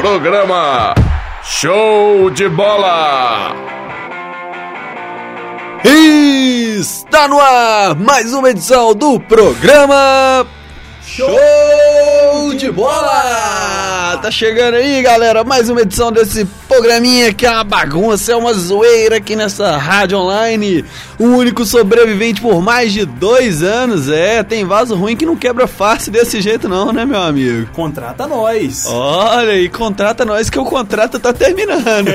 Programa 0.00 0.94
Show 1.44 2.30
de 2.30 2.48
Bola! 2.48 3.54
Está 5.84 7.28
no 7.28 7.38
ar 7.38 7.94
mais 7.96 8.32
uma 8.32 8.48
edição 8.48 8.94
do 8.94 9.20
programa 9.20 10.46
Show 11.04 12.54
de 12.56 12.70
Bola! 12.72 13.69
Tá 14.22 14.30
chegando 14.30 14.74
aí, 14.74 15.00
galera, 15.02 15.42
mais 15.42 15.70
uma 15.70 15.80
edição 15.80 16.12
desse 16.12 16.44
programinha 16.68 17.32
que 17.32 17.46
é 17.46 17.50
uma 17.50 17.64
bagunça, 17.64 18.32
é 18.32 18.36
uma 18.36 18.52
zoeira 18.52 19.16
aqui 19.16 19.34
nessa 19.34 19.78
rádio 19.78 20.18
online. 20.18 20.84
O 21.18 21.24
único 21.24 21.64
sobrevivente 21.64 22.38
por 22.38 22.60
mais 22.60 22.92
de 22.92 23.06
dois 23.06 23.62
anos, 23.62 24.10
é, 24.10 24.42
tem 24.42 24.66
vaso 24.66 24.94
ruim 24.94 25.16
que 25.16 25.24
não 25.24 25.36
quebra 25.36 25.66
fácil 25.66 26.12
desse 26.12 26.38
jeito 26.42 26.68
não, 26.68 26.92
né, 26.92 27.06
meu 27.06 27.18
amigo? 27.18 27.70
Contrata 27.72 28.26
nós. 28.26 28.84
Olha 28.86 29.52
aí, 29.52 29.70
contrata 29.70 30.22
nós 30.22 30.50
que 30.50 30.58
o 30.58 30.66
contrato 30.66 31.18
tá 31.18 31.32
terminando. 31.32 32.10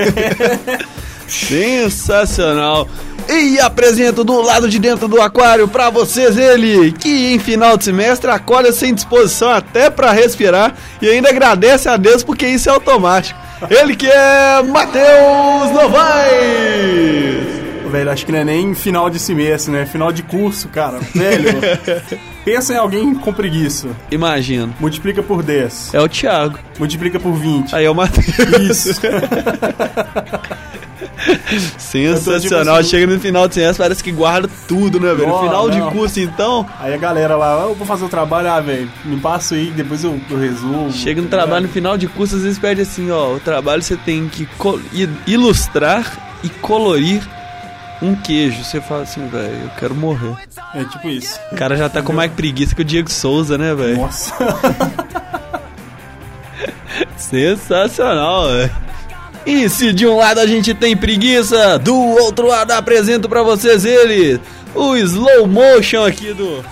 Sensacional. 1.28 2.88
E 3.30 3.60
apresento 3.60 4.24
do 4.24 4.42
lado 4.42 4.70
de 4.70 4.78
dentro 4.80 5.08
do 5.08 5.22
aquário 5.22 5.68
pra 5.68 5.90
vocês 5.90 6.38
ele, 6.38 6.92
que 6.92 7.34
em 7.34 7.40
final 7.40 7.76
de 7.76 7.86
semestre 7.86 8.30
acorda 8.30 8.72
sem 8.72 8.94
disposição 8.94 9.50
até 9.50 9.90
pra 9.90 10.12
respirar 10.12 10.76
e 11.02 11.10
ainda 11.10 11.30
agradece 11.30 11.90
a 11.90 11.98
Deus 11.98 12.24
porque 12.24 12.48
isso 12.48 12.70
é 12.70 12.72
automático. 12.72 13.40
Ele 13.70 13.96
que 13.96 14.08
é 14.08 14.62
Matheus 14.62 15.72
Novaes. 15.72 17.56
Velho, 17.92 18.12
acho 18.12 18.26
que 18.26 18.32
não 18.32 18.40
é 18.40 18.44
nem 18.44 18.74
final 18.76 19.10
de 19.10 19.18
semestre, 19.20 19.72
né? 19.72 19.86
Final 19.86 20.12
de 20.12 20.22
curso, 20.22 20.68
cara. 20.68 21.00
Velho, 21.14 21.50
pensa 22.44 22.74
em 22.74 22.78
alguém 22.78 23.16
com 23.16 23.32
preguiça. 23.32 23.88
Imagino. 24.12 24.76
Multiplica 24.80 25.24
por 25.24 25.42
10. 25.42 25.94
É 25.94 26.02
o 26.02 26.10
Thiago. 26.10 26.60
Multiplica 26.78 27.20
por 27.20 27.34
20. 27.34 27.74
Aí 27.74 27.86
é 27.86 27.90
o 27.90 27.96
Matheus. 27.96 28.28
Isso. 28.70 29.02
Sensacional. 31.78 32.76
assim, 32.78 32.90
Chega 32.90 33.14
no 33.14 33.20
final 33.20 33.48
de 33.48 33.56
semestre, 33.56 33.84
parece 33.84 34.04
que 34.04 34.12
guarda 34.12 34.50
tudo, 34.68 35.00
né, 35.00 35.14
velho? 35.14 35.30
No 35.30 35.36
Ó, 35.36 35.44
final 35.44 35.70
de 35.70 35.80
não. 35.80 35.92
curso, 35.92 36.20
então, 36.20 36.66
Aí 36.80 36.94
a 36.94 36.98
galera 36.98 37.36
lá, 37.36 37.56
"Ah, 37.64 37.68
eu 37.70 37.76
vou 37.76 37.86
fazer 37.88 38.06
o 38.06 38.10
trabalho, 38.10 38.50
ah, 38.50 38.60
velho, 38.60 38.90
me 39.04 39.18
passa 39.20 39.56
aí, 39.56 39.72
depois 39.72 40.04
eu, 40.04 40.20
eu 40.30 40.38
resolvo. 40.38 40.92
Chega 40.92 41.22
no 41.22 41.28
trabalho 41.28 41.68
no 41.68 41.74
final 41.74 41.98
de 41.98 42.08
curso, 42.08 42.36
às 42.36 42.44
vezes 42.44 42.60
pede 42.60 42.82
assim, 42.82 43.10
ó, 43.12 43.34
o 43.36 43.40
trabalho 43.40 43.82
você 43.82 43.96
tem 43.96 44.28
que 44.28 44.48
ilustrar 45.28 46.12
e 46.44 46.50
colorir 46.50 47.22
um 48.02 48.16
queijo. 48.16 48.64
Você 48.64 48.82
fala 48.82 49.04
assim, 49.04 49.26
velho, 49.28 49.56
eu 49.64 49.70
quero 49.80 49.96
morrer. 49.96 50.36
É 50.74 50.84
tipo 50.84 51.08
isso. 51.08 51.40
O 51.52 51.56
cara 51.56 51.76
já 51.78 51.88
tá 51.90 52.02
com 52.02 52.12
mais 52.14 52.32
preguiça 52.32 52.76
que 52.76 52.82
o 52.82 52.86
Diego 52.86 53.10
Souza, 53.10 53.58
né, 53.58 53.74
velho? 53.74 53.98
Nossa. 53.98 54.34
Sensacional, 57.18 58.48
velho. 58.50 58.72
E 59.46 59.70
se 59.70 59.94
de 59.94 60.08
um 60.08 60.18
lado 60.18 60.40
a 60.40 60.48
gente 60.48 60.74
tem 60.74 60.98
preguiça, 60.98 61.78
do 61.78 61.96
outro 61.96 62.48
lado 62.48 62.72
apresento 62.72 63.30
pra 63.30 63.44
vocês 63.44 63.86
ele, 63.86 64.40
o 64.74 64.96
slow 64.98 65.46
motion 65.48 66.04
aqui 66.06 66.34
do 66.34 66.64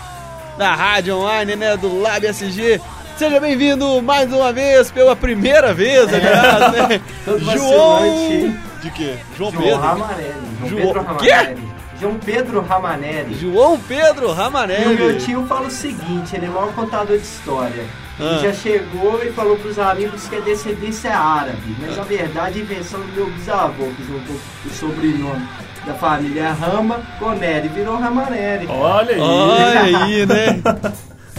da 0.57 0.73
rádio 0.73 1.15
online, 1.17 1.55
né, 1.55 1.75
do 1.77 1.99
Lab 1.99 2.25
SG. 2.27 2.79
Seja 3.17 3.39
bem-vindo 3.39 4.01
mais 4.01 4.31
uma 4.33 4.51
vez, 4.51 4.89
pela 4.91 5.15
primeira 5.15 5.73
vez, 5.73 6.11
aliás, 6.11 6.71
né? 6.71 7.01
João... 7.53 8.55
De 8.81 8.89
quê? 8.91 9.15
João, 9.37 9.51
João 9.51 9.63
Pedro. 9.63 9.79
Ramanelli. 9.79 10.33
João 10.67 10.81
João- 10.81 10.93
Pedro 10.93 11.15
Quê? 11.17 11.55
Ramanelli. 11.99 11.99
João 11.99 12.19
Pedro 12.19 12.61
Ramanelli. 12.61 13.35
João 13.35 13.79
Pedro 13.79 14.25
E 14.25 14.29
o 14.29 14.33
Ramanelli. 14.33 14.95
meu 14.95 15.17
tio 15.17 15.45
fala 15.45 15.67
o 15.67 15.71
seguinte, 15.71 16.35
ele 16.35 16.45
é 16.45 16.49
o 16.49 16.53
maior 16.53 16.73
contador 16.73 17.17
de 17.17 17.23
história. 17.23 17.85
Ah. 18.19 18.23
Ele 18.23 18.39
já 18.39 18.53
chegou 18.53 19.23
e 19.23 19.31
falou 19.31 19.55
pros 19.57 19.79
amigos 19.79 20.27
que 20.27 20.35
a 20.35 20.39
descendência 20.39 21.09
é 21.09 21.13
árabe, 21.13 21.75
mas 21.79 21.97
na 21.97 22.03
verdade 22.03 22.59
a 22.59 22.63
invenção 22.63 22.99
do 22.99 23.07
meu 23.13 23.25
bisavô, 23.31 23.85
que 23.97 24.05
juntou 24.05 24.35
o 24.65 24.69
sobrenome 24.69 25.47
da 25.85 25.93
família 25.95 26.53
Rama 26.53 27.01
com 27.19 27.31
Neri, 27.31 27.67
virou 27.69 27.97
Ramanelli. 27.97 28.67
Olha 28.67 29.15
aí. 29.15 29.19
Olha 29.21 29.81
aí, 29.81 30.25
né? 30.27 30.61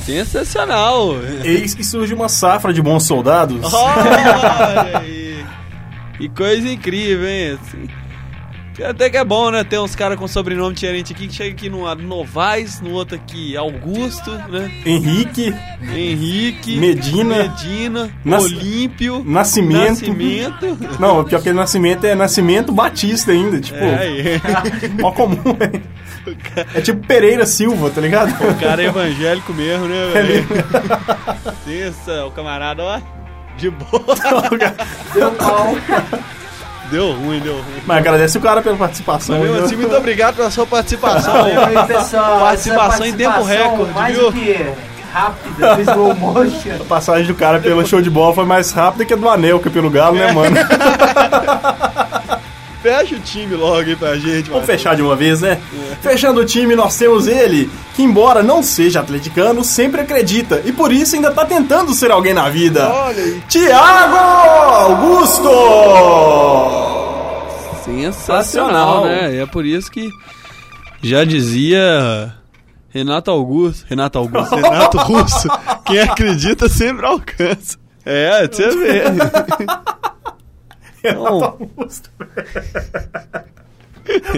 Sensacional. 0.02 1.14
Eis 1.44 1.74
que 1.74 1.82
surge 1.82 2.12
uma 2.12 2.28
safra 2.28 2.72
de 2.72 2.82
bons 2.82 3.04
soldados. 3.06 3.72
Olha 3.72 4.98
aí. 4.98 5.44
Que 6.18 6.28
coisa 6.28 6.68
incrível, 6.68 7.26
hein? 7.28 7.58
Até 8.82 9.08
que 9.10 9.16
é 9.16 9.24
bom, 9.24 9.50
né? 9.50 9.62
Ter 9.62 9.78
uns 9.78 9.94
caras 9.94 10.18
com 10.18 10.26
sobrenome 10.26 10.74
diferente 10.74 11.12
aqui, 11.12 11.28
que 11.28 11.34
chega 11.34 11.50
aqui 11.50 11.68
no 11.70 11.82
lado 11.82 12.02
Novaes, 12.02 12.80
no 12.80 12.90
outro 12.92 13.14
aqui 13.16 13.56
Augusto, 13.56 14.30
né? 14.48 14.70
Henrique, 14.84 15.54
Henrique, 15.82 16.76
Medina. 16.76 17.36
Medina, 17.44 18.10
Nas- 18.24 18.44
Olímpio, 18.44 19.22
Nascimento. 19.24 19.88
Nascimento. 19.90 20.78
Não, 20.98 21.22
pior 21.24 21.40
que 21.42 21.50
é 21.50 21.52
Nascimento 21.52 22.04
é 22.04 22.14
Nascimento 22.14 22.72
Batista 22.72 23.30
ainda, 23.32 23.60
tipo, 23.60 23.78
É, 23.78 23.98
aí. 23.98 24.24
mó 25.00 25.12
comum, 25.12 25.36
velho. 25.56 25.82
É 26.74 26.80
tipo 26.80 27.06
Pereira 27.06 27.44
Silva, 27.46 27.90
tá 27.90 28.00
ligado? 28.00 28.30
O 28.48 28.54
cara 28.58 28.82
é 28.82 28.86
evangélico 28.86 29.52
mesmo, 29.52 29.86
né, 29.86 30.10
velho? 30.12 30.46
Pensa, 31.64 32.24
o 32.26 32.30
camarada, 32.30 32.82
ó, 32.82 33.00
de 33.56 33.70
boa. 33.70 34.02
Deu 35.14 35.30
pau. 35.32 35.76
Deu 36.90 37.12
ruim, 37.12 37.40
deu 37.40 37.54
ruim. 37.54 37.82
Mas 37.86 37.98
agradece 37.98 38.38
o 38.38 38.40
cara 38.40 38.62
pela 38.62 38.76
participação. 38.76 39.36
Mas 39.36 39.44
mesmo 39.44 39.56
viu? 39.56 39.66
assim, 39.66 39.76
muito 39.76 39.96
obrigado 39.96 40.36
pela 40.36 40.50
sua 40.50 40.66
participação. 40.66 41.34
Aí, 41.44 41.86
pessoal, 41.86 42.40
Participação 42.40 43.06
em 43.06 43.12
tempo 43.12 43.42
recorde, 43.42 43.92
mais 43.92 44.16
viu? 44.16 44.30
do 44.30 44.32
que 44.32 44.66
rápida, 45.12 45.76
do 45.76 45.82
slow 45.82 46.14
motion. 46.16 46.74
A 46.80 46.84
passagem 46.84 47.26
do 47.26 47.34
cara 47.34 47.60
pelo 47.60 47.86
show 47.86 48.02
de 48.02 48.10
bola 48.10 48.34
foi 48.34 48.44
mais 48.44 48.72
rápida 48.72 49.04
que 49.04 49.14
a 49.14 49.16
do 49.16 49.28
Anelka 49.28 49.70
pelo 49.70 49.88
Galo, 49.88 50.16
né, 50.16 50.32
mano? 50.32 50.56
Fecha 52.84 53.14
o 53.14 53.20
time 53.20 53.56
logo 53.56 53.80
aí 53.80 53.96
pra 53.96 54.14
gente, 54.18 54.50
Vamos 54.50 54.66
fechar 54.66 54.94
de 54.94 55.00
uma 55.00 55.16
vez, 55.16 55.40
né? 55.40 55.58
Fechando 56.02 56.42
o 56.42 56.44
time, 56.44 56.76
nós 56.76 56.94
temos 56.98 57.26
ele, 57.26 57.70
que 57.96 58.02
embora 58.02 58.42
não 58.42 58.62
seja 58.62 59.00
atleticano, 59.00 59.64
sempre 59.64 60.02
acredita 60.02 60.60
e 60.66 60.70
por 60.70 60.92
isso 60.92 61.14
ainda 61.14 61.30
tá 61.30 61.46
tentando 61.46 61.94
ser 61.94 62.10
alguém 62.10 62.34
na 62.34 62.50
vida. 62.50 62.86
Olha 62.92 63.22
aí. 63.22 63.42
Tiago 63.48 64.16
Augusto! 65.08 65.48
Sensacional, 67.86 69.06
né? 69.06 69.34
E 69.34 69.38
é 69.38 69.46
por 69.46 69.64
isso 69.64 69.90
que 69.90 70.10
já 71.02 71.24
dizia 71.24 72.34
Renato 72.90 73.30
Augusto, 73.30 73.86
Renato 73.88 74.18
Augusto, 74.18 74.56
Renato 74.60 74.98
Russo, 74.98 75.48
quem 75.86 76.00
acredita 76.00 76.68
sempre 76.68 77.06
alcança. 77.06 77.78
É, 78.04 78.46
você 78.46 78.68
vê. 78.76 79.04
Renato 81.04 81.44
Augusto. 81.44 82.10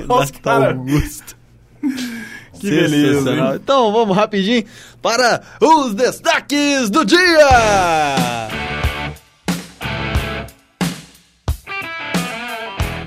Nossa, 0.06 0.32
Renato 0.32 0.40
cara, 0.42 0.70
Augusto. 0.72 1.36
que 2.58 2.70
beleza, 2.70 3.30
hein? 3.30 3.52
Então 3.54 3.92
vamos 3.92 4.16
rapidinho 4.16 4.64
para 5.00 5.42
os 5.60 5.94
destaques 5.94 6.90
do 6.90 7.04
dia! 7.04 7.18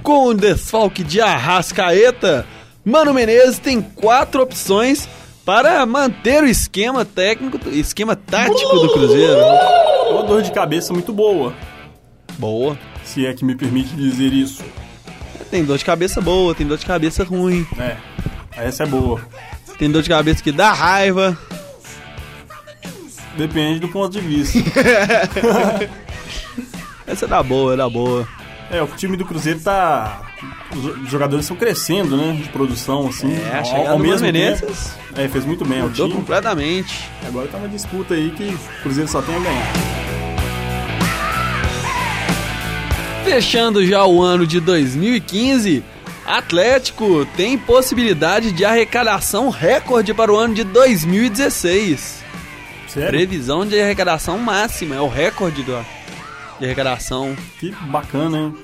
Com 0.02 0.28
o 0.28 0.34
desfalque 0.34 1.04
de 1.04 1.20
Arrascaeta, 1.22 2.46
Mano 2.84 3.14
Menezes 3.14 3.60
tem 3.60 3.82
quatro 3.82 4.42
opções 4.42 5.08
para 5.46 5.86
manter 5.86 6.44
o 6.44 6.48
esquema 6.48 7.04
técnico, 7.04 7.60
esquema 7.70 8.16
tático 8.16 8.80
do 8.80 8.94
Cruzeiro. 8.94 9.40
Uma 10.12 10.24
dor 10.24 10.42
de 10.42 10.52
cabeça 10.52 10.94
muito 10.94 11.12
boa, 11.12 11.54
Boa. 12.38 12.78
Se 13.10 13.26
é 13.26 13.34
que 13.34 13.44
me 13.44 13.56
permite 13.56 13.94
dizer 13.96 14.32
isso. 14.34 14.64
Tem 15.52 15.64
dor 15.66 15.78
de 15.78 15.86
cabeça 15.86 16.22
boa, 16.22 16.54
tem 16.54 16.66
dor 16.68 16.78
de 16.78 16.86
cabeça 16.86 17.24
ruim, 17.24 17.66
É, 17.78 17.98
essa 18.56 18.84
é 18.84 18.86
boa. 18.86 19.20
tem 19.78 19.90
dor 19.92 20.02
de 20.04 20.10
cabeça 20.10 20.44
que 20.44 20.52
dá 20.52 20.72
raiva. 20.72 21.38
Depende 23.38 23.80
do 23.80 23.88
ponto 23.88 24.12
de 24.12 24.20
vista. 24.20 24.60
Essa 27.08 27.26
é 27.26 27.28
da 27.28 27.42
boa, 27.42 27.74
é 27.74 27.78
da 27.78 27.90
boa. 27.90 28.28
É, 28.70 28.82
o 28.84 28.88
time 28.88 29.18
do 29.18 29.26
Cruzeiro 29.26 29.60
tá. 29.60 30.22
Os 31.04 31.10
jogadores 31.10 31.46
estão 31.46 31.58
crescendo, 31.58 32.16
né? 32.16 32.34
De 32.34 32.50
produção, 32.50 33.08
assim. 33.08 33.34
É, 33.34 33.56
a 33.56 33.58
Ao- 33.60 33.66
chegada 33.66 33.90
ao 33.92 33.98
do 33.98 34.04
mesmo 34.04 34.26
Menezes 34.28 34.62
tempo. 34.62 35.20
É, 35.22 35.28
fez 35.28 35.44
muito 35.46 35.66
bem 35.66 35.80
ao 35.82 35.88
mudou 35.90 36.08
time. 36.08 36.20
completamente. 36.20 37.10
Agora 37.26 37.48
tá 37.48 37.58
uma 37.58 37.68
disputa 37.68 38.14
aí 38.14 38.30
que 38.30 38.44
o 38.44 38.82
Cruzeiro 38.84 39.10
só 39.10 39.22
tem 39.24 39.36
a 39.36 39.40
ganhar. 39.40 39.74
Fechando 43.30 43.86
já 43.86 44.04
o 44.08 44.24
ano 44.24 44.48
de 44.48 44.60
2015, 44.60 45.84
Atlético 46.26 47.28
tem 47.38 47.60
possibilidade 47.60 48.52
de 48.52 48.66
arrecadação 48.66 49.50
recorde 49.50 50.16
para 50.16 50.34
o 50.34 50.36
ano 50.36 50.56
de 50.56 50.64
2016. 50.64 52.24
Sério? 52.88 53.10
Previsão 53.10 53.68
de 53.68 53.80
arrecadação 53.80 54.40
máxima, 54.40 54.96
é 54.96 55.00
o 55.00 55.08
recorde 55.08 55.62
do, 55.62 55.80
de 56.58 56.66
arrecadação. 56.66 57.36
Que 57.60 57.70
bacana, 57.84 58.36
hein? 58.36 58.56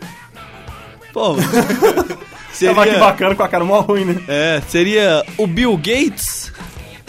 Pô, 1.13 1.35
Tava 1.37 2.15
que 2.49 2.55
seria, 2.55 2.97
bacana 2.97 3.35
com 3.35 3.43
a 3.43 3.47
cara 3.47 3.63
mó 3.63 3.81
ruim, 3.81 4.05
né? 4.05 4.23
é, 4.27 4.63
seria 4.67 5.23
o 5.37 5.45
Bill 5.45 5.77
Gates? 5.77 6.51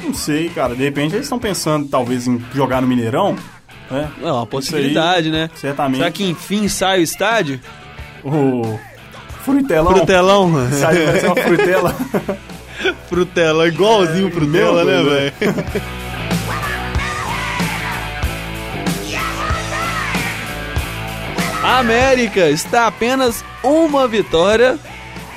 Não 0.04 0.12
sei, 0.12 0.50
cara. 0.50 0.74
De 0.74 0.84
repente 0.84 1.14
eles 1.14 1.24
estão 1.24 1.38
pensando, 1.38 1.88
talvez, 1.88 2.28
em 2.28 2.38
jogar 2.54 2.82
no 2.82 2.86
Mineirão. 2.86 3.34
Né? 3.90 4.10
É 4.22 4.32
uma 4.32 4.46
possibilidade, 4.46 5.30
né? 5.30 5.50
certamente. 5.54 5.98
Será 5.98 6.10
que 6.10 6.24
enfim 6.24 6.68
sai 6.68 7.00
o 7.00 7.02
estádio? 7.02 7.60
O 8.24 8.78
frutelão. 9.44 9.92
Frutelão. 9.92 10.70
Sai, 10.72 11.04
vai 11.04 11.20
ser 11.20 11.26
uma 11.26 11.36
frutela. 11.36 11.96
Frutela, 13.08 13.68
igualzinho 13.68 14.28
É, 14.28 14.30
Frutela, 14.30 14.84
né, 14.84 15.02
velho? 15.02 15.32
A 21.62 21.78
América 21.78 22.50
está 22.50 22.86
apenas 22.86 23.44
uma 23.62 24.06
vitória 24.06 24.78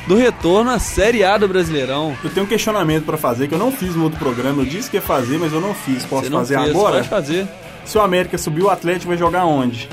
do 0.08 0.16
retorno 0.16 0.72
à 0.72 0.80
Série 0.80 1.24
A 1.24 1.38
do 1.38 1.48
Brasileirão. 1.48 2.18
Eu 2.24 2.30
tenho 2.30 2.46
um 2.46 2.50
questionamento 2.50 3.06
pra 3.06 3.18
fazer 3.18 3.48
que 3.48 3.54
eu 3.54 3.60
não 3.60 3.72
fiz 3.72 3.96
no 3.96 4.04
outro 4.04 4.20
programa. 4.20 4.64
Eu 4.64 4.66
disse 4.66 4.90
que 4.90 4.98
ia 4.98 5.02
fazer, 5.02 5.38
mas 5.38 5.54
eu 5.54 5.62
não 5.62 5.74
fiz. 5.74 6.04
Posso 6.04 6.30
não 6.30 6.40
fazer 6.40 6.58
fez, 6.58 6.70
agora? 6.72 6.96
Pode 6.96 7.10
fazer. 7.10 7.48
Se 7.90 7.98
o 7.98 8.02
América 8.02 8.38
subir, 8.38 8.62
o 8.62 8.70
Atlético 8.70 9.08
vai 9.08 9.18
jogar 9.18 9.46
onde? 9.46 9.90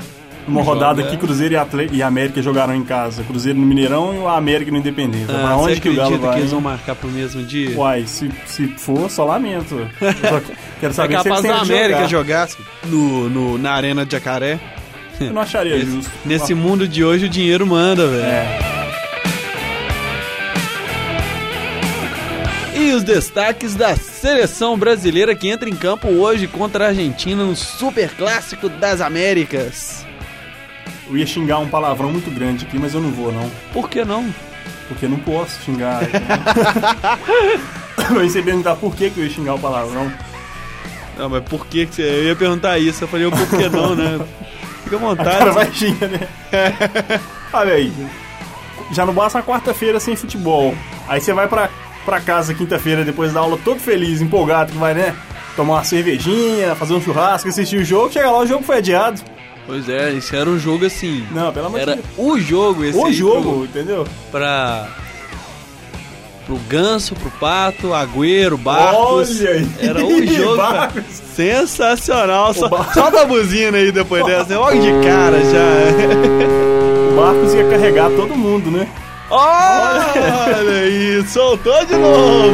Uma 0.47 0.61
Joga- 0.63 0.73
rodada 0.73 1.03
que 1.03 1.17
Cruzeiro 1.17 1.55
e, 1.55 1.57
Atle... 1.57 1.89
e 1.91 2.01
América 2.03 2.41
jogaram 2.43 2.73
em 2.75 2.83
casa. 2.83 3.23
Cruzeiro 3.23 3.59
no 3.59 3.65
Mineirão 3.65 4.13
e 4.13 4.19
o 4.19 4.27
América 4.29 4.71
no 4.71 4.77
Independência. 4.77 5.35
Ah, 5.35 5.47
pra 5.47 5.57
onde 5.57 5.81
que 5.81 5.89
o 5.89 5.95
Galo 5.95 6.17
vai? 6.19 6.33
que 6.35 6.39
eles 6.41 6.51
vão 6.51 6.61
marcar 6.61 6.95
pro 6.95 7.09
mesmo 7.09 7.41
dia? 7.43 7.75
Uai, 7.75 8.03
se, 8.05 8.31
se 8.45 8.67
for, 8.77 9.09
só 9.09 9.25
lamento. 9.25 9.75
Só 9.99 10.39
quero 10.79 10.91
É 10.91 10.93
saber 10.93 11.17
se 11.17 11.23
capaz 11.23 11.41
da 11.43 11.49
têm 11.49 11.65
que 11.65 11.73
América 11.73 12.07
jogar. 12.07 12.47
jogar 12.47 12.49
no, 12.85 13.29
no- 13.29 13.57
na 13.57 13.71
Arena 13.71 14.05
de 14.05 14.11
Jacaré. 14.11 14.59
Eu 15.19 15.33
não 15.33 15.41
acharia 15.41 15.79
justo. 15.83 16.11
nesse 16.23 16.53
mundo 16.53 16.87
de 16.87 17.03
hoje 17.03 17.25
o 17.25 17.29
dinheiro 17.29 17.65
manda, 17.65 18.05
velho. 18.07 18.23
É. 18.23 18.76
E 22.87 22.93
os 22.93 23.03
destaques 23.03 23.75
da 23.75 23.97
seleção 23.97 24.79
brasileira 24.79 25.35
que 25.35 25.49
entra 25.49 25.69
em 25.69 25.75
campo 25.75 26.07
hoje 26.07 26.47
contra 26.47 26.85
a 26.85 26.87
Argentina 26.87 27.43
no 27.43 27.53
Super 27.53 28.09
Clássico 28.11 28.69
das 28.69 29.01
Américas. 29.01 30.05
Eu 31.05 31.17
ia 31.17 31.25
xingar 31.25 31.59
um 31.59 31.67
palavrão 31.67 32.09
muito 32.09 32.31
grande 32.31 32.65
aqui, 32.65 32.79
mas 32.79 32.93
eu 32.93 33.01
não 33.01 33.11
vou, 33.11 33.29
não. 33.29 33.51
Por 33.73 33.89
que 33.89 34.05
não? 34.05 34.33
Porque 34.87 35.03
eu 35.03 35.09
não 35.09 35.19
posso 35.19 35.61
xingar. 35.63 35.99
eu 38.09 38.25
ia 38.25 38.41
perguntar 38.41 38.77
por 38.77 38.95
que, 38.95 39.09
que 39.09 39.19
eu 39.19 39.25
ia 39.25 39.31
xingar 39.31 39.55
o 39.55 39.59
palavrão. 39.59 40.09
Não, 41.17 41.27
mas 41.27 41.43
por 41.43 41.67
que 41.67 41.87
que 41.87 41.95
você... 41.95 42.03
Eu 42.03 42.23
ia 42.23 42.37
perguntar 42.37 42.79
isso, 42.79 43.03
eu 43.03 43.07
falei, 43.09 43.25
o 43.25 43.31
por 43.31 43.49
que 43.49 43.67
não, 43.67 43.95
né? 43.95 44.25
Fica 44.85 44.95
à 44.95 44.99
vontade. 44.99 45.37
cara 45.39 45.51
vai 45.51 45.69
xingar, 45.73 46.07
né? 46.07 46.25
Olha 47.51 47.73
aí. 47.73 47.91
Já 48.93 49.05
não 49.05 49.13
basta 49.13 49.39
a 49.39 49.43
quarta-feira 49.43 49.99
sem 49.99 50.15
futebol. 50.15 50.73
Aí 51.05 51.19
você 51.19 51.33
vai 51.33 51.49
pra, 51.49 51.69
pra 52.07 52.21
casa 52.21 52.53
quinta-feira 52.53 53.03
depois 53.03 53.33
da 53.33 53.41
aula 53.41 53.59
todo 53.65 53.81
feliz, 53.81 54.21
empolgado, 54.21 54.71
que 54.71 54.77
vai, 54.77 54.93
né? 54.93 55.13
Tomar 55.57 55.73
uma 55.75 55.83
cervejinha, 55.83 56.73
fazer 56.75 56.93
um 56.93 57.01
churrasco, 57.01 57.49
assistir 57.49 57.77
o 57.81 57.83
jogo. 57.83 58.13
Chega 58.13 58.31
lá, 58.31 58.39
o 58.39 58.47
jogo 58.47 58.63
foi 58.63 58.77
adiado. 58.77 59.19
Pois 59.65 59.89
é, 59.89 60.11
isso 60.13 60.33
era 60.33 60.49
um 60.49 60.57
jogo 60.57 60.85
assim... 60.85 61.27
Não, 61.31 61.51
pelo 61.51 61.65
amor 61.67 61.79
de 61.81 61.89
Era 61.91 61.99
o 62.17 62.39
jogo 62.39 62.85
esse 62.85 62.97
O 62.97 63.11
jogo, 63.11 63.65
entendeu? 63.65 64.05
Pro, 64.05 64.39
pra... 64.39 64.87
Pro 66.45 66.55
Ganso, 66.69 67.13
pro 67.15 67.29
Pato, 67.31 67.93
Agüero, 67.93 68.57
Barcos. 68.57 69.41
Olha 69.41 69.49
aí. 69.49 69.67
Era 69.81 70.05
o 70.05 70.23
jogo. 70.33 70.55
Barcos. 70.55 71.03
Sensacional. 71.35 72.53
Só, 72.53 72.69
Bar- 72.69 72.93
solta 72.93 73.23
a 73.23 73.25
buzina 73.25 73.77
aí 73.77 73.91
depois 73.91 74.25
dessa. 74.25 74.49
né? 74.51 74.57
Logo 74.57 74.79
de 74.79 74.91
cara 75.05 75.39
já. 75.41 76.67
O 77.11 77.19
Marcos 77.19 77.53
ia 77.55 77.67
carregar 77.67 78.09
todo 78.11 78.35
mundo, 78.35 78.69
né? 78.69 78.87
Olha 79.29 80.71
aí, 80.83 81.23
soltou 81.27 81.85
de 81.85 81.95
novo. 81.95 82.51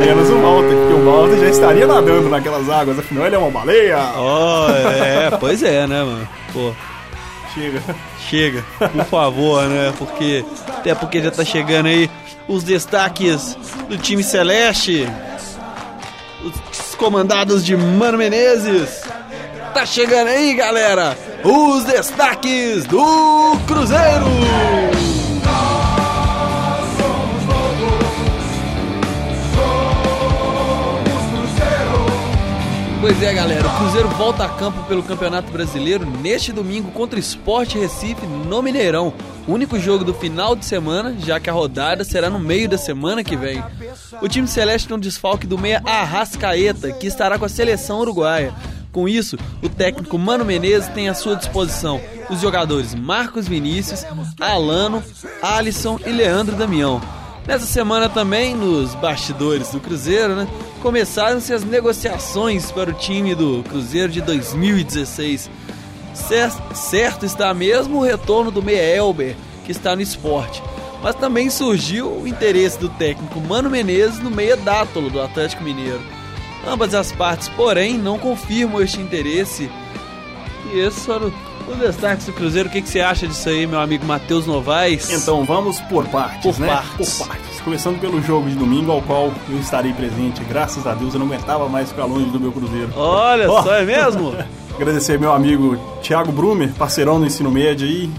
Menos 0.00 0.28
o 0.30 0.36
Malta, 0.36 0.68
porque 0.68 0.92
o 0.94 1.04
Malta 1.04 1.36
já 1.38 1.48
estaria 1.48 1.86
nadando 1.86 2.28
naquelas 2.28 2.68
águas, 2.68 2.98
afinal 2.98 3.26
ele 3.26 3.36
é 3.36 3.38
uma 3.38 3.50
baleia. 3.50 3.98
Ó, 4.16 4.68
é, 4.70 5.30
pois 5.38 5.62
é, 5.62 5.86
né, 5.86 6.02
mano? 6.02 6.28
Pô, 6.52 6.72
Chega. 7.54 7.82
chega, 8.28 8.64
por 8.78 9.04
favor, 9.06 9.62
né? 9.64 9.92
Porque 9.98 10.44
até 10.68 10.94
porque 10.94 11.20
já 11.22 11.30
tá 11.30 11.44
chegando 11.44 11.86
aí 11.86 12.10
os 12.48 12.62
destaques 12.64 13.56
do 13.88 13.96
time 13.98 14.22
celeste. 14.22 15.08
Os 16.44 16.94
comandados 16.94 17.64
de 17.64 17.76
Mano 17.76 18.18
Menezes. 18.18 19.02
Tá 19.74 19.86
chegando 19.86 20.28
aí, 20.28 20.54
galera, 20.54 21.16
os 21.44 21.84
destaques 21.84 22.84
do 22.86 23.56
Cruzeiro. 23.66 24.26
Pois 33.10 33.24
é, 33.24 33.34
galera, 33.34 33.66
o 33.66 33.76
Cruzeiro 33.76 34.08
volta 34.10 34.44
a 34.44 34.48
campo 34.48 34.84
pelo 34.84 35.02
Campeonato 35.02 35.50
Brasileiro 35.50 36.06
neste 36.06 36.52
domingo 36.52 36.92
contra 36.92 37.16
o 37.16 37.20
Sport 37.20 37.74
Recife 37.74 38.24
no 38.24 38.62
Mineirão. 38.62 39.12
Único 39.48 39.80
jogo 39.80 40.04
do 40.04 40.14
final 40.14 40.54
de 40.54 40.64
semana, 40.64 41.16
já 41.18 41.40
que 41.40 41.50
a 41.50 41.52
rodada 41.52 42.04
será 42.04 42.30
no 42.30 42.38
meio 42.38 42.68
da 42.68 42.78
semana 42.78 43.24
que 43.24 43.36
vem. 43.36 43.60
O 44.22 44.28
time 44.28 44.46
celeste 44.46 44.86
tem 44.86 44.96
um 44.96 45.00
desfalque 45.00 45.44
do 45.44 45.58
meia 45.58 45.82
Arrascaeta, 45.84 46.92
que 46.92 47.08
estará 47.08 47.36
com 47.36 47.44
a 47.44 47.48
seleção 47.48 47.98
uruguaia. 47.98 48.54
Com 48.92 49.08
isso, 49.08 49.36
o 49.60 49.68
técnico 49.68 50.16
Mano 50.16 50.44
Menezes 50.44 50.88
tem 50.90 51.08
à 51.08 51.14
sua 51.14 51.34
disposição 51.34 52.00
os 52.30 52.40
jogadores 52.40 52.94
Marcos 52.94 53.48
Vinícius, 53.48 54.06
Alano, 54.38 55.02
Alisson 55.42 55.98
e 56.06 56.10
Leandro 56.10 56.54
Damião. 56.54 57.00
Nessa 57.46 57.66
semana 57.66 58.08
também, 58.08 58.54
nos 58.54 58.94
bastidores 58.94 59.70
do 59.70 59.80
Cruzeiro, 59.80 60.36
né, 60.36 60.46
começaram-se 60.82 61.52
as 61.52 61.64
negociações 61.64 62.70
para 62.70 62.90
o 62.90 62.94
time 62.94 63.34
do 63.34 63.64
Cruzeiro 63.68 64.12
de 64.12 64.20
2016. 64.20 65.50
Cer- 66.14 66.52
Certo 66.74 67.24
está 67.26 67.52
mesmo 67.52 67.98
o 67.98 68.02
retorno 68.04 68.50
do 68.50 68.62
meia 68.62 68.96
Elber, 68.96 69.34
que 69.64 69.72
está 69.72 69.96
no 69.96 70.02
esporte. 70.02 70.62
Mas 71.02 71.14
também 71.16 71.48
surgiu 71.48 72.08
o 72.12 72.28
interesse 72.28 72.78
do 72.78 72.88
técnico 72.90 73.40
Mano 73.40 73.70
Menezes 73.70 74.20
no 74.20 74.30
meia 74.30 74.56
Dátolo, 74.56 75.08
do 75.10 75.20
Atlético 75.20 75.64
Mineiro. 75.64 76.00
Ambas 76.68 76.94
as 76.94 77.10
partes, 77.10 77.48
porém, 77.48 77.96
não 77.96 78.18
confirmam 78.18 78.82
este 78.82 79.00
interesse. 79.00 79.70
E 80.72 80.78
esses 80.78 81.04
foram 81.06 81.32
os 81.72 81.78
destaques 81.78 82.26
do 82.26 82.32
Cruzeiro. 82.32 82.68
O 82.68 82.72
que, 82.72 82.82
que 82.82 82.88
você 82.88 83.00
acha 83.00 83.26
disso 83.26 83.48
aí, 83.48 83.66
meu 83.66 83.80
amigo 83.80 84.04
Matheus 84.04 84.46
Novaes? 84.46 85.10
Então 85.10 85.44
vamos 85.44 85.80
por 85.82 86.06
partes, 86.08 86.42
Por 86.56 86.60
né? 86.60 86.68
partes. 86.68 87.18
Por 87.18 87.28
partes. 87.28 87.60
Começando 87.60 88.00
pelo 88.00 88.22
jogo 88.22 88.48
de 88.48 88.54
domingo, 88.56 88.90
ao 88.90 89.02
qual 89.02 89.30
eu 89.48 89.58
estarei 89.58 89.92
presente. 89.92 90.42
Graças 90.44 90.86
a 90.86 90.94
Deus 90.94 91.12
eu 91.14 91.20
não 91.20 91.26
aguentava 91.26 91.68
mais 91.68 91.90
ficar 91.90 92.06
longe 92.06 92.30
do 92.30 92.40
meu 92.40 92.52
Cruzeiro. 92.52 92.90
Olha 92.96 93.50
Ó. 93.50 93.62
só, 93.62 93.74
é 93.74 93.84
mesmo? 93.84 94.34
Agradecer 94.74 95.18
meu 95.18 95.32
amigo 95.32 95.76
Thiago 96.02 96.32
Brumer, 96.32 96.72
parceirão 96.72 97.18
no 97.18 97.26
ensino 97.26 97.50
médio 97.50 97.86
aí. 97.86 98.10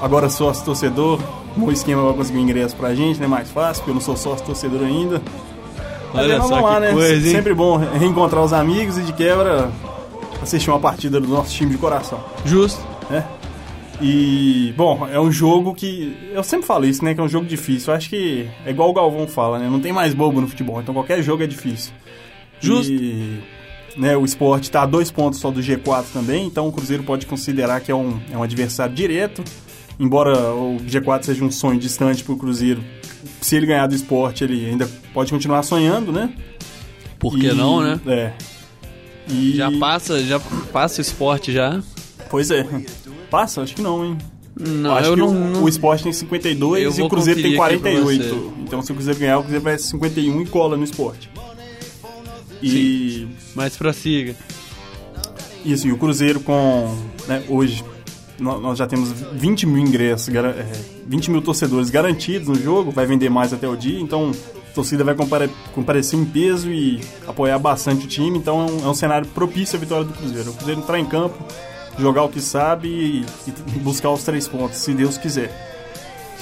Agora 0.00 0.28
sócio 0.30 0.64
torcedor. 0.64 1.20
Bom 1.56 1.70
esquema 1.72 2.04
pra 2.04 2.12
conseguir 2.14 2.38
o 2.38 2.40
ingresso 2.40 2.74
pra 2.76 2.94
gente, 2.94 3.20
né? 3.20 3.26
Mais 3.26 3.50
fácil, 3.50 3.80
porque 3.82 3.90
eu 3.90 3.94
não 3.94 4.00
sou 4.00 4.16
sócio 4.16 4.46
torcedor 4.46 4.82
ainda. 4.82 5.20
Mas 6.14 6.24
Olha 6.24 6.38
vamos 6.38 6.56
só 6.56 6.60
lá, 6.64 6.80
né? 6.80 6.92
coisa? 6.92 7.30
Sempre 7.30 7.52
bom 7.52 7.76
reencontrar 7.76 8.42
os 8.42 8.52
amigos 8.52 8.96
e 8.96 9.02
de 9.02 9.12
quebra 9.12 9.70
assistir 10.42 10.70
uma 10.70 10.80
partida 10.80 11.20
do 11.20 11.28
nosso 11.28 11.52
time 11.54 11.70
de 11.72 11.78
coração. 11.78 12.22
Justo. 12.44 12.80
né? 13.10 13.26
E, 14.00 14.72
bom, 14.76 15.08
é 15.10 15.18
um 15.18 15.30
jogo 15.32 15.74
que. 15.74 16.16
Eu 16.32 16.44
sempre 16.44 16.66
falo 16.66 16.84
isso, 16.86 17.04
né? 17.04 17.14
Que 17.14 17.20
é 17.20 17.22
um 17.24 17.28
jogo 17.28 17.46
difícil. 17.46 17.92
Eu 17.92 17.96
acho 17.96 18.08
que 18.08 18.48
é 18.64 18.70
igual 18.70 18.90
o 18.90 18.92
Galvão 18.94 19.26
fala, 19.26 19.58
né? 19.58 19.68
Não 19.68 19.80
tem 19.80 19.92
mais 19.92 20.14
bobo 20.14 20.40
no 20.40 20.46
futebol, 20.46 20.80
então 20.80 20.94
qualquer 20.94 21.20
jogo 21.22 21.42
é 21.42 21.46
difícil. 21.46 21.92
Justo. 22.60 22.92
E, 22.92 23.40
né, 23.96 24.16
o 24.16 24.24
esporte 24.24 24.70
tá 24.70 24.82
a 24.82 24.86
dois 24.86 25.10
pontos 25.10 25.40
só 25.40 25.50
do 25.50 25.60
G4 25.60 26.04
também, 26.12 26.46
então 26.46 26.68
o 26.68 26.72
Cruzeiro 26.72 27.02
pode 27.02 27.26
considerar 27.26 27.80
que 27.80 27.90
é 27.90 27.94
um, 27.94 28.20
é 28.32 28.36
um 28.38 28.42
adversário 28.44 28.94
direto. 28.94 29.42
Embora 29.98 30.54
o 30.54 30.76
G4 30.86 31.24
seja 31.24 31.44
um 31.44 31.50
sonho 31.50 31.80
distante 31.80 32.22
pro 32.22 32.36
Cruzeiro, 32.36 32.80
se 33.40 33.56
ele 33.56 33.66
ganhar 33.66 33.88
do 33.88 33.96
esporte, 33.96 34.44
ele 34.44 34.64
ainda 34.70 34.88
pode 35.12 35.32
continuar 35.32 35.64
sonhando, 35.64 36.12
né? 36.12 36.32
Por 37.18 37.36
que 37.36 37.48
E- 37.48 37.52
não, 37.52 37.80
né? 37.80 37.98
É. 38.06 38.32
E- 39.28 39.54
Já 39.56 39.70
passa, 39.78 40.22
já 40.22 40.40
passa 40.72 40.98
o 40.98 41.02
esporte 41.02 41.52
já. 41.52 41.82
Pois 42.30 42.50
é. 42.50 42.66
Passa? 43.30 43.62
Acho 43.62 43.74
que 43.74 43.82
não, 43.82 44.04
hein? 44.04 44.18
Não, 44.58 44.94
acho 44.94 45.08
eu 45.10 45.14
que 45.14 45.20
não, 45.20 45.28
o, 45.28 45.34
não- 45.34 45.62
o 45.64 45.68
esporte 45.68 46.02
tem 46.02 46.12
52 46.12 46.82
Eu 46.98 47.04
e 47.04 47.06
o 47.06 47.08
Cruzeiro 47.08 47.40
tem 47.40 47.54
conferir 47.56 47.76
aqui 47.78 47.82
pra 47.82 47.92
48. 47.92 48.52
Então 48.64 48.82
se 48.82 48.90
o 48.90 48.94
Cruzeiro 48.94 49.20
ganhar, 49.20 49.38
o 49.38 49.42
Cruzeiro 49.42 49.64
vai 49.64 49.78
51 49.78 50.42
e 50.42 50.46
cola 50.46 50.76
no 50.76 50.82
esporte. 50.84 51.30
E 52.62 53.28
Mas 53.54 53.76
prossiga. 53.76 54.34
isso, 55.64 55.86
e 55.86 55.92
o 55.92 55.98
Cruzeiro 55.98 56.40
com. 56.40 56.96
né, 57.28 57.42
hoje 57.48 57.84
nó- 58.38 58.58
nós 58.58 58.78
já 58.78 58.86
temos 58.86 59.10
20 59.32 59.64
mil 59.66 59.78
ingressos, 59.78 60.28
gara- 60.28 60.50
é, 60.50 60.72
20 61.06 61.30
mil 61.30 61.40
torcedores 61.40 61.88
garantidos 61.90 62.48
no 62.48 62.54
jogo, 62.56 62.90
vai 62.90 63.06
vender 63.06 63.28
mais 63.28 63.52
até 63.52 63.68
o 63.68 63.76
dia, 63.76 64.00
então 64.00 64.32
a 64.70 64.74
torcida 64.74 65.02
vai 65.04 65.14
compare- 65.14 65.50
comparecer 65.74 66.18
em 66.18 66.24
peso 66.24 66.70
e 66.70 67.00
apoiar 67.26 67.58
bastante 67.58 68.04
o 68.06 68.08
time, 68.08 68.38
então 68.38 68.60
é 68.60 68.70
um, 68.70 68.86
é 68.86 68.88
um 68.90 68.94
cenário 68.94 69.26
propício 69.28 69.76
à 69.76 69.80
vitória 69.80 70.04
do 70.04 70.12
Cruzeiro. 70.12 70.50
O 70.50 70.54
Cruzeiro 70.54 70.80
entrar 70.80 70.98
em 70.98 71.04
campo, 71.06 71.36
jogar 71.98 72.22
o 72.24 72.28
que 72.28 72.40
sabe 72.40 72.88
e, 72.88 73.24
e 73.74 73.78
buscar 73.80 74.10
os 74.10 74.22
três 74.22 74.46
pontos, 74.46 74.78
se 74.78 74.92
Deus 74.94 75.16
quiser. 75.18 75.50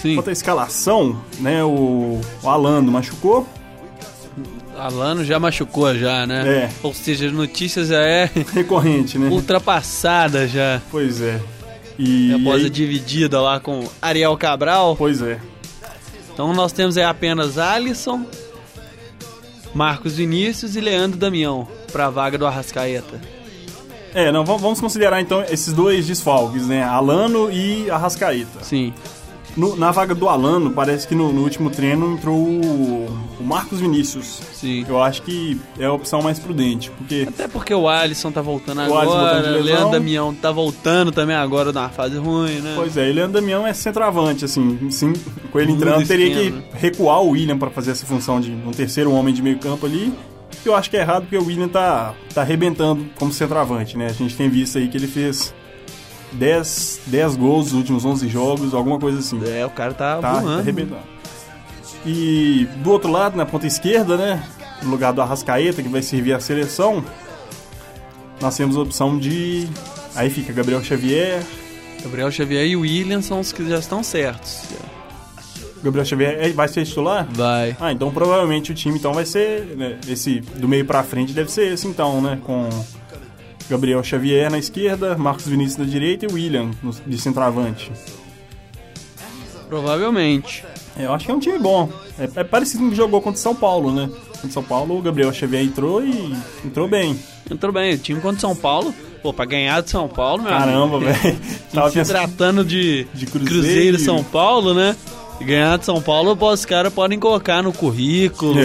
Sim. 0.01 0.15
Quanto 0.17 0.29
à 0.29 0.33
escalação, 0.33 1.19
né, 1.41 1.65
o, 1.65 2.21
o 2.43 2.49
Alano 2.51 2.93
machucou, 2.93 3.47
Alano 4.79 5.25
já 5.25 5.39
machucou 5.41 5.97
já, 5.97 6.27
né? 6.27 6.47
É. 6.47 6.71
Ou 6.83 6.93
seja, 6.93 7.29
a 7.29 7.33
notícia 7.33 7.83
já 7.85 8.01
é 8.03 8.31
Recorrente, 8.53 9.19
né? 9.19 9.29
ultrapassada 9.31 10.47
já. 10.47 10.83
Pois 10.91 11.23
é. 11.23 11.41
E, 11.99 12.29
E 12.31 12.35
após 12.35 12.61
aí- 12.61 12.67
a 12.67 12.71
dividida 12.71 13.41
lá 13.41 13.59
com 13.59 13.89
Ariel 14.03 14.37
Cabral. 14.37 14.95
Pois 14.95 15.23
é. 15.23 15.41
Então 16.37 16.53
nós 16.53 16.71
temos 16.71 16.99
aí 16.99 17.03
apenas 17.03 17.57
Alisson, 17.57 18.27
Marcos 19.75 20.19
Vinícius 20.19 20.77
e 20.77 20.81
Leandro 20.83 21.19
Damião 21.19 21.67
pra 21.91 22.11
vaga 22.11 22.37
do 22.37 22.47
Arrascaeta. 22.47 23.19
É, 24.13 24.31
não, 24.31 24.45
vamos 24.45 24.61
vamos 24.61 24.79
considerar 24.79 25.19
então 25.19 25.43
esses 25.45 25.73
dois 25.73 26.07
desfalques, 26.07 26.67
né? 26.67 26.83
Alano 26.83 27.51
e 27.51 27.91
Arrascaeta. 27.91 28.63
Sim. 28.63 28.93
No- 29.57 29.75
na 29.77 29.91
vaga 29.91 30.15
do 30.15 30.29
Alano, 30.29 30.71
parece 30.71 31.09
que 31.09 31.15
no, 31.15 31.33
no 31.33 31.43
último 31.43 31.71
treino 31.71 32.13
entrou 32.13 32.37
o, 32.37 33.07
o 33.41 33.45
Marcos 33.45 33.81
Vinícius. 33.81 34.41
Sim. 34.53 34.85
Eu 34.89 35.03
acho 35.03 35.23
que 35.23 35.59
é 35.79 35.87
a 35.87 35.93
opção 35.93 36.21
mais 36.23 36.39
prudente, 36.39 36.91
porque 36.91 37.25
Até 37.29 37.49
porque 37.49 37.73
o 37.75 37.89
Alisson 37.89 38.31
tá 38.31 38.43
voltando 38.43 38.79
O 38.79 38.83
agora, 38.83 39.07
voltando 39.07 39.43
lesão. 39.55 39.63
Leandro 39.63 39.91
Damião 39.91 40.35
tá 40.35 40.51
voltando 40.53 41.11
também 41.13 41.35
agora 41.37 41.73
numa 41.73 41.89
fase 41.89 42.17
ruim, 42.19 42.61
né? 42.61 42.75
Pois 42.77 42.97
é, 42.97 43.09
e 43.09 43.13
Leandro 43.13 43.41
Damião 43.41 43.67
é 43.67 43.73
centroavante, 43.73 44.45
assim, 44.45 44.91
sim, 44.91 45.13
com 45.51 45.59
ele 45.59 45.73
entrando, 45.73 46.07
teria 46.07 46.29
esquema, 46.29 46.63
que 46.63 46.77
recuar 46.77 47.23
o 47.23 47.31
William 47.31 47.57
pra 47.59 47.71
fazer 47.71 47.93
essa 47.93 48.05
função 48.05 48.41
de 48.41 48.51
um 48.51 48.71
terceiro 48.73 49.11
homem 49.13 49.33
de 49.33 49.43
meio 49.43 49.59
campo 49.59 49.87
ali. 49.87 50.13
Que 50.63 50.69
eu 50.69 50.75
acho 50.77 50.91
que 50.91 50.97
é 50.97 51.01
errado 51.01 51.23
porque 51.23 51.37
o 51.37 51.45
William 51.47 51.69
tá, 51.69 52.15
tá 52.35 52.41
arrebentando 52.43 53.07
como 53.19 53.33
centroavante, 53.33 53.97
né? 53.97 54.07
A 54.07 54.13
gente 54.13 54.37
tem 54.37 54.49
visto 54.49 54.79
aí 54.79 54.89
que 54.89 54.97
ele 54.97 55.07
fez 55.07 55.55
10, 56.33 57.01
10 57.07 57.37
gols 57.37 57.67
nos 57.67 57.75
últimos 57.75 58.05
11 58.05 58.29
jogos, 58.29 58.75
alguma 58.75 58.99
coisa 58.99 59.19
assim. 59.19 59.41
É, 59.47 59.65
o 59.65 59.71
cara 59.71 59.95
tá, 59.95 60.19
Tá 60.19 60.33
voando. 60.41 60.61
arrebentando. 60.61 61.01
E 62.05 62.69
do 62.83 62.91
outro 62.91 63.11
lado, 63.11 63.37
na 63.37 63.45
ponta 63.47 63.67
esquerda, 63.67 64.17
né? 64.17 64.43
No 64.83 64.91
lugar 64.91 65.13
do 65.13 65.21
Arrascaeta, 65.23 65.83
que 65.83 65.89
vai 65.89 66.03
servir 66.03 66.33
a 66.35 66.41
seleção, 66.41 67.03
nós 68.41 68.57
temos 68.57 68.77
a 68.77 68.81
opção 68.81 69.19
de. 69.19 69.67
Aí 70.15 70.31
fica 70.31 70.53
Gabriel 70.53 70.83
Xavier, 70.83 71.43
Gabriel 72.03 72.31
Xavier 72.31 72.65
e 72.67 72.77
o 72.77 72.81
William 72.81 73.21
são 73.21 73.41
os 73.41 73.53
que 73.53 73.69
já 73.69 73.79
estão 73.79 74.03
certos. 74.03 74.63
Gabriel 75.83 76.05
Xavier 76.07 76.53
vai 76.55 76.69
ser 76.69 76.85
titular? 76.85 77.27
Vai. 77.33 77.77
Ah, 77.81 77.93
então 77.93 78.11
provavelmente 78.11 78.73
o 78.73 78.75
time 78.75 78.99
então 78.99 79.13
vai 79.13 79.25
ser 79.27 79.77
né, 79.77 79.99
esse 80.09 80.41
do 80.41 80.67
meio 80.67 80.85
pra 80.85 81.03
frente 81.03 81.33
deve 81.33 81.51
ser 81.51 81.73
esse 81.73 81.87
então, 81.87 82.21
né, 82.21 82.39
com 82.45 82.69
Gabriel 83.69 84.03
Xavier 84.03 84.51
na 84.51 84.59
esquerda, 84.59 85.17
Marcos 85.19 85.47
Vinícius 85.47 85.79
na 85.79 85.85
direita 85.85 86.27
e 86.27 86.33
William 86.33 86.71
no- 86.83 86.93
de 87.07 87.19
centroavante. 87.19 87.91
Provavelmente. 89.69 90.65
É, 90.97 91.05
Eu 91.07 91.13
acho 91.13 91.27
que 91.27 91.31
é 91.31 91.35
um 91.35 91.41
time 91.41 91.59
bom. 91.59 91.91
É, 92.19 92.41
é 92.41 92.45
parecido 92.45 92.81
com 92.83 92.87
o 92.87 92.91
que 92.91 92.97
jogou 92.97 93.21
contra 93.21 93.39
o 93.39 93.43
São 93.43 93.55
Paulo, 93.55 93.93
né? 93.93 94.09
Contra 94.33 94.49
o 94.49 94.53
São 94.53 94.63
Paulo, 94.63 94.99
o 94.99 95.03
Gabriel 95.03 95.33
Xavier 95.33 95.63
entrou 95.63 96.03
e 96.05 96.35
entrou 96.65 96.89
bem. 96.89 97.19
Entrou 97.51 97.73
bem. 97.73 97.95
O 97.95 97.99
time 97.99 98.21
contra 98.21 98.39
o 98.39 98.41
São 98.41 98.57
Paulo, 98.57 98.95
pô, 99.23 99.33
pra 99.33 99.45
ganhar 99.45 99.83
de 99.83 99.91
São 99.91 100.09
Paulo, 100.09 100.43
meu 100.43 100.51
Caramba, 100.53 100.99
velho. 101.01 101.39
Tava 101.73 101.91
Se 101.91 102.05
tratando 102.05 102.65
de, 102.65 103.07
De 103.13 103.27
Cruzeiro, 103.27 103.63
Cruzeiro. 103.63 103.97
e 103.97 104.01
São 104.01 104.23
Paulo, 104.25 104.73
né? 104.73 104.97
E 105.41 105.45
ganhar 105.45 105.77
de 105.79 105.85
São 105.85 106.01
Paulo, 106.01 106.35
pô, 106.37 106.51
os 106.51 106.65
caras 106.65 106.93
podem 106.95 107.19
colocar 107.19 107.63
no 107.63 107.73
currículo, 107.73 108.59
É. 108.59 108.63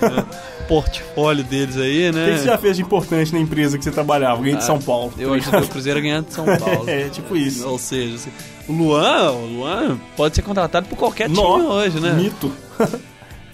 né? 0.00 0.24
portfólio 0.68 1.44
deles 1.44 1.76
aí, 1.76 2.10
O 2.10 2.12
né? 2.12 2.26
que 2.26 2.32
que 2.32 2.38
você 2.40 2.44
já 2.46 2.58
fez 2.58 2.76
de 2.76 2.82
importante 2.82 3.32
na 3.32 3.38
empresa 3.40 3.76
que 3.78 3.84
você 3.84 3.90
trabalhava? 3.90 4.40
Ganhei 4.42 4.56
de 4.56 4.64
São 4.64 4.80
Paulo. 4.80 5.12
Eu 5.18 5.32
ajudei 5.34 5.60
o 5.60 5.68
Cruzeiro 5.68 5.98
a 5.98 6.02
ganhar 6.02 6.22
de 6.22 6.32
São 6.32 6.44
Paulo. 6.44 6.84
É, 6.88 7.08
tipo 7.08 7.36
isso. 7.36 7.68
Ou 7.68 7.78
seja, 7.78 8.14
assim, 8.16 8.30
o 8.68 8.72
Luan, 8.72 9.30
o 9.32 9.46
Luan 9.46 9.98
pode 10.16 10.34
ser 10.36 10.42
contratado 10.42 10.86
por 10.88 10.96
qualquer 10.96 11.28
time 11.28 11.40
hoje, 11.40 12.00
né? 12.00 12.12
Mito. 12.12 12.52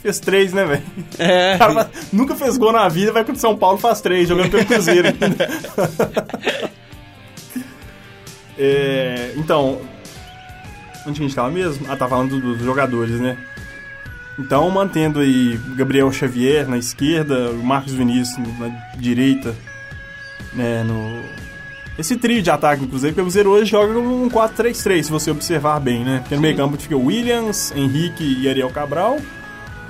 Fez 0.02 0.18
três, 0.18 0.52
né, 0.52 0.64
velho? 0.64 0.82
É. 1.16 1.54
O 1.54 1.58
cara 1.58 1.90
nunca 2.12 2.34
fez 2.34 2.56
gol 2.56 2.72
na 2.72 2.88
vida, 2.88 3.12
vai 3.12 3.22
contra 3.22 3.36
o 3.36 3.40
São 3.40 3.56
Paulo 3.56 3.78
faz 3.78 4.00
três, 4.00 4.28
jogando 4.28 4.50
pelo 4.50 4.64
Cruzeiro. 4.66 5.08
É, 8.58 9.32
então, 9.36 9.80
onde 11.06 11.18
que 11.18 11.24
a 11.24 11.26
gente 11.26 11.34
tava 11.34 11.50
mesmo? 11.50 11.86
Ah, 11.88 11.96
tá 11.96 12.06
falando 12.06 12.38
do- 12.38 12.54
dos 12.54 12.62
jogadores, 12.64 13.18
né? 13.18 13.36
Então, 14.38 14.68
mantendo 14.70 15.20
aí 15.20 15.58
Gabriel 15.76 16.10
Xavier 16.10 16.66
na 16.66 16.78
esquerda, 16.78 17.52
Marcos 17.52 17.92
Vinícius 17.92 18.38
na 18.58 18.68
direita, 18.96 19.54
né, 20.54 20.82
no... 20.84 21.22
Esse 21.98 22.16
trio 22.16 22.40
de 22.40 22.50
ataque, 22.50 22.84
inclusive, 22.84 23.12
porque 23.12 23.20
o 23.20 23.24
Cruzeiro 23.24 23.50
hoje 23.50 23.70
joga 23.70 23.98
um 23.98 24.28
4-3-3, 24.30 25.02
se 25.02 25.10
você 25.10 25.30
observar 25.30 25.78
bem, 25.78 26.02
né? 26.02 26.20
Porque 26.20 26.34
no 26.34 26.40
meio 26.40 26.56
campo 26.56 26.78
fica 26.78 26.96
o 26.96 27.04
Williams, 27.04 27.70
Henrique 27.76 28.24
e 28.40 28.48
Ariel 28.48 28.70
Cabral. 28.70 29.18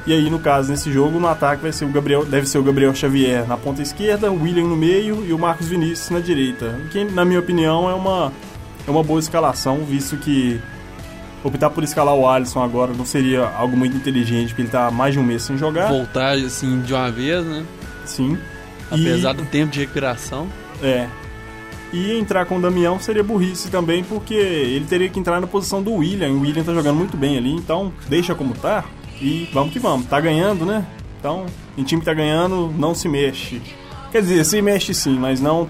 E 0.05 0.13
aí, 0.13 0.29
no 0.29 0.41
caso, 0.41 0.69
nesse 0.69 0.93
jogo, 0.93 1.21
no 1.21 1.29
ataque 1.29 1.63
vai 1.63 1.71
ser 1.71 1.85
o 1.85 1.89
Gabriel, 1.89 2.25
deve 2.25 2.49
ser 2.49 2.59
o 2.59 2.63
Gabriel 2.65 2.93
Xavier 2.93 3.47
na 3.47 3.57
ponta 3.57 3.81
esquerda, 3.81 4.33
o 4.33 4.43
William 4.43 4.65
no 4.65 4.77
meio 4.77 5.25
e 5.25 5.33
o 5.33 5.39
Marcos 5.39 5.69
Vinícius 5.69 6.11
na 6.11 6.19
direita. 6.19 6.75
Que, 6.91 7.05
na 7.05 7.25
minha 7.25 7.39
opinião, 7.39 7.89
é 7.89 7.95
uma, 7.95 8.33
é 8.85 8.91
uma 8.91 9.05
boa 9.05 9.21
escalação, 9.21 9.85
visto 9.85 10.17
que 10.17 10.61
optar 11.45 11.71
por 11.71 11.83
escalar 11.85 12.15
o 12.15 12.29
Alisson 12.29 12.63
agora 12.63 12.93
não 12.93 13.05
seria 13.05 13.47
algo 13.49 13.77
muito 13.77 13.97
inteligente, 13.97 14.49
porque 14.49 14.63
ele 14.63 14.69
tá 14.71 14.91
mais 14.91 15.15
de 15.15 15.21
um 15.21 15.23
mês 15.23 15.43
sem 15.43 15.57
jogar. 15.59 15.89
Voltar 15.89 16.33
assim 16.37 16.81
de 16.83 16.93
uma 16.95 17.11
vez, 17.11 17.45
né? 17.45 17.65
Sim. 18.05 18.39
Apesar 18.91 19.33
E- 19.33 19.37
do 19.39 19.45
tempo 19.47 19.73
de 19.73 19.81
recuperação. 19.81 20.49
É. 20.83 21.07
E 21.93 22.13
entrar 22.19 22.47
com 22.47 22.57
o 22.57 22.61
Damião 22.61 22.99
seria 22.99 23.23
burrice 23.23 23.69
também, 23.71 24.03
porque 24.03 24.33
ele 24.35 24.87
teria 24.87 25.09
que 25.11 25.21
entrar 25.21 25.41
na 25.41 25.47
posição 25.47 25.83
do 25.83 25.93
William. 25.95 26.31
O 26.31 26.41
William 26.41 26.65
tá 26.65 26.73
jogando 26.73 26.97
muito 26.97 27.17
bem 27.17 27.37
ali, 27.37 27.53
então 27.53 27.93
deixa 28.09 28.35
como 28.35 28.55
tá 28.55 28.85
e 29.21 29.49
vamos 29.53 29.73
que 29.73 29.79
vamos. 29.79 30.07
Tá 30.07 30.19
ganhando, 30.21 30.65
né? 30.65 30.87
Então, 31.21 31.45
em 31.77 31.85
time 31.85 32.01
que 32.01 32.07
tá 32.07 32.15
ganhando, 32.15 32.73
não 32.79 32.95
se 32.95 33.09
mexe. 33.09 33.61
Quer 34.11 34.23
dizer, 34.23 34.45
se 34.45 34.61
mexe 34.63 34.93
sim, 34.95 35.19
mas 35.19 35.41
não, 35.41 35.69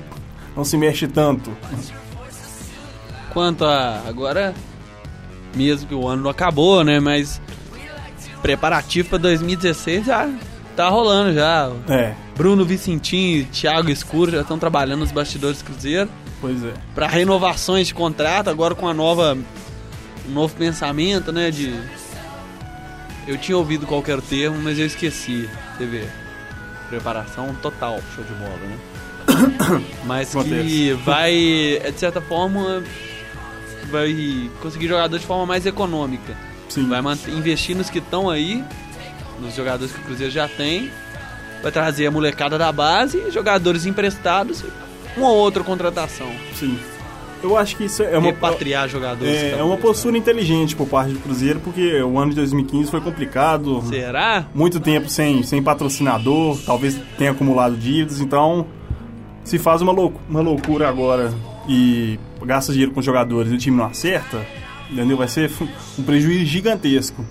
não 0.57 0.65
se 0.65 0.77
mexe 0.77 1.07
tanto. 1.09 1.51
Quanto 3.33 3.65
a 3.65 4.03
agora, 4.07 4.55
mesmo 5.55 5.89
que 5.89 5.95
o 5.95 6.09
ano 6.09 6.23
não 6.23 6.31
acabou, 6.31 6.85
né? 6.85 7.01
Mas 7.01 7.41
preparativo 8.41 9.11
pra 9.11 9.19
2016 9.19 10.07
já 10.07 10.29
tá 10.75 10.89
rolando 10.89 11.33
já. 11.35 11.71
É, 11.89 12.15
Bruno 12.37 12.65
Vicentinho 12.65 13.41
e 13.41 13.45
Thiago 13.45 13.91
Escuro 13.91 14.33
já 14.33 14.41
estão 14.41 14.59
trabalhando 14.59 15.01
nos 15.01 15.13
bastidores 15.13 15.59
do 15.59 15.65
Cruzeiro 15.65 16.11
pois 16.41 16.65
é. 16.65 16.73
para 16.95 17.07
renovações 17.07 17.87
de 17.87 17.95
contrato, 17.95 18.51
agora 18.51 18.75
com 18.75 18.89
a 18.89 18.95
nova 18.95 19.39
um 20.29 20.33
novo 20.33 20.55
pensamento, 20.57 21.33
né, 21.33 21.51
de 21.51 21.75
eu 23.27 23.39
tinha 23.39 23.57
ouvido 23.57 23.87
qualquer 23.87 24.21
termo, 24.21 24.59
mas 24.61 24.79
eu 24.79 24.87
esqueci. 24.87 25.49
Você 25.77 25.87
vê. 25.87 26.05
Preparação 26.89 27.55
total, 27.63 28.01
show 28.15 28.25
de 28.25 28.33
bola, 28.35 28.59
né? 28.67 28.79
Mas 30.05 30.35
que 30.35 30.93
vai, 30.93 31.79
é, 31.83 31.91
de 31.91 31.99
certa 31.99 32.21
forma, 32.21 32.83
vai 33.93 34.51
conseguir 34.61 34.89
jogadores 34.89 35.21
de 35.21 35.27
forma 35.27 35.47
mais 35.47 35.67
econômica. 35.67 36.37
Sim. 36.69 36.89
Vai 36.89 37.01
investir 37.29 37.77
nos 37.77 37.91
que 37.91 37.99
estão 37.99 38.31
aí, 38.31 38.65
nos 39.41 39.55
jogadores 39.55 39.93
que 39.93 40.01
o 40.01 40.05
Cruzeiro 40.05 40.33
já 40.33 40.49
tem. 40.49 40.91
Vai 41.63 41.71
trazer 41.71 42.07
a 42.07 42.11
molecada 42.11 42.59
da 42.59 42.73
base, 42.73 43.31
jogadores 43.31 43.87
emprestados, 43.87 44.65
uma 45.17 45.29
ou 45.29 45.37
outra 45.37 45.63
contratação. 45.63 46.27
Sim. 46.55 46.77
Eu 47.43 47.57
acho 47.57 47.77
que 47.77 47.85
isso 47.85 48.03
é 48.03 48.17
uma, 48.17 48.29
Repatriar 48.29 48.89
jogadores. 48.89 49.33
é, 49.33 49.59
é 49.59 49.63
uma 49.63 49.77
postura 49.77 50.17
inteligente 50.17 50.77
por 50.77 50.87
parte 50.87 51.13
do 51.13 51.19
Cruzeiro, 51.19 51.59
porque 51.61 52.01
o 52.01 52.19
ano 52.19 52.31
de 52.31 52.37
2015 52.37 52.91
foi 52.91 53.01
complicado. 53.01 53.83
Será? 53.89 54.47
muito 54.55 54.79
tempo 54.79 55.09
sem, 55.09 55.43
sem 55.43 55.61
patrocinador, 55.63 56.59
talvez 56.65 56.99
tenha 57.19 57.33
acumulado 57.33 57.77
dívidas, 57.77 58.21
então 58.21 58.67
se 59.43 59.59
faz 59.59 59.83
uma, 59.83 59.91
lou 59.91 60.15
uma 60.29 60.41
loucura 60.41 60.89
agora 60.89 61.35
e 61.69 62.19
gasta 62.47 62.73
dinheiro 62.73 62.93
com 62.93 63.03
jogadores 63.03 63.51
e 63.53 63.55
o 63.55 63.59
time 63.59 63.77
não 63.77 63.87
acerta, 63.87 64.45
entendeu? 64.91 65.17
Vai 65.17 65.29
ser 65.29 65.51
um 65.99 66.03
prejuízo 66.03 66.45
gigantesco. 66.47 67.25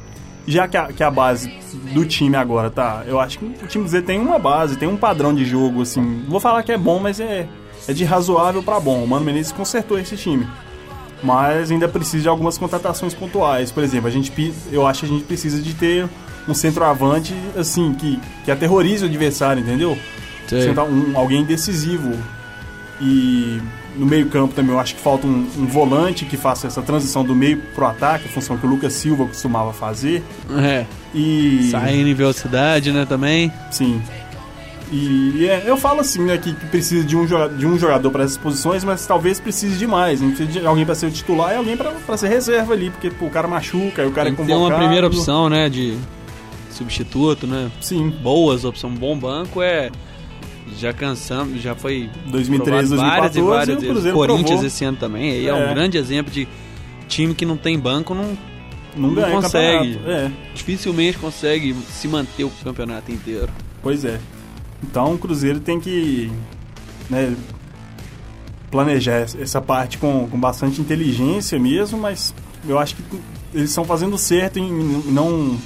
Já 0.47 0.67
que 0.67 0.75
a, 0.75 0.87
que 0.87 1.03
a 1.03 1.11
base 1.11 1.53
do 1.93 2.03
time 2.03 2.35
agora 2.35 2.69
tá, 2.71 3.03
eu 3.05 3.19
acho 3.19 3.37
que 3.37 3.45
o 3.45 3.67
time 3.67 3.87
Z 3.87 4.01
tem 4.01 4.19
uma 4.19 4.39
base, 4.39 4.75
tem 4.75 4.89
um 4.89 4.97
padrão 4.97 5.33
de 5.35 5.45
jogo, 5.45 5.83
assim, 5.83 6.23
vou 6.27 6.39
falar 6.39 6.63
que 6.63 6.71
é 6.71 6.77
bom, 6.77 6.99
mas 6.99 7.19
é, 7.19 7.47
é 7.87 7.93
de 7.93 8.03
razoável 8.03 8.63
pra 8.63 8.79
bom. 8.79 9.03
O 9.03 9.07
Mano 9.07 9.23
Menezes 9.23 9.51
consertou 9.51 9.99
esse 9.99 10.17
time. 10.17 10.47
Mas 11.23 11.69
ainda 11.69 11.87
precisa 11.87 12.23
de 12.23 12.27
algumas 12.27 12.57
contratações 12.57 13.13
pontuais. 13.13 13.71
Por 13.71 13.83
exemplo, 13.83 14.07
a 14.07 14.11
gente, 14.11 14.33
eu 14.71 14.87
acho 14.87 15.01
que 15.01 15.05
a 15.05 15.09
gente 15.09 15.23
precisa 15.25 15.61
de 15.61 15.75
ter 15.75 16.09
um 16.47 16.53
centroavante 16.55 17.35
assim 17.55 17.93
que, 17.93 18.19
que 18.43 18.49
aterrorize 18.49 19.03
o 19.05 19.07
adversário, 19.07 19.61
entendeu? 19.61 19.95
Um- 20.83 21.15
alguém 21.15 21.45
decisivo. 21.45 22.11
E 22.99 23.61
no 23.95 24.05
meio-campo 24.05 24.53
também 24.53 24.71
eu 24.71 24.79
acho 24.79 24.95
que 24.95 25.01
falta 25.01 25.27
um, 25.27 25.47
um 25.57 25.65
volante 25.65 26.25
que 26.25 26.37
faça 26.37 26.67
essa 26.67 26.81
transição 26.81 27.23
do 27.23 27.35
meio 27.35 27.57
pro 27.75 27.85
ataque, 27.85 28.25
a 28.27 28.31
função 28.31 28.57
que 28.57 28.65
o 28.65 28.69
Lucas 28.69 28.93
Silva 28.93 29.25
costumava 29.25 29.73
fazer. 29.73 30.23
É. 30.59 30.85
E 31.13 31.69
Saindo 31.69 32.07
em 32.07 32.13
velocidade, 32.13 32.91
né, 32.91 33.05
também. 33.05 33.51
Sim. 33.69 34.01
E 34.91 35.47
é, 35.47 35.63
eu 35.65 35.77
falo 35.77 36.01
assim, 36.01 36.21
né, 36.23 36.37
que, 36.37 36.53
que 36.53 36.65
precisa 36.65 37.05
de 37.05 37.15
um, 37.15 37.25
de 37.57 37.65
um 37.65 37.79
jogador 37.79 38.11
para 38.11 38.23
essas 38.25 38.35
posições, 38.35 38.83
mas 38.83 39.05
talvez 39.05 39.39
precise 39.39 39.77
de 39.77 39.87
mais. 39.87 40.19
Não 40.19 40.29
precisa 40.31 40.59
de 40.59 40.65
alguém 40.65 40.85
para 40.85 40.95
ser 40.95 41.05
o 41.05 41.11
titular 41.11 41.53
e 41.53 41.55
alguém 41.55 41.77
para 41.77 42.17
ser 42.17 42.27
reserva 42.27 42.73
ali, 42.73 42.89
porque 42.89 43.09
pô, 43.09 43.27
o 43.27 43.29
cara 43.29 43.47
machuca, 43.47 44.05
o 44.05 44.11
cara 44.11 44.25
Tem 44.25 44.33
é 44.33 44.35
convocado. 44.35 44.65
uma 44.65 44.77
primeira 44.77 45.07
opção, 45.07 45.49
né, 45.49 45.69
de 45.69 45.97
substituto, 46.71 47.47
né? 47.47 47.71
Sim. 47.79 48.09
Boas 48.21 48.65
opções, 48.65 48.97
bom 48.97 49.17
banco 49.17 49.61
é. 49.61 49.89
Já 50.77 50.93
cansamos, 50.93 51.61
já 51.61 51.75
foi 51.75 52.09
2013, 52.27 52.87
provado 52.89 53.09
várias 53.11 53.33
2014 53.33 53.39
e 53.39 53.41
várias 53.43 53.83
e 53.83 53.87
o 53.87 53.93
vezes. 53.93 54.13
Corinthians 54.13 54.47
provou. 54.49 54.65
esse 54.67 54.85
ano 54.85 54.97
também. 54.97 55.31
Aí 55.31 55.47
é. 55.47 55.53
um 55.53 55.57
É. 55.57 55.73
grande 55.73 55.97
exemplo 55.97 56.31
de 56.31 56.47
time 57.07 57.35
que 57.35 57.45
não 57.45 57.57
tem 57.57 57.77
banco, 57.77 58.13
não, 58.15 58.37
Não, 58.95 59.09
Não 59.09 59.15
ganha 59.15 59.35
consegue. 59.35 59.99
É, 60.05 60.31
dificilmente 60.53 61.17
consegue 61.17 61.75
se 61.89 62.07
manter 62.07 62.43
o 62.43 62.49
campeonato 62.63 63.11
inteiro. 63.11 63.49
pois 63.81 64.03
é. 64.05 64.19
Então 64.83 65.13
o 65.13 65.17
Cruzeiro 65.17 65.59
tem 65.59 65.79
que 65.79 66.31
né, 67.09 67.35
planejar 68.71 69.19
essa 69.39 69.61
parte 69.61 69.97
com, 69.97 70.27
com 70.27 70.39
bastante 70.39 70.81
inteligência 70.81 71.59
mesmo, 71.59 71.99
mas 71.99 72.33
eu 72.67 72.79
acho 72.79 72.95
que 72.95 73.03
eles 73.53 73.69
estão 73.69 73.83
fazendo 73.83 74.17
certo 74.17 74.57
em 74.59 74.71
não 75.07 75.57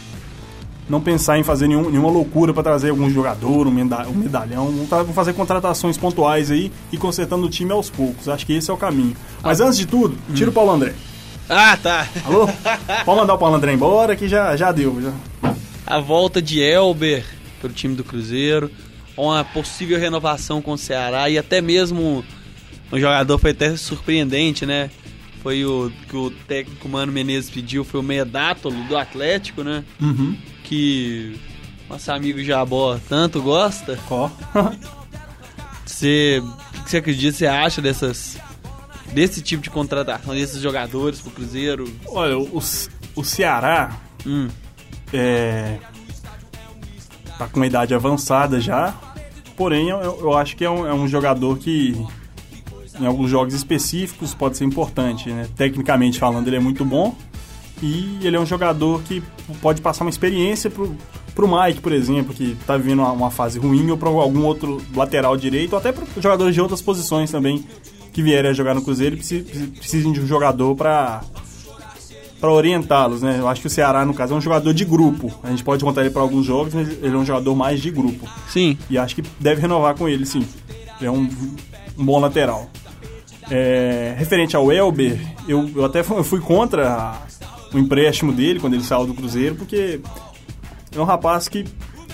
não 0.88 1.02
pensar 1.02 1.38
em 1.40 1.44
fazer 1.44 1.68
nenhum- 1.68 1.90
nenhuma 1.90 2.10
loucura 2.10 2.54
para 2.54 2.62
trazer 2.64 2.90
algum 2.92 3.10
jogador, 3.10 3.68
um, 3.68 3.72
meda- 3.72 4.08
um 4.08 4.14
medalhão. 4.14 4.68
Vão 4.88 5.14
fazer 5.14 5.34
contratações 5.34 5.98
pontuais 5.98 6.52
aí 6.52 6.72
e 6.92 6.98
consertando 6.98 7.46
o 7.46 7.50
time 7.50 7.72
aos 7.72 7.90
poucos. 7.90 8.30
Acho 8.30 8.46
que 8.46 8.54
esse 8.54 8.70
é 8.70 8.74
o 8.74 8.78
caminho. 8.78 9.16
Mas 9.42 9.60
antes 9.60 9.78
de 9.78 9.86
tudo, 9.88 10.18
tira 10.34 10.50
o 10.50 10.54
Paulo 10.54 10.72
André. 10.72 10.94
Ah, 11.50 11.78
tá. 11.82 12.08
Alô? 12.26 12.48
Pode 13.06 13.20
mandar 13.20 13.34
o 13.34 13.38
Paulo 13.38 13.56
André 13.56 13.74
embora 13.74 14.16
que 14.16 14.28
já, 14.28 14.56
já 14.56 14.72
deu. 14.72 15.00
Já. 15.02 15.12
A 15.88 16.00
volta 16.00 16.42
de 16.42 16.60
Elber 16.62 17.24
para 17.62 17.70
o 17.70 17.74
time 17.74 17.96
do 17.96 18.04
Cruzeiro, 18.04 18.70
uma 19.18 19.44
possível 19.44 20.00
renovação 20.00 20.62
com 20.62 20.74
o 20.74 20.78
Ceará 20.78 21.30
e 21.30 21.38
até 21.38 21.62
mesmo 21.62 22.24
um 22.92 23.00
jogador 23.00 23.38
foi 23.40 23.52
até 23.52 23.76
surpreendente, 23.78 24.66
né? 24.66 24.90
Foi 25.46 25.64
o 25.64 25.92
que 26.10 26.18
o 26.18 26.32
técnico 26.32 26.90
Mano 26.90 27.12
Menezes 27.12 27.52
pediu, 27.52 27.84
foi 27.84 28.00
o 28.00 28.04
meia 28.04 28.26
Dátolo 28.26 28.84
do 28.86 28.98
Atlético, 28.98 29.62
né? 29.62 29.84
Uhum. 30.02 30.36
Que 30.64 31.40
nosso 31.88 32.12
amigo 32.12 32.44
Jabó 32.44 32.98
tanto 33.08 33.44
gosta. 33.44 34.00
Ó. 34.10 34.28
Você, 35.86 36.42
o 36.80 36.84
que 36.84 36.90
você 36.90 36.98
acredita, 36.98 37.38
você 37.38 37.46
acha 37.46 37.80
dessas 37.80 38.40
desse 39.14 39.40
tipo 39.40 39.62
de 39.62 39.70
contratação 39.70 40.34
desses 40.34 40.60
jogadores 40.60 41.22
pro 41.22 41.30
Cruzeiro? 41.30 41.88
Olha, 42.08 42.40
o, 42.40 42.60
o 43.16 43.24
Ceará 43.24 44.02
Hum, 44.26 44.48
é, 45.14 45.78
tá 47.38 47.48
com 47.48 47.58
uma 47.58 47.68
idade 47.68 47.94
avançada 47.94 48.60
já, 48.60 48.96
porém 49.56 49.90
eu, 49.90 50.00
eu 50.00 50.36
acho 50.36 50.58
que 50.58 50.66
é 50.66 50.70
um, 50.70 50.88
é 50.88 50.94
um 50.94 51.08
jogador 51.08 51.60
que 51.60 51.96
em 53.00 53.06
alguns 53.06 53.30
jogos 53.30 53.54
específicos 53.54 54.34
pode 54.34 54.58
ser 54.58 54.64
importante, 54.66 55.30
né? 55.30 55.48
Tecnicamente 55.56 56.20
falando, 56.20 56.48
ele 56.48 56.56
é 56.56 56.60
muito 56.60 56.84
bom 56.86 57.16
e 57.82 58.18
ele 58.22 58.36
é 58.36 58.40
um 58.40 58.46
jogador 58.46 59.02
que 59.04 59.22
pode 59.62 59.82
passar 59.82 60.06
uma 60.06 60.10
experiência 60.10 60.70
pro, 60.70 60.96
pro 61.34 61.48
Mike, 61.48 61.82
por 61.82 61.92
exemplo, 61.92 62.34
que 62.34 62.56
tá 62.66 62.78
vivendo 62.78 63.00
uma, 63.00 63.12
uma 63.12 63.32
fase 63.32 63.60
ruim, 63.60 63.90
ou 63.92 63.98
para 63.98 64.08
algum 64.10 64.44
outro 64.46 64.82
lateral 64.96 65.36
direito, 65.36 65.74
ou 65.74 65.80
até 65.80 65.92
para 65.92 66.06
jogadores 66.22 66.54
de 66.56 66.62
outras 66.62 66.82
posições 66.82 67.30
também 67.32 67.64
que 68.14 68.22
vierem 68.24 68.52
a 68.52 68.54
jogar 68.54 68.74
no 68.74 68.82
Cruzeiro 68.82 69.16
e 69.16 69.18
precis- 69.18 69.44
precisem 69.78 70.12
de 70.14 70.22
um 70.22 70.28
jogador 70.28 70.74
para 70.76 71.22
para 72.40 72.52
orientá-los, 72.52 73.22
né? 73.22 73.38
Eu 73.40 73.48
acho 73.48 73.62
que 73.62 73.68
o 73.68 73.70
Ceará, 73.70 74.06
no 74.06 74.14
caso, 74.14 74.34
é 74.34 74.38
um 74.38 74.42
jogador 74.42 74.74
de 74.74 74.84
grupo. 74.86 75.34
A 75.42 75.50
gente 75.50 75.64
pode 75.64 75.84
contar 75.84 76.02
ele 76.02 76.10
para 76.12 76.22
alguns 76.22 76.46
jogos, 76.46 76.74
mas 76.74 76.88
ele 76.90 77.16
é 77.16 77.18
um 77.18 77.26
jogador 77.26 77.56
mais 77.56 77.82
de 77.82 77.90
grupo. 77.90 78.28
sim. 78.50 78.78
E 78.90 78.98
acho 78.98 79.16
que 79.16 79.24
deve 79.40 79.62
renovar 79.62 79.96
com 79.98 80.08
ele, 80.08 80.26
sim. 80.26 80.46
Ele 81.00 81.08
é 81.08 81.12
um, 81.12 81.28
um 81.98 82.06
bom 82.06 82.20
lateral. 82.20 82.70
É, 83.52 84.16
referente 84.18 84.56
ao 84.56 84.72
Elber, 84.72 85.20
eu, 85.48 85.70
eu 85.76 85.86
até 85.86 86.02
fui 86.04 86.40
contra 86.42 86.90
a- 86.92 87.22
o 87.74 87.78
empréstimo 87.78 88.32
dele 88.32 88.60
quando 88.60 88.74
ele 88.74 88.84
saiu 88.84 89.06
do 89.06 89.14
Cruzeiro, 89.14 89.56
porque 89.56 90.00
é 90.96 91.00
um 91.00 91.04
rapaz 91.04 91.48
que 91.48 91.66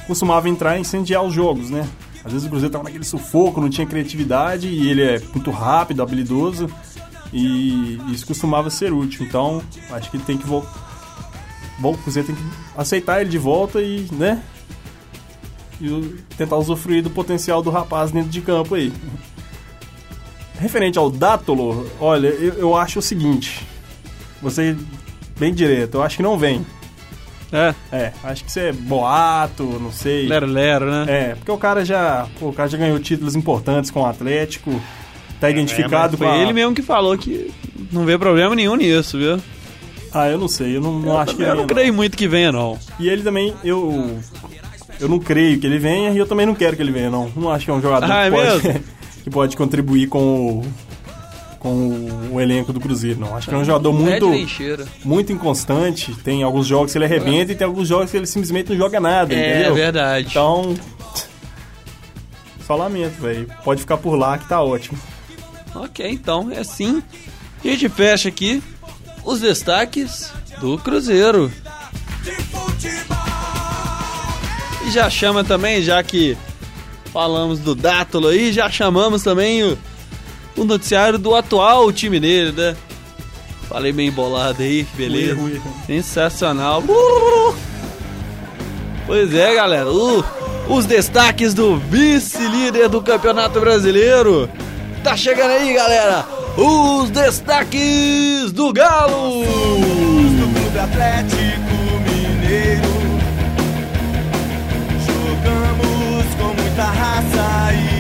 costumava 0.08 0.50
entrar 0.50 0.78
e 0.78 0.82
incendiar 0.82 1.24
os 1.24 1.34
jogos, 1.34 1.70
né? 1.70 1.88
Às 2.26 2.34
vezes 2.34 2.48
o 2.48 2.50
Cruzeiro 2.50 2.72
tava 2.72 2.84
naquele 2.84 3.04
sufoco, 3.06 3.62
não 3.62 3.70
tinha 3.70 3.88
criatividade 3.88 4.68
e 4.68 4.90
ele 4.90 5.02
é 5.04 5.20
muito 5.34 5.50
rápido, 5.52 6.02
habilidoso 6.04 6.70
e 7.32 7.98
isso 8.12 8.26
costumava 8.28 8.70
ser 8.70 8.92
útil. 8.92 9.26
Então, 9.26 9.62
acho 9.92 10.12
que 10.12 10.18
tem 10.20 10.38
que 10.38 10.46
voltar. 10.46 10.70
O 11.82 11.98
Cruzeiro 11.98 12.28
tem 12.28 12.36
que 12.36 12.44
aceitar 12.78 13.22
ele 13.22 13.30
de 13.30 13.38
volta 13.40 13.82
e, 13.82 14.08
né? 14.12 14.44
E 15.80 16.16
tentar 16.38 16.58
usufruir 16.58 17.02
do 17.02 17.10
potencial 17.10 17.62
do 17.64 17.72
rapaz 17.72 18.12
dentro 18.12 18.30
de 18.30 18.42
campo 18.42 18.76
aí. 18.76 18.94
Referente 20.62 21.00
ao 21.00 21.10
Dátolo, 21.10 21.90
olha, 22.00 22.28
eu, 22.28 22.54
eu 22.54 22.76
acho 22.76 23.00
o 23.00 23.02
seguinte. 23.02 23.66
Você 24.42 24.76
bem 25.40 25.52
direto, 25.54 25.96
eu 25.96 26.04
acho 26.04 26.18
que 26.18 26.24
não 26.24 26.38
vem. 26.38 26.64
É, 27.52 27.74
É, 27.92 28.12
acho 28.24 28.44
que 28.44 28.50
isso 28.50 28.60
é 28.60 28.72
boato, 28.72 29.64
não 29.64 29.92
sei. 29.92 30.28
lero 30.28 30.46
lero, 30.46 30.86
né? 30.90 31.06
É, 31.08 31.36
porque 31.36 31.52
o 31.52 31.58
cara 31.58 31.84
já, 31.84 32.28
pô, 32.40 32.50
o 32.50 32.54
cara 32.54 32.70
já 32.70 32.78
ganhou 32.78 32.98
títulos 33.00 33.36
importantes 33.36 33.90
com 33.92 34.02
o 34.02 34.06
Atlético, 34.06 34.80
tá 35.40 35.50
identificado 35.50 36.14
É, 36.14 36.18
Foi 36.18 36.28
com 36.28 36.34
a... 36.34 36.38
ele 36.38 36.54
mesmo 36.54 36.74
que 36.76 36.82
falou 36.82 37.18
que 37.18 37.52
não 37.92 38.06
vê 38.06 38.18
problema 38.18 38.56
nenhum 38.56 38.76
nisso, 38.76 39.18
viu? 39.18 39.38
Ah, 40.14 40.30
eu 40.30 40.38
não 40.38 40.48
sei, 40.48 40.78
eu 40.78 40.82
não, 40.82 41.00
não 41.00 41.18
acho 41.18 41.36
que 41.36 41.42
eu 41.42 41.48
não 41.50 41.56
não. 41.56 41.68
creio 41.68 41.94
muito 41.94 42.16
que 42.16 42.28
venha, 42.28 42.52
não. 42.52 42.78
E 43.00 43.10
ele 43.10 43.24
também, 43.24 43.54
eu 43.64 44.18
eu 45.00 45.10
não 45.10 45.18
creio 45.20 45.60
que 45.60 45.66
ele 45.66 45.80
venha 45.80 46.12
e 46.12 46.18
eu 46.18 46.28
também 46.28 46.46
não 46.46 46.54
quero 46.54 46.76
que 46.76 46.82
ele 46.84 46.92
venha, 46.92 47.10
não. 47.10 47.32
Não 47.36 47.50
acho 47.50 47.66
que 47.66 47.72
é 47.72 47.74
um 47.74 47.82
jogador 47.82 48.10
Ah, 48.12 48.26
é 48.28 48.30
que, 48.30 48.36
pode, 48.36 48.68
mesmo? 48.68 48.84
que 49.24 49.30
pode 49.30 49.56
contribuir 49.56 50.08
com 50.08 50.60
o, 50.60 50.74
com 51.60 52.30
o, 52.32 52.42
elenco 52.42 52.74
do 52.74 52.80
Cruzeiro, 52.80 53.20
não. 53.20 53.36
Acho 53.36 53.48
que 53.48 53.54
é 53.54 53.58
um 53.58 53.64
jogador 53.64 53.90
É 53.90 53.94
muito, 53.94 54.88
muito 55.04 55.32
inconstante. 55.32 56.14
Tem 56.24 56.44
alguns 56.44 56.68
jogos 56.68 56.92
que 56.92 56.98
ele 56.98 57.06
arrebenta 57.06 57.52
e 57.52 57.56
tem 57.56 57.66
alguns 57.66 57.88
jogos 57.88 58.10
que 58.10 58.18
ele 58.18 58.26
simplesmente 58.26 58.70
não 58.72 58.78
joga 58.78 59.00
nada, 59.00 59.34
É 59.34 59.38
entendeu? 59.52 59.74
verdade. 59.76 60.28
Então, 60.30 60.76
só 62.66 62.76
lamento, 62.76 63.22
velho. 63.22 63.48
Pode 63.64 63.82
ficar 63.82 63.98
por 63.98 64.16
lá 64.16 64.38
que 64.38 64.48
tá 64.48 64.62
ótimo. 64.62 64.98
Ok, 65.76 66.10
então 66.10 66.52
é 66.52 66.60
assim. 66.60 67.02
A 67.64 67.68
gente 67.68 67.88
fecha 67.90 68.28
aqui 68.30 68.62
os 69.24 69.40
destaques 69.40 70.32
do 70.60 70.78
Cruzeiro. 70.80 71.52
E 74.88 74.92
já 74.92 75.10
chama 75.10 75.44
também, 75.44 75.82
já 75.82 76.02
que 76.02 76.36
falamos 77.14 77.60
do 77.60 77.76
Dátolo 77.76 78.28
aí, 78.30 78.52
já 78.52 78.70
chamamos 78.70 79.24
também 79.24 79.64
o, 79.64 79.78
o 80.58 80.64
noticiário 80.64 81.18
do 81.20 81.36
atual 81.36 81.92
time 81.92 82.20
dele, 82.20 82.52
né? 82.52 82.76
Falei 83.70 83.92
bem 83.92 84.12
bolado 84.12 84.62
aí, 84.62 84.84
que 84.84 84.98
beleza. 84.98 85.32
Erro, 85.32 85.50
erro. 85.50 85.74
Sensacional. 85.88 86.84
Pois 89.06 89.34
é, 89.34 89.56
galera. 89.56 89.90
o- 89.90 90.24
os 90.70 90.86
destaques 90.86 91.54
do 91.54 91.78
vice-líder 91.78 92.88
do 92.88 93.02
Campeonato 93.02 93.60
Brasileiro. 93.60 94.50
Tá 95.04 95.18
chegando 95.18 95.52
aí, 95.52 95.74
galera. 95.74 96.26
Os 96.58 97.10
destaques 97.10 98.52
do 98.52 98.72
Galo. 98.72 99.44
do 99.44 100.54
Clube 100.60 100.80
Atlético 100.80 101.71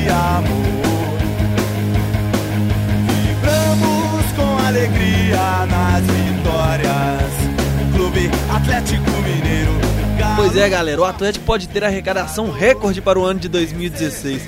amor. 0.09 0.81
Vibramos 3.07 4.31
com 4.35 4.67
alegria 4.67 5.65
nas 5.67 6.01
vitórias. 6.01 7.31
Clube 7.95 8.29
Atlético 8.53 9.09
Mineiro. 9.23 9.71
Pois 10.35 10.55
é, 10.55 10.67
galera. 10.69 11.01
O 11.01 11.05
Atlético 11.05 11.45
pode 11.45 11.67
ter 11.67 11.83
arrecadação 11.83 12.51
recorde 12.51 13.01
para 13.01 13.19
o 13.19 13.23
ano 13.23 13.39
de 13.39 13.47
2016. 13.49 14.41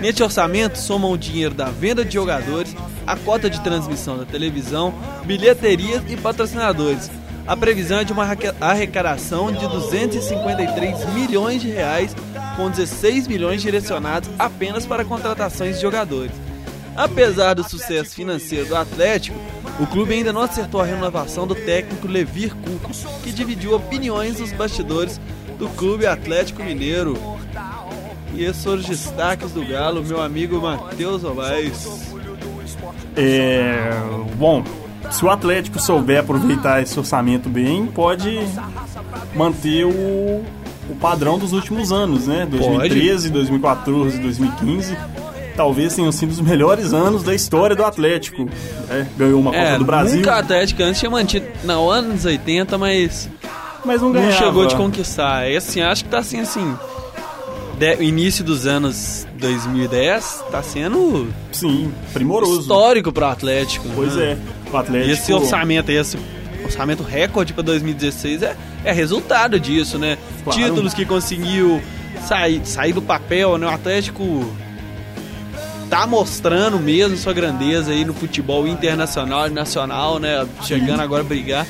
Neste 0.00 0.22
orçamento, 0.22 0.78
somam 0.78 1.12
o 1.12 1.18
dinheiro 1.18 1.54
da 1.54 1.66
venda 1.66 2.04
de 2.04 2.14
jogadores, 2.14 2.74
a 3.06 3.16
cota 3.16 3.50
de 3.50 3.60
transmissão 3.60 4.16
da 4.16 4.24
televisão, 4.24 4.94
bilheterias 5.24 6.02
e 6.08 6.16
patrocinadores. 6.16 7.10
A 7.46 7.56
previsão 7.56 7.98
é 8.00 8.04
de 8.04 8.12
uma 8.12 8.22
arreca- 8.22 8.54
arrecadação 8.60 9.52
de 9.52 9.66
253 9.66 11.04
milhões 11.12 11.60
de 11.60 11.68
reais, 11.68 12.14
com 12.60 12.68
16 12.68 13.26
milhões 13.26 13.62
direcionados 13.62 14.28
apenas 14.38 14.84
para 14.84 15.02
contratações 15.02 15.76
de 15.76 15.82
jogadores. 15.82 16.32
Apesar 16.94 17.54
do 17.54 17.66
sucesso 17.66 18.14
financeiro 18.14 18.66
do 18.66 18.76
Atlético, 18.76 19.34
o 19.78 19.86
clube 19.86 20.12
ainda 20.12 20.30
não 20.30 20.42
acertou 20.42 20.82
a 20.82 20.84
renovação 20.84 21.46
do 21.46 21.54
técnico 21.54 22.06
Levir 22.06 22.54
Cuco, 22.54 22.90
que 23.22 23.32
dividiu 23.32 23.74
opiniões 23.74 24.40
nos 24.40 24.52
bastidores 24.52 25.18
do 25.58 25.70
Clube 25.70 26.06
Atlético 26.06 26.62
Mineiro. 26.62 27.16
E 28.34 28.44
esses 28.44 28.62
foram 28.62 28.80
os 28.80 28.86
destaques 28.86 29.52
do 29.52 29.64
Galo, 29.66 30.04
meu 30.04 30.20
amigo 30.20 30.60
Matheus 30.60 31.22
Novaes. 31.22 32.10
É, 33.16 33.90
bom, 34.36 34.62
se 35.10 35.24
o 35.24 35.30
Atlético 35.30 35.80
souber 35.80 36.20
aproveitar 36.20 36.82
esse 36.82 36.98
orçamento 36.98 37.48
bem, 37.48 37.86
pode 37.86 38.38
manter 39.34 39.86
o, 39.86 40.44
o 40.90 40.94
padrão 40.96 41.38
dos 41.38 41.52
últimos 41.52 41.92
anos, 41.92 42.26
né? 42.26 42.46
2013, 42.50 43.30
2014, 43.30 44.18
2015. 44.18 44.96
Talvez 45.56 45.94
tenham 45.94 46.10
sido 46.12 46.30
os 46.30 46.40
melhores 46.40 46.92
anos 46.94 47.22
da 47.22 47.34
história 47.34 47.76
do 47.76 47.84
Atlético. 47.84 48.48
né? 48.88 49.06
Ganhou 49.16 49.40
uma 49.40 49.50
Copa 49.50 49.62
É, 49.62 49.78
do 49.78 49.84
Brasil. 49.84 50.16
nunca 50.18 50.30
o 50.30 50.38
Atlético 50.38 50.82
antes 50.82 51.00
tinha 51.00 51.10
mantido, 51.10 51.46
não, 51.64 51.90
anos 51.90 52.24
80, 52.24 52.78
mas 52.78 53.28
mas 53.84 54.00
não 54.00 54.08
não 54.08 54.20
ganhava. 54.20 54.36
chegou 54.44 54.66
de 54.66 54.74
conquistar. 54.76 55.50
E 55.50 55.56
assim, 55.56 55.80
acho 55.82 56.04
que 56.04 56.10
tá 56.10 56.18
assim, 56.18 56.40
assim. 56.40 56.74
de- 57.78 58.02
início 58.02 58.44
dos 58.44 58.66
anos 58.66 59.26
2010 59.38 60.44
tá 60.50 60.62
sendo 60.62 61.28
Sim, 61.52 61.90
primoroso. 62.12 62.60
histórico 62.60 63.10
pro 63.12 63.26
Atlético. 63.26 63.86
Pois 63.94 64.16
né? 64.16 64.32
é. 64.32 64.70
O 64.72 64.76
Atlético. 64.76 65.10
E 65.10 65.12
esse 65.12 65.32
orçamento, 65.32 65.90
esse 65.90 66.16
orçamento 66.70 67.02
recorde 67.02 67.52
pra 67.52 67.62
2016 67.62 68.42
é, 68.42 68.56
é 68.84 68.92
resultado 68.92 69.58
disso, 69.58 69.98
né? 69.98 70.16
Claro. 70.44 70.58
Títulos 70.58 70.94
que 70.94 71.04
conseguiu 71.04 71.82
sair, 72.26 72.60
sair 72.64 72.92
do 72.92 73.02
papel, 73.02 73.58
né? 73.58 73.66
O 73.66 73.70
Atlético 73.70 74.50
tá 75.90 76.06
mostrando 76.06 76.78
mesmo 76.78 77.16
sua 77.16 77.32
grandeza 77.32 77.90
aí 77.90 78.04
no 78.04 78.14
futebol 78.14 78.66
internacional 78.66 79.48
e 79.48 79.50
nacional, 79.50 80.18
né? 80.18 80.46
Chegando 80.62 81.00
agora 81.00 81.22
a 81.22 81.26
brigar. 81.26 81.66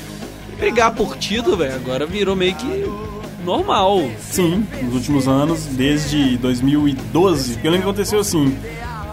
Brigar 0.57 0.93
por 0.93 1.17
título, 1.17 1.57
velho, 1.57 1.75
agora 1.75 2.05
virou 2.05 2.35
meio 2.35 2.53
que 2.53 2.85
normal. 3.43 3.99
Sim, 4.19 4.65
nos 4.83 4.93
últimos 4.93 5.27
anos, 5.27 5.65
desde 5.65 6.37
2012. 6.37 7.53
Porque 7.53 7.67
eu 7.67 7.71
lembro 7.71 7.85
que 7.85 7.89
aconteceu 7.89 8.19
assim. 8.19 8.55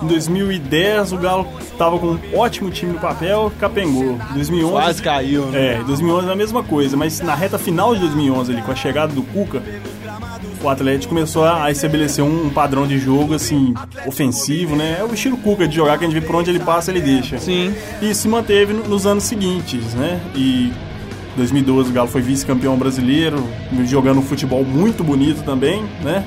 Em 0.02 0.06
2010 0.06 1.12
o 1.12 1.16
Galo 1.16 1.46
tava 1.76 1.98
com 1.98 2.06
um 2.12 2.18
ótimo 2.38 2.70
time 2.70 2.92
no 2.92 2.98
papel, 2.98 3.52
capengou. 3.58 4.18
Em 4.30 4.34
2011 4.34 4.72
Quase 4.72 5.02
caiu, 5.02 5.46
né? 5.46 5.76
É, 5.80 5.82
2011 5.84 6.28
é 6.28 6.32
a 6.32 6.36
mesma 6.36 6.62
coisa, 6.62 6.96
mas 6.96 7.20
na 7.20 7.34
reta 7.34 7.58
final 7.58 7.94
de 7.94 8.00
2011 8.02 8.52
ali, 8.52 8.62
com 8.62 8.70
a 8.72 8.76
chegada 8.76 9.12
do 9.12 9.22
Cuca, 9.22 9.62
o 10.62 10.68
Atlético 10.68 11.14
começou 11.14 11.44
a 11.44 11.70
estabelecer 11.70 12.22
um 12.24 12.50
padrão 12.50 12.86
de 12.86 12.98
jogo 12.98 13.34
assim 13.34 13.74
ofensivo, 14.06 14.74
né? 14.76 14.96
É 15.00 15.04
o 15.04 15.12
estilo 15.14 15.36
Cuca 15.36 15.66
de 15.68 15.74
jogar 15.76 15.98
que 15.98 16.04
a 16.04 16.08
gente 16.08 16.18
vê 16.20 16.26
por 16.26 16.36
onde 16.36 16.50
ele 16.50 16.60
passa, 16.60 16.90
ele 16.90 17.00
deixa. 17.00 17.38
Sim. 17.38 17.74
E 18.02 18.14
se 18.14 18.26
manteve 18.28 18.72
no- 18.72 18.88
nos 18.88 19.06
anos 19.06 19.24
seguintes, 19.24 19.94
né? 19.94 20.20
E 20.34 20.72
2012 21.36 21.90
o 21.90 21.92
Galo 21.92 22.08
foi 22.08 22.20
vice-campeão 22.20 22.76
brasileiro, 22.76 23.44
jogando 23.84 24.18
um 24.18 24.22
futebol 24.22 24.64
muito 24.64 25.04
bonito 25.04 25.42
também, 25.44 25.84
né? 26.02 26.24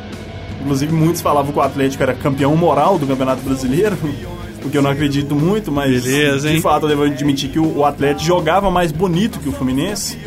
Inclusive 0.62 0.94
muitos 0.94 1.22
falavam 1.22 1.52
que 1.52 1.58
o 1.60 1.62
Atlético 1.62 2.04
era 2.04 2.14
campeão 2.14 2.56
moral 2.56 2.98
do 2.98 3.06
Campeonato 3.08 3.42
Brasileiro, 3.42 3.98
o 4.64 4.70
que 4.70 4.78
eu 4.78 4.82
não 4.82 4.92
acredito 4.92 5.36
muito, 5.36 5.72
mas 5.72 6.04
Beleza, 6.04 6.48
de 6.50 6.56
hein? 6.56 6.62
fato 6.62 6.84
eu 6.86 6.90
devo 6.90 7.04
admitir 7.04 7.50
que 7.50 7.60
o 7.60 7.84
Atlético 7.86 8.24
jogava 8.26 8.70
mais 8.70 8.92
bonito 8.92 9.40
que 9.40 9.50
o 9.50 9.52
Fluminense. 9.52 10.18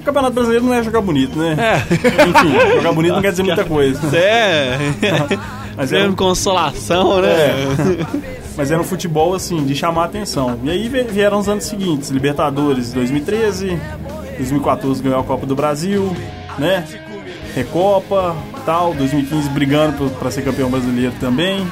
O 0.00 0.04
Campeonato 0.06 0.34
Brasileiro 0.34 0.64
não 0.64 0.74
é 0.74 0.82
jogar 0.84 1.00
bonito, 1.00 1.36
né? 1.38 1.56
É. 1.58 1.76
Enfim, 2.28 2.76
jogar 2.76 2.92
bonito 2.92 3.14
não 3.14 3.22
quer 3.22 3.30
dizer 3.32 3.42
muita 3.42 3.64
coisa. 3.64 4.00
É. 4.16 4.78
Mas 5.76 5.92
era, 5.92 6.00
Prêmio 6.04 6.16
consolação, 6.16 7.20
né? 7.20 7.28
É. 7.28 8.06
mas 8.56 8.70
era 8.70 8.80
um 8.80 8.84
futebol 8.84 9.34
assim, 9.34 9.62
de 9.64 9.74
chamar 9.74 10.02
a 10.02 10.04
atenção. 10.06 10.58
E 10.64 10.70
aí 10.70 10.88
vi- 10.88 11.02
vieram 11.02 11.38
os 11.38 11.48
anos 11.50 11.64
seguintes: 11.64 12.08
Libertadores 12.08 12.92
2013, 12.94 13.78
2014 14.38 15.02
ganhou 15.02 15.20
a 15.20 15.24
Copa 15.24 15.44
do 15.44 15.54
Brasil, 15.54 16.16
né? 16.58 16.82
Recopa, 17.54 18.34
tal, 18.66 18.92
2015 18.92 19.48
brigando 19.50 20.10
para 20.18 20.30
ser 20.30 20.42
campeão 20.42 20.68
brasileiro 20.68 21.14
também. 21.20 21.66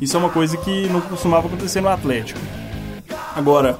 Isso 0.00 0.16
é 0.16 0.20
uma 0.20 0.28
coisa 0.28 0.56
que 0.56 0.88
não 0.88 1.00
costumava 1.00 1.46
acontecer 1.46 1.80
no 1.80 1.88
Atlético. 1.88 2.40
Agora, 3.34 3.78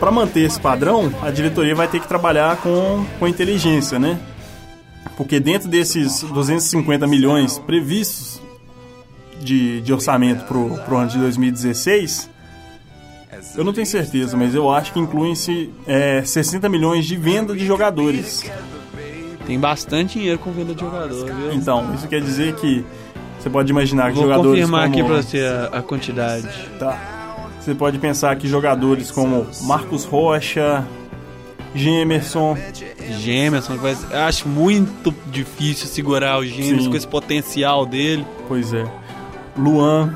para 0.00 0.10
manter 0.10 0.40
esse 0.40 0.58
padrão, 0.58 1.12
a 1.22 1.30
diretoria 1.30 1.74
vai 1.74 1.86
ter 1.86 2.00
que 2.00 2.08
trabalhar 2.08 2.56
com, 2.56 3.04
com 3.18 3.28
inteligência, 3.28 3.98
né? 3.98 4.18
Porque 5.16 5.38
dentro 5.38 5.68
desses 5.68 6.22
250 6.22 7.06
milhões 7.06 7.58
previstos 7.58 8.40
de, 9.40 9.82
de 9.82 9.92
orçamento 9.92 10.44
pro, 10.44 10.78
pro 10.84 10.96
ano 10.96 11.10
de 11.10 11.18
2016, 11.18 12.30
eu 13.54 13.64
não 13.64 13.72
tenho 13.72 13.86
certeza, 13.86 14.36
mas 14.36 14.54
eu 14.54 14.70
acho 14.72 14.92
que 14.92 14.98
incluem-se 14.98 15.70
é, 15.86 16.22
60 16.24 16.68
milhões 16.68 17.04
de 17.04 17.16
venda 17.16 17.54
de 17.54 17.66
jogadores. 17.66 18.44
Tem 19.48 19.58
bastante 19.58 20.18
dinheiro 20.18 20.38
com 20.38 20.52
venda 20.52 20.74
de 20.74 20.80
jogador, 20.82 21.24
viu? 21.24 21.54
Então, 21.54 21.94
isso 21.94 22.06
quer 22.06 22.20
dizer 22.20 22.54
que 22.56 22.84
você 23.40 23.48
pode 23.48 23.70
imaginar 23.70 24.10
que 24.10 24.16
Vou 24.16 24.24
jogadores 24.24 24.60
confirmar 24.60 24.90
como... 24.90 25.00
aqui 25.00 25.08
pra 25.08 25.22
você 25.22 25.40
a, 25.40 25.78
a 25.78 25.82
quantidade. 25.82 26.46
Tá. 26.78 27.00
Você 27.58 27.74
pode 27.74 27.98
pensar 27.98 28.36
que 28.36 28.46
jogadores 28.46 29.10
como 29.10 29.46
Marcos 29.62 30.04
Rocha, 30.04 30.86
Gemerson, 31.74 32.58
Gemerson, 33.20 33.78
eu 34.10 34.18
acho 34.18 34.46
muito 34.46 35.14
difícil 35.28 35.86
segurar 35.86 36.38
o 36.38 36.44
Gemerson 36.44 36.82
Sim. 36.84 36.90
com 36.90 36.96
esse 36.98 37.08
potencial 37.08 37.86
dele. 37.86 38.26
pois 38.46 38.74
é, 38.74 38.84
Luan. 39.56 40.14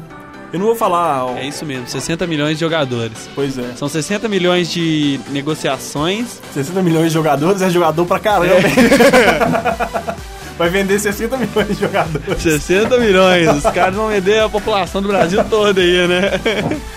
Eu 0.52 0.58
não 0.58 0.66
vou 0.66 0.76
falar, 0.76 1.24
ó, 1.24 1.36
É 1.36 1.46
isso 1.46 1.64
mesmo, 1.64 1.86
60 1.88 2.26
milhões 2.26 2.58
de 2.58 2.60
jogadores. 2.60 3.28
pois 3.34 3.56
é, 3.56 3.72
São 3.76 3.88
60 3.88 4.28
milhões 4.28 4.70
de 4.70 5.18
negociações. 5.30 6.40
60 6.52 6.82
milhões 6.82 7.06
de 7.08 7.14
jogadores 7.14 7.62
é 7.62 7.70
jogador 7.70 8.04
pra 8.04 8.18
caramba. 8.18 8.56
hein? 8.68 8.74
Vai 10.58 10.68
vender 10.68 10.98
60 10.98 11.36
milhões 11.38 11.68
de 11.68 11.74
jogadores. 11.80 12.42
60 12.42 12.98
milhões. 12.98 13.48
Os 13.56 13.62
caras 13.72 13.94
vão 13.94 14.08
vender 14.08 14.40
a 14.40 14.48
população 14.48 15.00
do 15.00 15.08
Brasil 15.08 15.42
toda 15.48 15.80
aí, 15.80 16.06
né? 16.06 16.30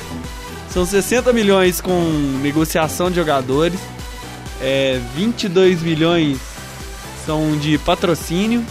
São 0.69 0.85
60 0.85 1.31
milhões 1.31 1.79
com 1.79 1.93
negociação 2.43 3.09
de 3.09 3.15
jogadores. 3.15 3.79
É, 4.61 4.99
22 5.15 5.81
milhões 5.81 6.37
são 7.25 7.57
de 7.57 7.77
patrocínio. 7.77 8.63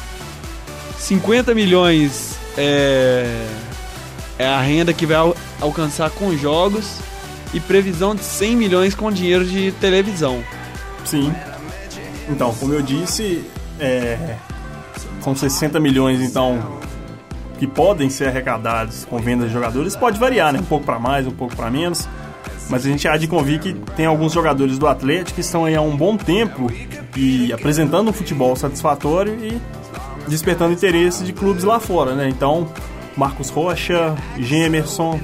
50 0.98 1.54
milhões 1.54 2.36
é, 2.58 3.46
é 4.38 4.46
a 4.46 4.60
renda 4.60 4.92
que 4.92 5.06
vai 5.06 5.16
al- 5.16 5.36
alcançar 5.60 6.10
com 6.10 6.36
jogos. 6.36 6.98
E 7.52 7.60
previsão 7.60 8.16
de 8.16 8.24
100 8.24 8.56
milhões 8.56 8.94
com 8.96 9.12
dinheiro 9.12 9.44
de 9.44 9.70
televisão. 9.80 10.42
Sim. 11.04 11.32
Então, 12.28 12.52
como 12.54 12.72
eu 12.74 12.82
disse, 12.82 13.44
é, 13.78 14.34
são 15.20 15.36
60 15.36 15.78
milhões, 15.78 16.20
então, 16.20 16.80
que 17.60 17.66
podem 17.68 18.10
ser 18.10 18.26
arrecadados 18.26 19.04
com 19.04 19.18
venda 19.18 19.46
de 19.46 19.52
jogadores. 19.52 19.94
Pode 19.94 20.18
variar, 20.18 20.52
né? 20.52 20.58
Um 20.58 20.64
pouco 20.64 20.84
para 20.84 20.98
mais, 20.98 21.28
um 21.28 21.30
pouco 21.30 21.54
para 21.54 21.70
menos. 21.70 22.08
Mas 22.68 22.84
a 22.84 22.88
gente 22.88 23.06
há 23.06 23.16
de 23.16 23.28
convir 23.28 23.60
que 23.60 23.72
tem 23.94 24.06
alguns 24.06 24.32
jogadores 24.32 24.76
do 24.76 24.88
Atlético 24.88 25.34
que 25.34 25.40
estão 25.42 25.64
aí 25.64 25.76
há 25.76 25.80
um 25.82 25.96
bom 25.96 26.16
tempo 26.16 26.68
e 27.16 27.52
apresentando 27.52 28.08
um 28.08 28.12
futebol 28.12 28.56
satisfatório 28.56 29.34
e 29.34 29.60
despertando 30.26 30.72
interesse 30.72 31.22
de 31.22 31.32
clubes 31.32 31.62
lá 31.62 31.78
fora, 31.78 32.14
né? 32.16 32.28
Então, 32.28 32.66
Marcos 33.16 33.48
Rocha, 33.50 34.14
Gemerson, 34.38 35.20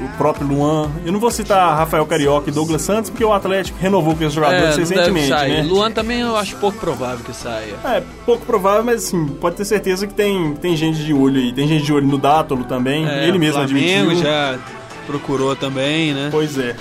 o 0.00 0.16
próprio 0.16 0.46
Luan. 0.46 0.90
Eu 1.04 1.12
não 1.12 1.18
vou 1.20 1.30
citar 1.30 1.76
Rafael 1.76 2.04
Carioca 2.06 2.48
e 2.50 2.52
Douglas 2.52 2.82
Santos, 2.82 3.10
porque 3.10 3.24
o 3.24 3.32
Atlético 3.32 3.78
renovou 3.80 4.14
com 4.14 4.22
esses 4.22 4.34
jogadores 4.34 4.76
É, 4.76 4.80
recentemente, 4.80 5.30
né? 5.30 5.62
Luan 5.68 5.90
também 5.90 6.20
eu 6.20 6.36
acho 6.36 6.56
pouco 6.56 6.78
provável 6.78 7.24
que 7.24 7.34
saia. 7.34 7.74
É, 7.84 8.02
pouco 8.24 8.44
provável, 8.46 8.84
mas 8.84 9.06
assim, 9.06 9.26
pode 9.26 9.56
ter 9.56 9.64
certeza 9.64 10.06
que 10.06 10.14
tem, 10.14 10.54
tem 10.54 10.76
gente 10.76 11.04
de 11.04 11.12
olho 11.12 11.40
aí. 11.40 11.52
Tem 11.52 11.66
gente 11.66 11.84
de 11.84 11.92
olho 11.92 12.06
no 12.06 12.18
Dátolo 12.18 12.64
também, 12.64 13.06
É, 13.08 13.26
ele 13.26 13.38
mesmo 13.38 13.54
Flamengo 13.54 14.10
admitiu. 14.10 14.22
já 14.22 14.58
procurou 15.06 15.56
também, 15.56 16.12
né? 16.14 16.28
Pois 16.30 16.56
é. 16.58 16.76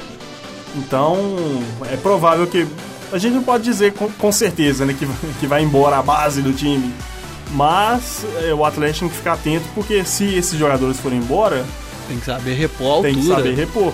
Então, 0.75 1.17
é 1.91 1.95
provável 1.97 2.45
que. 2.47 2.67
A 3.11 3.17
gente 3.17 3.35
não 3.35 3.43
pode 3.43 3.63
dizer 3.63 3.93
com, 3.93 4.11
com 4.11 4.31
certeza 4.33 4.85
né, 4.85 4.93
que, 4.97 5.07
que 5.39 5.47
vai 5.47 5.63
embora 5.63 5.97
a 5.97 6.03
base 6.03 6.41
do 6.41 6.51
time. 6.51 6.93
Mas 7.51 8.25
é, 8.43 8.53
o 8.53 8.63
Atlético 8.65 8.99
tem 9.01 9.09
que 9.09 9.15
ficar 9.15 9.33
atento, 9.33 9.65
porque 9.73 10.03
se 10.03 10.25
esses 10.35 10.57
jogadores 10.57 10.99
forem 10.99 11.19
embora, 11.19 11.65
Tem 12.07 12.19
que 12.19 12.25
saber 12.25 12.53
repor 12.55 12.99
a 12.99 13.01
tem 13.03 13.15
altura. 13.15 13.35
que 13.35 13.41
saber 13.41 13.55
repor. 13.55 13.93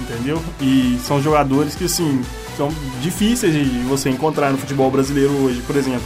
Entendeu? 0.00 0.42
E 0.60 0.98
são 1.06 1.22
jogadores 1.22 1.74
que, 1.74 1.84
assim, 1.84 2.22
são 2.56 2.70
difíceis 3.00 3.52
de 3.52 3.64
você 3.88 4.10
encontrar 4.10 4.50
no 4.50 4.58
futebol 4.58 4.90
brasileiro 4.90 5.32
hoje. 5.32 5.60
Por 5.66 5.74
exemplo, 5.76 6.02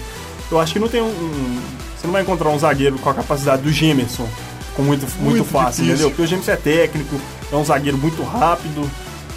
eu 0.50 0.60
acho 0.60 0.72
que 0.72 0.78
não 0.78 0.88
tem 0.88 1.00
um. 1.02 1.06
um- 1.06 1.60
você 1.98 2.06
não 2.06 2.12
vai 2.12 2.22
encontrar 2.22 2.48
um 2.50 2.58
zagueiro 2.58 2.98
com 2.98 3.10
a 3.10 3.14
capacidade 3.14 3.60
do 3.62 3.70
Gemerson 3.70 4.26
com 4.74 4.82
muito, 4.82 5.06
muito, 5.20 5.44
fácil, 5.44 5.84
difícil. 5.84 5.84
entendeu? 5.92 6.08
Porque 6.10 6.22
o 6.22 6.26
Gemerson 6.26 6.52
é 6.52 6.56
técnico, 6.56 7.20
é 7.52 7.56
um 7.56 7.64
zagueiro 7.64 7.98
muito 7.98 8.22
rápido. 8.22 8.88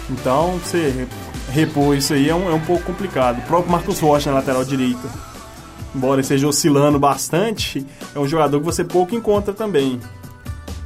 Então, 0.08 0.58
você 0.64 1.06
repor 1.52 1.94
isso 1.96 2.14
aí 2.14 2.28
é 2.30 2.34
um, 2.34 2.48
é 2.48 2.54
um 2.54 2.60
pouco 2.60 2.84
complicado. 2.84 3.38
O 3.38 3.42
próprio 3.42 3.70
Marcos 3.70 3.98
Rocha 4.00 4.30
na 4.30 4.36
lateral 4.36 4.64
direita. 4.64 5.08
Embora 5.94 6.14
ele 6.14 6.22
esteja 6.22 6.48
oscilando 6.48 6.98
bastante, 6.98 7.86
é 8.14 8.18
um 8.18 8.26
jogador 8.26 8.58
que 8.58 8.64
você 8.66 8.82
pouco 8.84 9.14
encontra 9.14 9.54
também. 9.54 10.00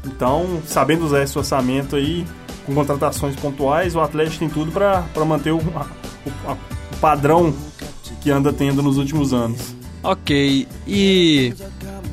Então, 0.04 0.60
sabendo 0.66 1.04
usar 1.04 1.22
esse 1.22 1.36
orçamento 1.38 1.96
aí, 1.96 2.26
com 2.66 2.74
contratações 2.74 3.34
pontuais, 3.36 3.94
o 3.96 4.00
Atlético 4.00 4.38
tem 4.40 4.48
tudo 4.48 4.70
para 4.70 5.04
manter 5.24 5.52
o, 5.52 5.58
a- 5.74 5.86
o- 6.26 6.50
a- 6.50 6.56
o 6.92 6.96
padrão 7.00 7.54
que 8.20 8.30
anda 8.30 8.52
tendo 8.52 8.82
nos 8.82 8.96
últimos 8.98 9.32
anos. 9.32 9.74
Ok, 10.02 10.66
e 10.86 11.52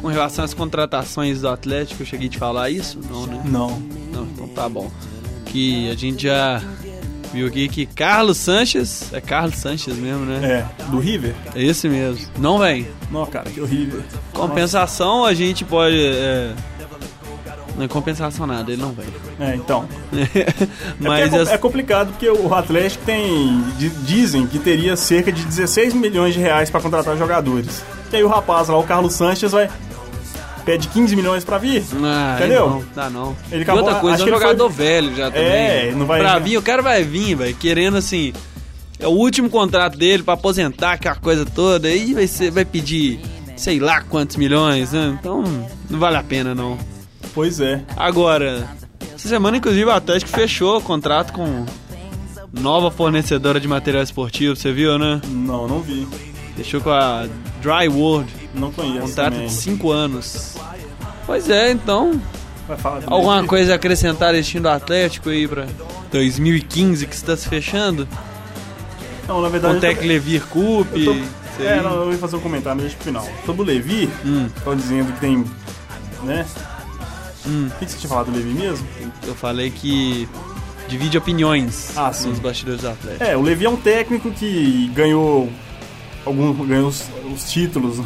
com 0.01 0.07
relação 0.07 0.43
às 0.45 0.53
contratações 0.53 1.41
do 1.41 1.49
Atlético, 1.49 2.01
eu 2.01 2.05
cheguei 2.05 2.29
de 2.29 2.37
falar 2.37 2.69
isso? 2.69 2.99
Não, 3.09 3.27
né? 3.27 3.41
Não. 3.45 3.79
Não, 4.11 4.23
então 4.23 4.47
tá 4.49 4.67
bom. 4.69 4.89
Que 5.45 5.89
a 5.91 5.95
gente 5.95 6.23
já 6.23 6.61
viu 7.35 7.47
aqui 7.47 7.67
que 7.67 7.85
Carlos 7.85 8.37
Sanches, 8.37 9.13
é 9.13 9.21
Carlos 9.21 9.55
Sanches 9.57 9.95
mesmo, 9.95 10.25
né? 10.25 10.65
É, 10.79 10.85
do 10.89 10.99
River? 10.99 11.33
É 11.53 11.61
esse 11.63 11.87
mesmo. 11.87 12.25
Não 12.39 12.57
vem. 12.57 12.87
Não, 13.11 13.25
cara, 13.25 13.49
que 13.49 13.61
horrível. 13.61 14.01
Compensação, 14.33 15.25
a 15.25 15.33
gente 15.33 15.63
pode 15.63 15.95
é, 15.97 16.53
Não 17.77 17.83
é 17.85 17.87
compensação 17.87 18.47
nada, 18.47 18.71
ele 18.71 18.81
não 18.81 18.91
vem. 18.93 19.05
É, 19.39 19.55
então. 19.55 19.85
Mas 20.99 21.33
é, 21.33 21.39
as- 21.39 21.49
é 21.49 21.57
complicado 21.57 22.07
porque 22.11 22.29
o 22.29 22.53
Atlético 22.53 23.03
tem. 23.05 23.61
di- 23.77 23.89
Dizem 23.89 24.47
que 24.47 24.57
teria 24.59 24.95
cerca 24.95 25.31
de 25.31 25.43
16 25.43 25.93
milhões 25.93 26.33
de 26.33 26.39
reais 26.39 26.69
pra 26.69 26.79
contratar 26.79 27.17
jogadores. 27.17 27.83
E 28.11 28.15
aí 28.15 28.23
o 28.23 28.27
rapaz 28.29 28.69
lá, 28.69 28.77
o 28.77 28.83
Carlos 28.83 29.13
Sanches, 29.13 29.51
vai. 29.51 29.69
Pede 30.65 30.87
15 30.87 31.15
milhões 31.15 31.43
pra 31.43 31.57
vir. 31.59 31.83
Ah, 32.03 32.35
Entendeu? 32.39 32.69
Não, 32.69 32.83
dá 32.95 33.09
não. 33.09 33.35
Ele 33.51 33.61
e 33.61 33.63
acabou- 33.63 33.83
outra 33.83 33.99
coisa, 33.99 34.15
acho 34.15 34.23
é 34.23 34.25
que 34.25 34.31
um 34.31 34.35
ele 34.35 34.41
foi- 34.43 34.51
jogador 34.51 34.69
velho 34.69 35.15
já 35.15 35.29
também. 35.29 35.43
É, 35.45 35.93
não 35.95 36.05
vai- 36.07 36.19
Pra 36.19 36.39
vir, 36.39 36.57
o 36.57 36.61
cara 36.61 36.81
vai 36.81 37.03
vir, 37.03 37.35
velho, 37.35 37.55
querendo 37.55 37.97
assim. 37.97 38.33
É 38.99 39.07
o 39.07 39.11
último 39.11 39.49
contrato 39.49 39.97
dele 39.97 40.23
pra 40.23 40.33
aposentar, 40.33 40.93
aquela 40.93 41.15
coisa 41.15 41.45
toda. 41.45 41.87
Aí 41.87 42.13
vai, 42.13 42.25
ser, 42.27 42.49
vai 42.49 42.65
pedir 42.65 43.19
sei 43.55 43.79
lá 43.79 44.01
quantos 44.01 44.35
milhões, 44.37 44.91
né? 44.93 45.15
Então 45.19 45.43
não 45.89 45.99
vale 45.99 46.17
a 46.17 46.23
pena 46.23 46.55
não. 46.55 46.77
Pois 47.33 47.59
é. 47.59 47.81
Agora, 47.95 48.67
essa 49.13 49.27
semana, 49.27 49.57
inclusive, 49.57 49.85
o 49.85 49.91
Atlético 49.91 50.31
fechou 50.31 50.77
o 50.77 50.81
contrato 50.81 51.31
com 51.33 51.65
nova 52.53 52.89
fornecedora 52.89 53.59
de 53.59 53.67
material 53.67 54.01
esportivo, 54.01 54.55
você 54.55 54.71
viu, 54.71 54.97
né? 54.97 55.21
Não, 55.27 55.67
não 55.67 55.81
vi. 55.81 56.07
Fechou 56.55 56.79
com 56.81 56.89
a 56.91 57.27
Dry 57.61 57.87
World, 57.89 58.31
Não 58.53 58.71
conheço. 58.71 59.07
contrato 59.07 59.33
também. 59.33 59.47
de 59.47 59.53
5 59.53 59.91
anos. 59.91 60.55
Pois 61.25 61.49
é, 61.49 61.71
então, 61.71 62.21
Vai 62.67 62.77
falar 62.77 62.99
do 63.01 63.13
alguma 63.13 63.35
Levi? 63.37 63.47
coisa 63.47 63.73
a 63.73 63.75
acrescentar 63.75 64.33
esse 64.35 64.49
time 64.51 64.61
do 64.63 64.69
Atlético 64.69 65.29
aí 65.29 65.47
pra 65.47 65.65
2015 66.11 67.05
que 67.07 67.15
está 67.15 67.35
se 67.35 67.47
fechando? 67.49 68.07
Não, 69.27 69.41
na 69.41 69.49
verdade. 69.49 69.77
O 69.77 69.79
Tec 69.79 70.01
Levir 70.05 70.43
Cup, 70.47 70.87
eu 70.95 71.05
tô-. 71.05 71.63
É, 71.63 71.81
não, 71.81 72.03
eu 72.03 72.11
ia 72.11 72.17
fazer 72.17 72.35
um 72.35 72.39
comentário, 72.41 72.75
mas 72.81 72.91
deixa 72.91 72.95
pro 72.97 73.05
final. 73.05 73.27
Sobre 73.45 73.61
o 73.61 73.65
Levi, 73.65 74.09
Hum. 74.25 74.47
estão 74.55 74.75
dizendo 74.75 75.11
que 75.13 75.19
tem. 75.19 75.45
Né? 76.23 76.45
Hum. 77.47 77.67
O 77.73 77.79
que 77.79 77.85
que 77.85 77.91
você 77.91 77.97
tinha 77.97 78.09
falado 78.09 78.31
do 78.31 78.37
Levi 78.37 78.49
mesmo? 78.53 78.87
Eu 79.25 79.35
falei 79.35 79.69
que 79.71 80.27
divide 80.87 81.17
opiniões 81.17 81.91
Ah, 81.95 82.11
sim. 82.13 82.29
nos 82.29 82.39
bastidores 82.39 82.81
do 82.81 82.89
Atlético. 82.89 83.23
É, 83.23 83.35
o 83.37 83.41
Levi 83.41 83.65
é 83.65 83.69
um 83.69 83.75
técnico 83.77 84.31
que 84.31 84.91
ganhou 84.93 85.49
algum, 86.25 86.53
ganhou 86.65 86.87
os, 86.87 87.05
os 87.33 87.49
títulos 87.51 87.99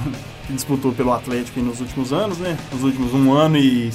que 0.45 0.53
disputou 0.53 0.91
pelo 0.91 1.13
Atlético 1.13 1.60
nos 1.60 1.79
últimos 1.79 2.12
anos, 2.12 2.38
né? 2.38 2.58
Nos 2.71 2.84
últimos 2.84 3.13
um 3.13 3.32
ano 3.34 3.58
e, 3.58 3.89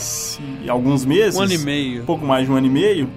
e 0.64 0.70
alguns 0.70 1.04
meses. 1.04 1.38
Um 1.38 1.42
ano 1.42 1.52
e 1.52 1.58
meio. 1.58 2.02
Um 2.02 2.06
pouco 2.06 2.24
mais 2.26 2.46
de 2.46 2.52
um 2.52 2.56
ano 2.56 2.66
e 2.66 2.70
meio. 2.70 3.10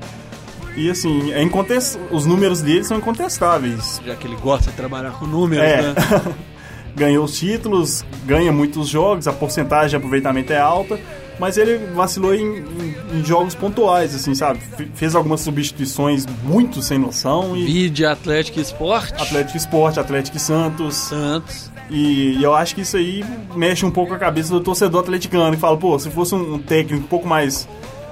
E 0.76 0.90
assim, 0.92 1.32
é 1.32 1.42
incontest... 1.42 1.98
os 2.12 2.26
números 2.26 2.62
dele 2.62 2.84
são 2.84 2.98
incontestáveis. 2.98 4.02
Já 4.06 4.16
que 4.16 4.28
ele 4.28 4.36
gosta 4.36 4.70
de 4.70 4.78
trabalhar 4.78 5.12
com 5.12 5.26
números, 5.26 5.64
É. 5.66 5.82
né? 5.82 5.96
Ganhou 6.96 7.26
os 7.26 7.38
títulos, 7.38 8.04
ganha 8.26 8.52
muitos 8.52 8.88
jogos, 8.88 9.28
a 9.28 9.32
porcentagem 9.34 9.90
de 9.92 9.96
aproveitamento 9.98 10.52
é 10.52 10.58
alta, 10.58 11.00
mas 11.40 11.58
ele 11.58 11.78
vacilou 11.94 12.34
em, 12.34 12.60
em- 12.60 12.96
em 13.20 13.24
jogos 13.26 13.54
pontuais, 13.56 14.14
assim, 14.16 14.34
sabe? 14.36 14.60
Fe- 14.76 14.88
Fez 14.96 15.16
algumas 15.16 15.42
substituições 15.42 16.26
muito 16.44 16.82
sem 16.82 16.98
noção 16.98 17.56
e 17.56 17.66
Vide 17.66 18.06
Atlético 18.06 18.60
Esporte. 18.60 19.14
Atlético 19.22 19.58
Esporte, 19.58 20.00
Atlético 20.00 20.38
e 20.38 20.40
Santos. 20.40 20.96
Santos. 20.96 21.72
E, 21.90 22.38
e 22.38 22.44
eu 22.44 22.54
acho 22.54 22.76
que 22.76 22.82
isso 22.82 22.98
aí 22.98 23.24
mexe 23.56 23.86
um 23.86 23.92
pouco 23.92 24.14
a 24.14 24.18
cabeça 24.18 24.50
do 24.52 24.60
torcedor 24.60 25.02
atleticano 25.02 25.54
e 25.54 25.58
fala, 25.58 25.78
pô, 25.78 25.98
se 25.98 26.10
fosse 26.10 26.36
um, 26.36 26.56
um 26.56 26.60
técnico 26.60 27.06
um 27.06 27.08
pouco 27.08 27.26
mais, 27.26 27.66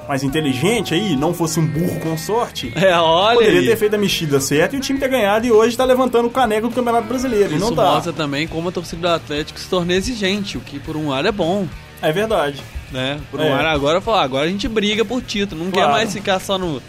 mais 0.07 0.23
inteligente 0.23 0.93
aí, 0.93 1.17
não 1.17 1.33
fosse 1.33 1.59
um 1.59 1.65
burro 1.67 1.99
com 1.99 2.17
sorte, 2.17 2.71
É, 2.73 2.95
olha 2.97 3.35
poderia 3.35 3.59
aí. 3.59 3.65
ter 3.67 3.75
feito 3.75 3.95
a 3.95 3.97
mexida 3.97 4.39
certa 4.39 4.75
e 4.75 4.79
o 4.79 4.81
time 4.81 4.97
ter 4.97 5.09
ganhado 5.09 5.45
e 5.45 5.51
hoje 5.51 5.75
tá 5.75 5.83
levantando 5.83 6.27
o 6.27 6.31
caneco 6.31 6.69
do 6.69 6.73
Campeonato 6.75 7.05
Brasileiro. 7.07 7.51
e 7.51 7.57
Isso 7.57 7.65
não 7.65 7.75
tá. 7.75 7.83
mostra 7.83 8.13
também 8.13 8.47
como 8.47 8.69
a 8.69 8.71
torcida 8.71 9.01
do 9.01 9.13
Atlético 9.13 9.59
se 9.59 9.67
torna 9.67 9.93
exigente, 9.93 10.57
o 10.57 10.61
que 10.61 10.79
por 10.79 10.95
um 10.95 11.09
lado 11.09 11.27
é 11.27 11.31
bom, 11.33 11.67
É 12.01 12.13
verdade. 12.13 12.61
Né? 12.95 13.19
Um 13.33 13.41
É. 13.41 13.53
agora 13.67 14.01
falar, 14.01 14.23
agora 14.23 14.45
a 14.45 14.49
gente 14.49 14.67
briga 14.67 15.03
por 15.05 15.21
título, 15.21 15.63
não 15.63 15.71
Claro. 15.71 15.89
quer 15.89 15.93
mais 15.93 16.13
ficar 16.13 16.39
só 16.39 16.57
no, 16.57 16.81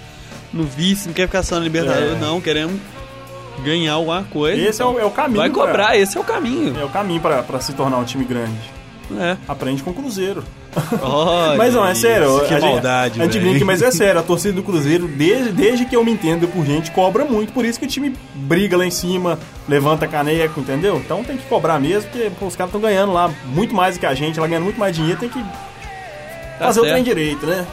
no 0.53 0.65
vice, 0.65 1.07
não 1.09 1.15
quer 1.15 1.27
ficar 1.27 1.43
só 1.43 1.57
no 1.57 1.63
Libertadores, 1.63 2.13
É. 2.13 2.19
não, 2.19 2.41
queremos 2.41 2.81
ganhar 3.65 3.95
alguma 3.95 4.23
coisa. 4.25 4.61
Esse 4.61 4.81
é 4.83 4.85
o, 4.85 4.99
é 4.99 5.05
o 5.05 5.11
caminho. 5.11 5.39
Vai 5.41 5.51
pra- 5.51 5.65
cobrar, 5.67 5.97
esse 5.99 6.17
é 6.17 6.21
o 6.21 6.25
caminho. 6.25 6.79
É 6.79 6.85
o 6.85 6.89
caminho 6.89 7.21
pra, 7.21 7.43
pra 7.43 7.61
se 7.61 7.73
tornar 7.73 7.99
um 7.99 8.05
time 8.05 8.25
grande. 8.25 8.77
É. 9.19 9.37
Aprende 9.47 9.83
com 9.83 9.91
o 9.91 9.95
Cruzeiro. 9.95 10.43
Mas 11.57 11.73
não, 11.75 11.87
é 11.87 11.95
sério. 11.95 12.41
Que 12.41 12.53
a 12.55 12.61
gente- 12.61 12.71
maldade, 12.73 13.19
gente 13.19 13.39
velho. 13.39 13.65
mas 13.65 13.81
é 13.81 13.91
sério. 13.91 14.21
A 14.21 14.23
torcida 14.23 14.53
do 14.55 14.63
Cruzeiro, 14.63 15.09
desde, 15.09 15.53
desde 15.53 15.85
que 15.87 15.97
eu 15.97 16.05
me 16.05 16.11
entendo 16.13 16.47
por 16.49 16.67
gente, 16.67 16.91
cobra 16.91 17.25
muito. 17.25 17.53
Por 17.53 17.65
isso 17.65 17.79
que 17.79 17.87
o 17.87 17.89
time 17.89 18.15
briga 18.35 18.77
lá 18.77 18.85
em 18.85 18.91
cima, 18.91 19.39
levanta 19.69 20.07
caneco, 20.07 20.61
entendeu? 20.61 20.97
Então 21.03 21.25
tem 21.25 21.37
que 21.39 21.45
cobrar 21.45 21.79
mesmo, 21.81 22.11
porque 22.11 22.31
pô, 22.39 22.47
os 22.47 22.57
caras 22.57 22.69
estão 22.69 22.81
ganhando 22.81 23.13
lá 23.13 23.31
muito 23.47 23.75
mais 23.75 23.97
do 23.97 24.01
que 24.01 24.07
a 24.07 24.13
gente, 24.15 24.39
lá 24.39 24.47
ganhando 24.47 24.65
muito 24.65 24.79
mais 24.79 24.95
dinheiro, 24.95 25.19
tem 25.19 25.29
que 25.31 25.43
Tá 26.59 26.67
fazer 26.67 26.81
o 26.81 26.83
certo. 26.85 26.93
trem 26.95 27.05
direito, 27.05 27.47
né? 27.47 27.67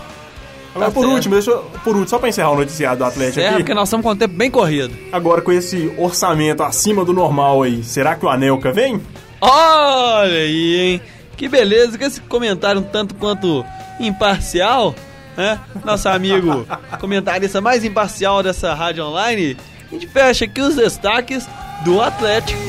Agora, 0.76 0.88
Tá 0.90 0.92
por 0.94 1.02
certo. 1.02 1.14
último, 1.16 1.34
deixa 1.36 1.52
eu- 1.52 1.60
por 1.84 1.90
último, 1.96 2.08
só 2.10 2.18
pra 2.20 2.30
encerrar 2.30 2.52
o 2.52 2.56
noticiário 2.56 2.98
do 2.98 3.06
Atlético 3.06 3.40
É, 3.40 3.48
aqui. 3.50 3.58
porque 3.58 3.74
nós 3.74 3.88
estamos 3.88 4.04
com 4.04 4.12
o 4.12 4.16
tempo 4.16 4.34
bem 4.36 4.50
corrido. 4.50 4.94
Agora, 5.12 5.42
com 5.42 5.52
esse 5.52 5.94
orçamento 5.98 6.64
acima 6.64 7.06
do 7.06 7.14
normal 7.14 7.62
aí, 7.64 7.84
será 7.84 8.16
que 8.16 8.26
o 8.26 8.30
Anelka 8.30 8.72
vem? 8.72 9.00
Olha 9.40 10.32
aí, 10.40 10.76
hein? 10.80 11.02
Que 11.38 11.48
beleza, 11.48 11.98
com 11.98 12.04
esse 12.06 12.22
comentário 12.22 12.82
um 12.82 12.84
tanto 12.84 13.14
quanto 13.16 13.64
imparcial, 14.00 14.96
né? 15.38 15.60
Nosso 15.86 16.10
amigo 16.10 16.66
comentarista 17.00 17.60
mais 17.62 17.84
imparcial 17.84 18.42
dessa 18.42 18.74
rádio 18.74 19.06
online. 19.06 19.56
A 19.92 19.94
gente 19.94 20.08
fecha 20.08 20.46
aqui 20.46 20.60
os 20.62 20.76
destaques 20.76 21.48
do 21.86 22.02
Atlético. 22.02 22.60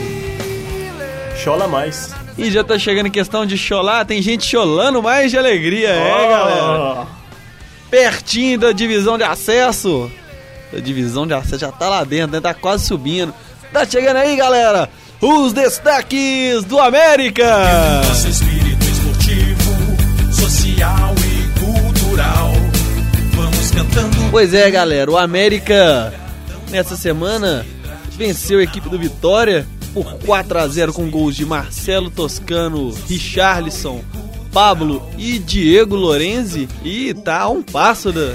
Chola 1.37 1.67
mais. 1.69 2.15
E 2.37 2.51
já 2.51 2.65
tá 2.65 2.79
chegando 2.79 3.07
em 3.07 3.11
questão 3.11 3.47
de 3.47 3.57
cholar, 3.57 4.05
tem 4.05 4.21
gente 4.21 4.45
cholando 4.45 5.03
mais 5.03 5.31
de 5.31 5.39
alegria, 5.39 5.89
é, 5.91 6.13
Ó. 6.13 6.29
galera? 6.29 7.07
Pertinho 7.91 8.59
da 8.59 8.73
divisão 8.73 9.17
de 9.17 9.23
acesso. 9.23 10.11
A 10.77 10.81
divisão 10.81 11.27
de 11.27 11.35
acesso 11.35 11.59
já 11.61 11.71
tá 11.71 11.89
lá 11.89 12.03
dentro, 12.03 12.33
né? 12.33 12.41
Tá 12.41 12.53
quase 12.53 12.87
subindo. 12.87 13.33
Tá 13.73 13.87
chegando 13.87 14.17
aí, 14.17 14.35
galera, 14.37 14.91
os 15.21 15.53
destaques 15.53 16.65
do 16.65 16.81
América. 16.81 17.45
Nosso 18.09 18.29
espírito 18.29 18.85
esportivo, 18.85 20.33
social 20.33 21.15
e 21.19 21.61
cultural. 21.61 22.53
Vamos 23.35 23.71
cantando. 23.71 24.17
Pois 24.33 24.53
é, 24.53 24.69
galera, 24.71 25.09
o 25.09 25.17
América 25.17 26.13
nessa 26.69 26.97
semana 26.97 27.65
venceu 28.17 28.59
a 28.59 28.63
equipe 28.65 28.89
do 28.89 28.99
Vitória 28.99 29.67
por 29.95 30.15
4 30.19 30.59
a 30.59 30.67
0 30.67 30.93
com 30.93 31.09
gols 31.09 31.37
de 31.37 31.47
Marcelo 31.47 32.11
Toscano, 32.11 32.93
Richarlison, 33.09 34.03
Pablo 34.53 35.09
e 35.17 35.39
Diego 35.39 35.95
Lorenzi 35.95 36.69
e 36.85 37.15
tá 37.15 37.43
a 37.43 37.49
um 37.49 37.63
passo 37.63 38.13
da, 38.13 38.35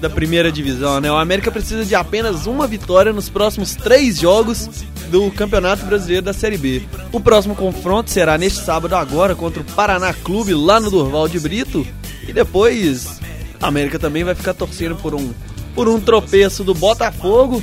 da 0.00 0.08
primeira 0.08 0.52
divisão, 0.52 1.00
né? 1.00 1.10
O 1.10 1.16
América 1.16 1.50
precisa 1.50 1.84
de 1.84 1.96
apenas 1.96 2.46
uma 2.46 2.66
vitória 2.68 3.12
nos 3.12 3.28
próximos 3.28 3.74
três 3.74 4.20
jogos 4.20 4.70
do 5.10 5.30
Campeonato 5.32 5.84
Brasileiro 5.84 6.24
da 6.24 6.32
Série 6.32 6.56
B. 6.56 6.82
O 7.12 7.18
próximo 7.18 7.56
confronto 7.56 8.10
será 8.10 8.38
neste 8.38 8.64
sábado 8.64 8.94
agora 8.94 9.34
contra 9.34 9.62
o 9.62 9.64
Paraná 9.64 10.14
Clube 10.14 10.54
lá 10.54 10.78
no 10.78 10.90
Durval 10.90 11.28
de 11.28 11.40
Brito 11.40 11.84
e 12.26 12.32
depois 12.32 13.20
a 13.60 13.66
América 13.66 13.98
também 13.98 14.22
vai 14.22 14.34
ficar 14.34 14.54
torcendo 14.54 14.94
por 14.96 15.12
um 15.14 15.32
por 15.74 15.88
um 15.88 16.00
tropeço 16.00 16.62
do 16.62 16.72
Botafogo 16.72 17.60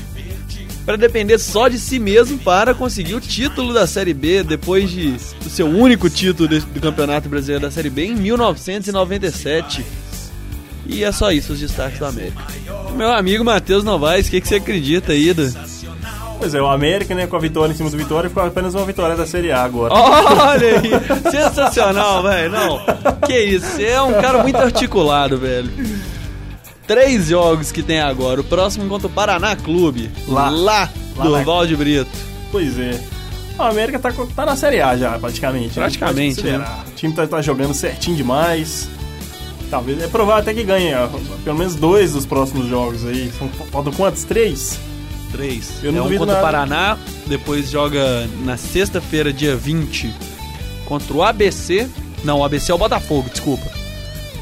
para 0.86 0.96
depender 0.98 1.38
só 1.38 1.68
de 1.68 1.78
si 1.78 2.00
mesmo 2.00 2.38
para 2.40 2.74
conseguir 2.74 3.14
o 3.16 3.22
título 3.22 3.74
da 3.74 3.86
Série 3.86 4.14
B 4.14 4.44
depois 4.44 4.90
de 4.90 5.12
do 5.44 5.50
seu 5.50 5.68
único 5.68 6.10
título 6.10 6.48
de- 6.50 6.60
do 6.62 6.80
Campeonato 6.82 7.30
Brasileiro 7.30 7.62
da 7.62 7.72
Série 7.72 7.90
B 7.90 8.06
em 8.06 8.16
1997. 8.16 9.86
E 10.88 11.04
é 11.04 11.12
só 11.12 11.32
isso 11.32 11.54
os 11.54 11.60
destaques 11.60 12.00
do 12.00 12.06
América. 12.06 12.42
Meu 12.96 13.12
amigo 13.12 13.44
Matheus 13.46 13.84
Novaes, 13.84 14.28
o 14.28 14.32
que, 14.32 14.42
que 14.42 14.48
você 14.48 14.56
acredita 14.56 15.12
aí? 15.14 15.32
Do... 15.34 15.54
Pois 16.40 16.56
é, 16.56 16.62
o 16.62 16.68
América, 16.68 17.14
né, 17.14 17.28
com 17.28 17.36
a 17.36 17.40
vitória 17.40 17.72
em 17.72 17.76
cima 17.76 17.90
do 17.90 17.96
Vitória, 17.98 18.28
ficou 18.28 18.44
apenas 18.44 18.74
uma 18.74 18.84
vitória 18.84 19.16
da 19.16 19.28
Série 19.28 19.52
A 19.52 19.62
agora. 19.64 19.94
Olha 19.94 20.80
aí, 20.80 20.92
sensacional, 21.32 22.24
velho. 22.24 22.52
Não, 22.52 22.80
que 23.28 23.40
isso, 23.40 23.68
você 23.68 23.84
é 23.86 24.02
um 24.02 24.14
cara 24.20 24.42
muito 24.42 24.58
articulado, 24.58 25.38
velho. 25.38 25.70
Três 26.88 27.28
jogos 27.28 27.72
que 27.72 27.82
tem 27.84 28.00
agora. 28.00 28.42
O 28.42 28.44
próximo 28.44 28.88
contra 28.90 29.08
o 29.08 29.10
Paraná 29.10 29.56
Clube. 29.56 30.12
Lá. 30.28 30.50
Lá, 30.50 30.90
Lá 31.16 31.24
do 31.24 31.32
na- 31.32 31.44
Valde 31.44 31.76
Brito. 31.76 32.10
Pois 32.52 32.78
é. 32.78 33.00
O 33.58 33.64
América 33.64 34.00
tá, 34.00 34.12
tá 34.36 34.46
na 34.46 34.56
Série 34.56 34.82
A 34.82 34.98
já, 34.98 35.20
praticamente. 35.20 35.68
né? 35.68 35.74
Praticamente, 35.86 36.36
considerar. 36.42 36.86
O 36.88 36.92
time 36.96 37.14
tá, 37.14 37.28
tá 37.28 37.42
jogando 37.42 37.74
certinho 37.74 38.18
demais. 38.18 38.90
Talvez, 39.70 40.02
é 40.02 40.08
provável 40.08 40.42
até 40.42 40.54
que 40.54 40.64
ganhe 40.64 40.94
ó, 40.94 41.08
pelo 41.46 41.58
menos 41.58 41.76
dois 41.76 42.12
dos 42.12 42.26
próximos 42.26 42.68
jogos 42.68 43.06
aí. 43.06 43.32
São, 43.38 43.48
faltam 43.72 43.94
quantos? 43.94 44.24
Três? 44.26 44.78
Três. 45.32 45.72
Eu 45.82 45.94
não 45.94 46.00
é 46.00 46.02
um 46.02 46.10
contra 46.10 46.24
o 46.24 46.26
nada. 46.28 46.42
Paraná, 46.42 46.98
depois 47.28 47.70
joga 47.70 48.28
na 48.44 48.58
sexta-feira, 48.58 49.32
dia 49.32 49.56
20, 49.56 50.14
contra 50.86 51.14
o 51.14 51.24
ABC. 51.24 51.88
Não, 52.24 52.40
o 52.40 52.44
ABC 52.44 52.70
é 52.72 52.76
o 52.76 52.78
Botafogo, 52.78 53.30
desculpa. 53.32 53.72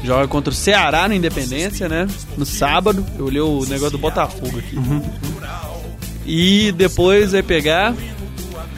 Joga 0.02 0.26
contra 0.28 0.50
o 0.50 0.54
Ceará 0.54 1.08
na 1.08 1.14
Independência, 1.14 1.88
né? 1.88 2.06
No 2.36 2.46
sábado. 2.46 3.04
Eu 3.18 3.26
olhei 3.26 3.40
o 3.40 3.64
negócio 3.66 3.92
do 3.92 3.98
Botafogo 3.98 4.58
aqui. 4.58 4.76
Uhum. 4.76 5.02
E 6.24 6.72
depois 6.72 7.32
vai 7.32 7.42
pegar 7.42 7.94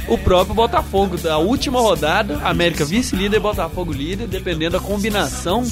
o 0.08 0.18
próprio 0.18 0.54
Botafogo. 0.54 1.16
Da 1.16 1.38
última 1.38 1.80
rodada, 1.80 2.40
América 2.42 2.84
vice-líder 2.84 3.36
e 3.36 3.40
Botafogo 3.40 3.92
líder, 3.92 4.26
dependendo 4.26 4.72
da 4.72 4.80
combinação 4.80 5.64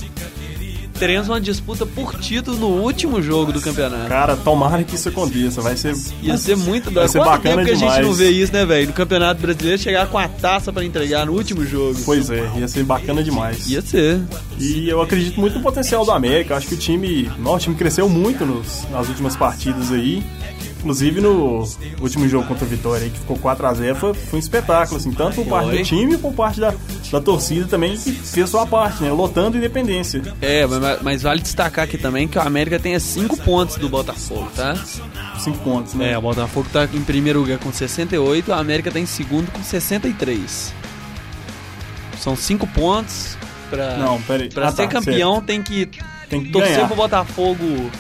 teremos 1.01 1.29
uma 1.29 1.41
disputa 1.41 1.85
por 1.87 2.15
título 2.21 2.57
no 2.59 2.67
último 2.83 3.21
jogo 3.23 3.53
do 3.53 3.61
campeonato. 3.61 4.07
Cara, 4.09 4.37
tomara 4.37 4.85
que 4.85 4.95
isso 4.95 5.09
aconteça. 5.09 5.61
Vai 5.63 5.77
ser. 5.77 5.97
Ia 6.23 6.37
ser 6.37 6.57
muito 6.57 6.91
Vai 6.91 7.09
ser 7.09 7.19
Quanto 7.19 7.31
bacana 7.31 7.57
tempo 7.57 7.65
que 7.67 7.71
a 7.71 7.75
gente 7.75 7.89
demais. 7.89 8.07
não 8.07 8.13
vê 8.15 8.31
isso, 8.31 8.53
né, 8.53 8.65
velho? 8.67 8.87
No 8.89 8.93
Campeonato 8.93 9.41
Brasileiro 9.41 9.81
chegar 9.81 10.07
com 10.09 10.19
a 10.19 10.29
taça 10.29 10.71
pra 10.73 10.85
entregar 10.85 11.25
no 11.27 11.33
último 11.33 11.65
jogo. 11.65 11.99
Pois 12.05 12.29
é, 12.31 12.49
ia 12.59 12.69
ser 12.69 12.85
bacana 12.85 13.23
demais. 13.25 13.69
Ia 13.71 13.81
ser. 13.81 14.21
E 14.59 14.89
eu 14.89 15.01
acredito 15.01 15.41
muito 15.41 15.57
no 15.57 15.63
potencial 15.63 16.05
do 16.05 16.13
América. 16.13 16.57
Acho 16.57 16.69
que 16.69 16.75
o 16.75 16.79
time. 16.79 17.31
Nossa, 17.39 17.57
o 17.57 17.61
time 17.61 17.77
cresceu 17.77 18.09
muito 18.09 18.45
nos- 18.45 18.87
nas 18.91 19.09
últimas 19.09 19.35
partidas 19.35 19.91
aí. 19.91 20.23
Inclusive 20.81 21.21
no 21.21 21.63
último 22.01 22.27
jogo 22.27 22.47
contra 22.49 22.65
o 22.65 22.69
Vitória, 22.69 23.05
aí, 23.05 23.11
que 23.11 23.19
ficou 23.19 23.37
4x0, 23.39 23.95
foi, 23.97 24.15
foi 24.15 24.37
um 24.39 24.41
espetáculo, 24.41 24.97
assim, 24.97 25.13
tanto 25.13 25.35
por 25.37 25.47
parte 25.47 25.71
do 25.77 25.83
time 25.85 26.15
e 26.15 26.19
por 26.19 26.33
parte 26.33 26.59
da, 26.59 26.73
da 27.13 27.21
torcida 27.21 27.67
também, 27.67 27.97
que 27.99 28.11
fez 28.13 28.49
sua 28.49 28.67
parte, 28.67 29.03
né? 29.03 29.13
Lotando 29.13 29.59
independência. 29.59 30.23
É, 30.41 30.67
mas, 30.67 31.03
mas 31.03 31.23
vale 31.23 31.43
destacar 31.43 31.85
aqui 31.85 31.99
também 31.99 32.27
que 32.27 32.39
o 32.39 32.41
América 32.41 32.79
tem 32.81 32.99
5 32.99 33.37
pontos 33.43 33.77
do 33.77 33.89
Botafogo, 33.91 34.49
tá? 34.57 34.75
Cinco 35.39 35.59
pontos, 35.59 35.93
né? 35.95 36.13
É, 36.13 36.19
o 36.19 36.23
Botafogo 36.23 36.67
tá 36.73 36.85
em 36.93 37.03
primeiro 37.03 37.41
lugar 37.41 37.59
com 37.59 37.71
68, 37.71 38.49
o 38.51 38.55
América 38.55 38.91
tá 38.91 38.99
em 38.99 39.07
segundo 39.07 39.51
com 39.53 39.63
63. 39.63 40.73
São 42.19 42.35
5 42.35 42.67
pontos 42.69 43.37
pra, 43.69 43.97
Não, 43.99 44.21
peraí. 44.23 44.49
pra 44.49 44.69
Ah, 44.69 44.73
ser 44.73 44.83
tá, 44.85 44.89
campeão 44.89 45.41
tem 45.43 45.63
que 45.63 45.89
Tem 46.29 46.43
que 46.45 46.51
torcer 46.53 46.75
ganhar. 46.75 46.87
pro 46.87 46.97
Botafogo 46.97 47.91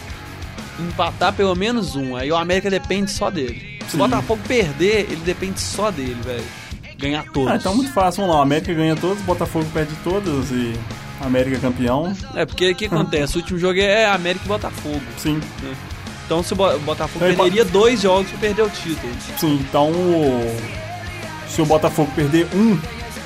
empatar 0.88 1.32
pelo 1.32 1.54
menos 1.54 1.94
um. 1.96 2.16
Aí 2.16 2.30
o 2.30 2.36
América 2.36 2.70
depende 2.70 3.10
só 3.10 3.30
dele. 3.30 3.78
Se 3.88 3.96
o 3.96 3.98
Botafogo 3.98 4.40
perder, 4.46 5.06
ele 5.10 5.22
depende 5.24 5.60
só 5.60 5.90
dele, 5.90 6.16
velho. 6.24 6.44
Ganhar 6.98 7.24
todos. 7.32 7.50
Ah, 7.50 7.56
então 7.56 7.74
muito 7.74 7.92
fácil, 7.92 8.20
vamos 8.22 8.34
lá. 8.34 8.40
O 8.40 8.42
América 8.44 8.72
ganha 8.74 8.94
todos, 8.96 9.18
o 9.20 9.24
Botafogo 9.24 9.66
perde 9.72 9.94
todas 10.04 10.50
e 10.50 10.74
América 11.20 11.56
é 11.56 11.60
campeão. 11.60 12.12
É, 12.34 12.44
porque 12.46 12.70
o 12.70 12.74
que 12.74 12.86
acontece? 12.86 13.36
O 13.36 13.40
último 13.40 13.58
jogo 13.58 13.80
é 13.80 14.06
América 14.06 14.44
e 14.44 14.48
Botafogo. 14.48 15.00
Sim, 15.16 15.40
Então 16.26 16.42
se 16.42 16.52
o 16.52 16.56
Bo- 16.56 16.78
Botafogo 16.80 17.24
É, 17.24 17.28
perderia 17.32 17.64
dois 17.64 18.00
jogos 18.02 18.30
pra 18.30 18.38
perder 18.38 18.62
o 18.62 18.70
título. 18.70 19.12
sim. 19.38 19.58
Então, 19.68 19.90
se 21.48 21.60
o 21.60 21.66
Botafogo 21.66 22.10
perder 22.14 22.46
um 22.54 22.78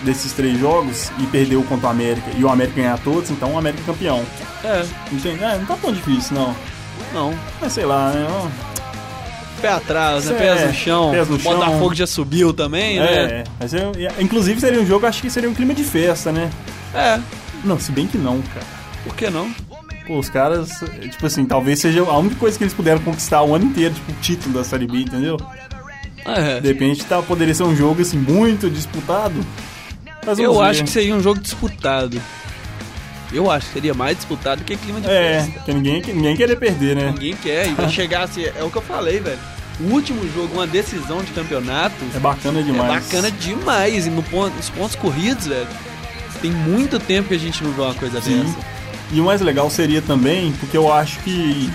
desses 0.03 0.33
três 0.33 0.59
jogos 0.59 1.11
e 1.19 1.27
perder 1.27 1.57
o 1.57 1.63
contra 1.65 1.89
o 1.89 1.91
América 1.91 2.31
e 2.37 2.45
o 2.45 2.49
América 2.49 2.77
ganhar 2.81 2.99
todos, 2.99 3.31
então 3.31 3.53
o 3.55 3.59
América 3.59 3.83
é 3.83 3.87
campeão. 3.87 4.23
É, 4.65 4.85
Entende? 5.13 5.43
É, 5.45 5.59
não 5.59 5.67
tá 5.67 5.77
tão 5.77 5.93
difícil, 5.93 6.37
não. 6.37 6.55
Não. 7.15 7.35
Mas 7.61 7.73
sei 7.73 7.85
lá, 7.87 8.11
né? 8.11 8.27
Pé 9.63 9.69
atrás, 9.69 10.27
né? 10.27 10.35
É, 10.37 10.39
Pés 10.39 10.67
no 10.67 10.75
chão. 10.75 11.11
pés 11.11 11.29
no 11.29 11.41
chão. 11.41 11.55
Botafogo 11.55 11.95
já 11.95 12.07
subiu 12.07 12.53
também, 12.53 12.99
né? 12.99 13.07
É, 13.07 13.45
mas 13.59 13.73
é- 13.73 13.79
é- 13.97 14.23
inclusive 14.23 14.61
seria 14.61 14.81
um 14.81 14.87
jogo, 14.87 15.07
acho 15.07 15.23
que 15.23 15.31
seria 15.31 15.49
um 15.49 15.55
clima 15.55 15.73
de 15.73 15.83
festa, 15.85 16.31
né? 16.31 16.51
É. 16.95 17.19
Não, 17.65 17.79
se 17.79 17.91
bem 17.93 18.07
que 18.07 18.19
não, 18.19 18.43
cara. 18.43 18.67
Por 19.05 19.15
que 19.15 19.31
não? 19.31 19.51
Pô, 20.07 20.19
os 20.19 20.29
caras, 20.29 20.83
é, 20.83 21.09
tipo 21.09 21.25
assim, 21.25 21.47
talvez 21.47 21.79
seja 21.81 22.01
a 22.03 22.19
única 22.19 22.35
coisa 22.37 22.59
que 22.59 22.65
eles 22.65 22.75
puderam 22.75 23.01
conquistar 23.01 23.43
o 23.43 23.55
ano 23.55 23.65
inteiro, 23.65 23.95
tipo, 23.95 24.13
o 24.13 24.15
título 24.17 24.55
da 24.55 24.63
Série 24.65 24.87
B, 24.87 24.99
entendeu? 24.99 25.39
É. 26.27 26.61
De 26.61 26.69
repente 26.69 27.05
tá, 27.07 27.23
poderia 27.23 27.55
ser 27.55 27.63
um 27.63 27.75
jogo, 27.75 28.03
assim, 28.03 28.19
muito 28.19 28.69
disputado. 28.69 29.35
Eu 30.39 30.61
acho 30.61 30.85
que 30.85 30.91
seria 30.91 31.15
um 31.15 31.21
jogo 31.23 31.41
disputado. 31.41 32.21
Eu 33.35 33.51
acho 33.51 33.67
que 33.67 33.73
seria 33.75 33.93
mais 33.95 34.17
disputado 34.17 34.63
que 34.65 34.77
clima 34.77 35.01
de 35.01 35.09
É, 35.11 35.43
festa. 35.45 35.61
que 35.61 35.75
ninguém, 35.75 36.01
que 36.01 36.13
ninguém 36.13 36.37
querer 36.37 36.57
perder, 36.57 36.95
né? 36.97 37.07
Ninguém 37.13 37.35
quer. 37.35 37.69
E 37.69 37.75
vai 37.75 37.89
chegar 37.91 38.23
assim, 38.23 38.45
é 38.45 38.63
o 38.63 38.71
que 38.71 38.77
eu 38.79 38.83
falei, 38.83 39.19
velho. 39.21 39.39
O 39.81 39.93
último 39.93 40.21
jogo, 40.33 40.55
uma 40.55 40.67
decisão 40.69 41.23
de 41.25 41.33
campeonato, 41.33 41.97
É 42.15 42.19
bacana 42.21 42.61
é 42.61 42.63
demais. 42.63 43.05
bacana 43.05 43.31
demais. 43.31 44.07
E 44.07 44.11
no 44.11 44.23
ponto, 44.23 44.55
nos 44.57 44.71
pontos 44.71 44.95
corridos, 44.95 45.47
velho, 45.49 45.67
tem 46.41 46.53
muito 46.53 46.99
tempo 47.01 47.29
que 47.29 47.35
a 47.35 47.39
gente 47.39 47.63
não 47.65 47.73
vê 47.73 47.83
uma 47.83 47.95
coisa 47.95 48.21
Sim. 48.21 48.43
dessa. 48.45 48.57
E 49.13 49.21
o 49.21 49.25
mais 49.25 49.41
legal 49.41 49.69
seria 49.69 50.01
também, 50.01 50.53
porque 50.61 50.77
eu 50.77 50.93
acho 50.93 51.19
que, 51.21 51.69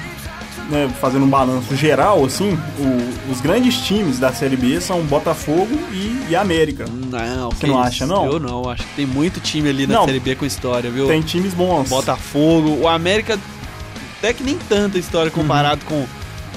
né, 0.70 0.90
fazendo 1.02 1.26
um 1.26 1.30
balanço 1.30 1.76
geral, 1.76 2.24
assim, 2.26 2.58
o- 2.78 3.32
os 3.32 3.42
grandes 3.42 3.78
times 3.80 4.20
da 4.20 4.32
Série 4.32 4.56
B 4.56 4.80
são 4.80 5.02
Botafogo 5.02 5.68
e, 5.92 6.28
e 6.30 6.36
América. 6.36 6.86
Não, 6.88 7.50
Você 7.52 7.68
não 7.68 7.80
acha, 7.80 8.06
não? 8.06 8.26
Eu 8.26 8.40
não, 8.40 8.70
acho 8.70 8.84
que 8.84 8.94
tem 8.96 9.06
muito 9.06 9.40
time 9.40 9.70
ali 9.70 9.88
na 9.88 9.96
Não. 9.96 10.06
Série 10.06 10.20
B 10.20 10.36
com 10.36 10.46
história, 10.46 10.90
viu? 10.92 11.08
Tem 11.08 11.22
times 11.22 11.54
bons. 11.54 11.90
Botafogo, 11.90 12.78
o 12.82 12.88
América 12.88 13.40
até 14.20 14.34
que 14.34 14.44
nem 14.44 14.58
tanta 14.70 14.98
história 15.00 15.32
comparado 15.32 15.84
com, 15.86 16.06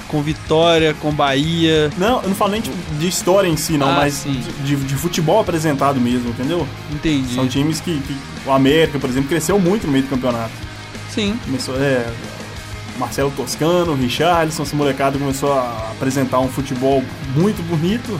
com 0.09 0.21
Vitória, 0.21 0.93
com 0.95 1.11
Bahia. 1.11 1.89
Não, 1.97 2.21
eu 2.21 2.27
não 2.29 2.35
falo 2.35 2.51
nem 2.51 2.61
tipo, 2.61 2.75
de 2.99 3.07
história 3.07 3.47
em 3.47 3.55
si, 3.57 3.77
não, 3.77 3.87
Ah, 3.89 3.93
mas 3.95 4.25
de, 4.65 4.75
de 4.75 4.95
futebol 4.95 5.39
apresentado 5.39 5.99
mesmo, 5.99 6.29
entendeu? 6.29 6.67
Entendi. 6.91 7.33
São 7.33 7.47
times 7.47 7.79
que, 7.79 7.99
que- 8.01 8.17
O 8.45 8.51
América, 8.51 8.99
por 8.99 9.09
exemplo, 9.09 9.29
cresceu 9.29 9.57
muito 9.57 9.87
no 9.87 9.93
meio 9.93 10.03
do 10.03 10.09
campeonato. 10.09 10.51
Sim. 11.09 11.39
Começou, 11.45 11.75
é. 11.81 12.05
Marcelo 12.97 13.31
Toscano, 13.31 13.95
Richarlison, 13.95 14.63
esse 14.63 14.75
molecado 14.75 15.17
começou 15.19 15.53
a 15.53 15.91
apresentar 15.91 16.39
um 16.39 16.47
futebol 16.47 17.03
muito 17.35 17.61
bonito. 17.63 18.19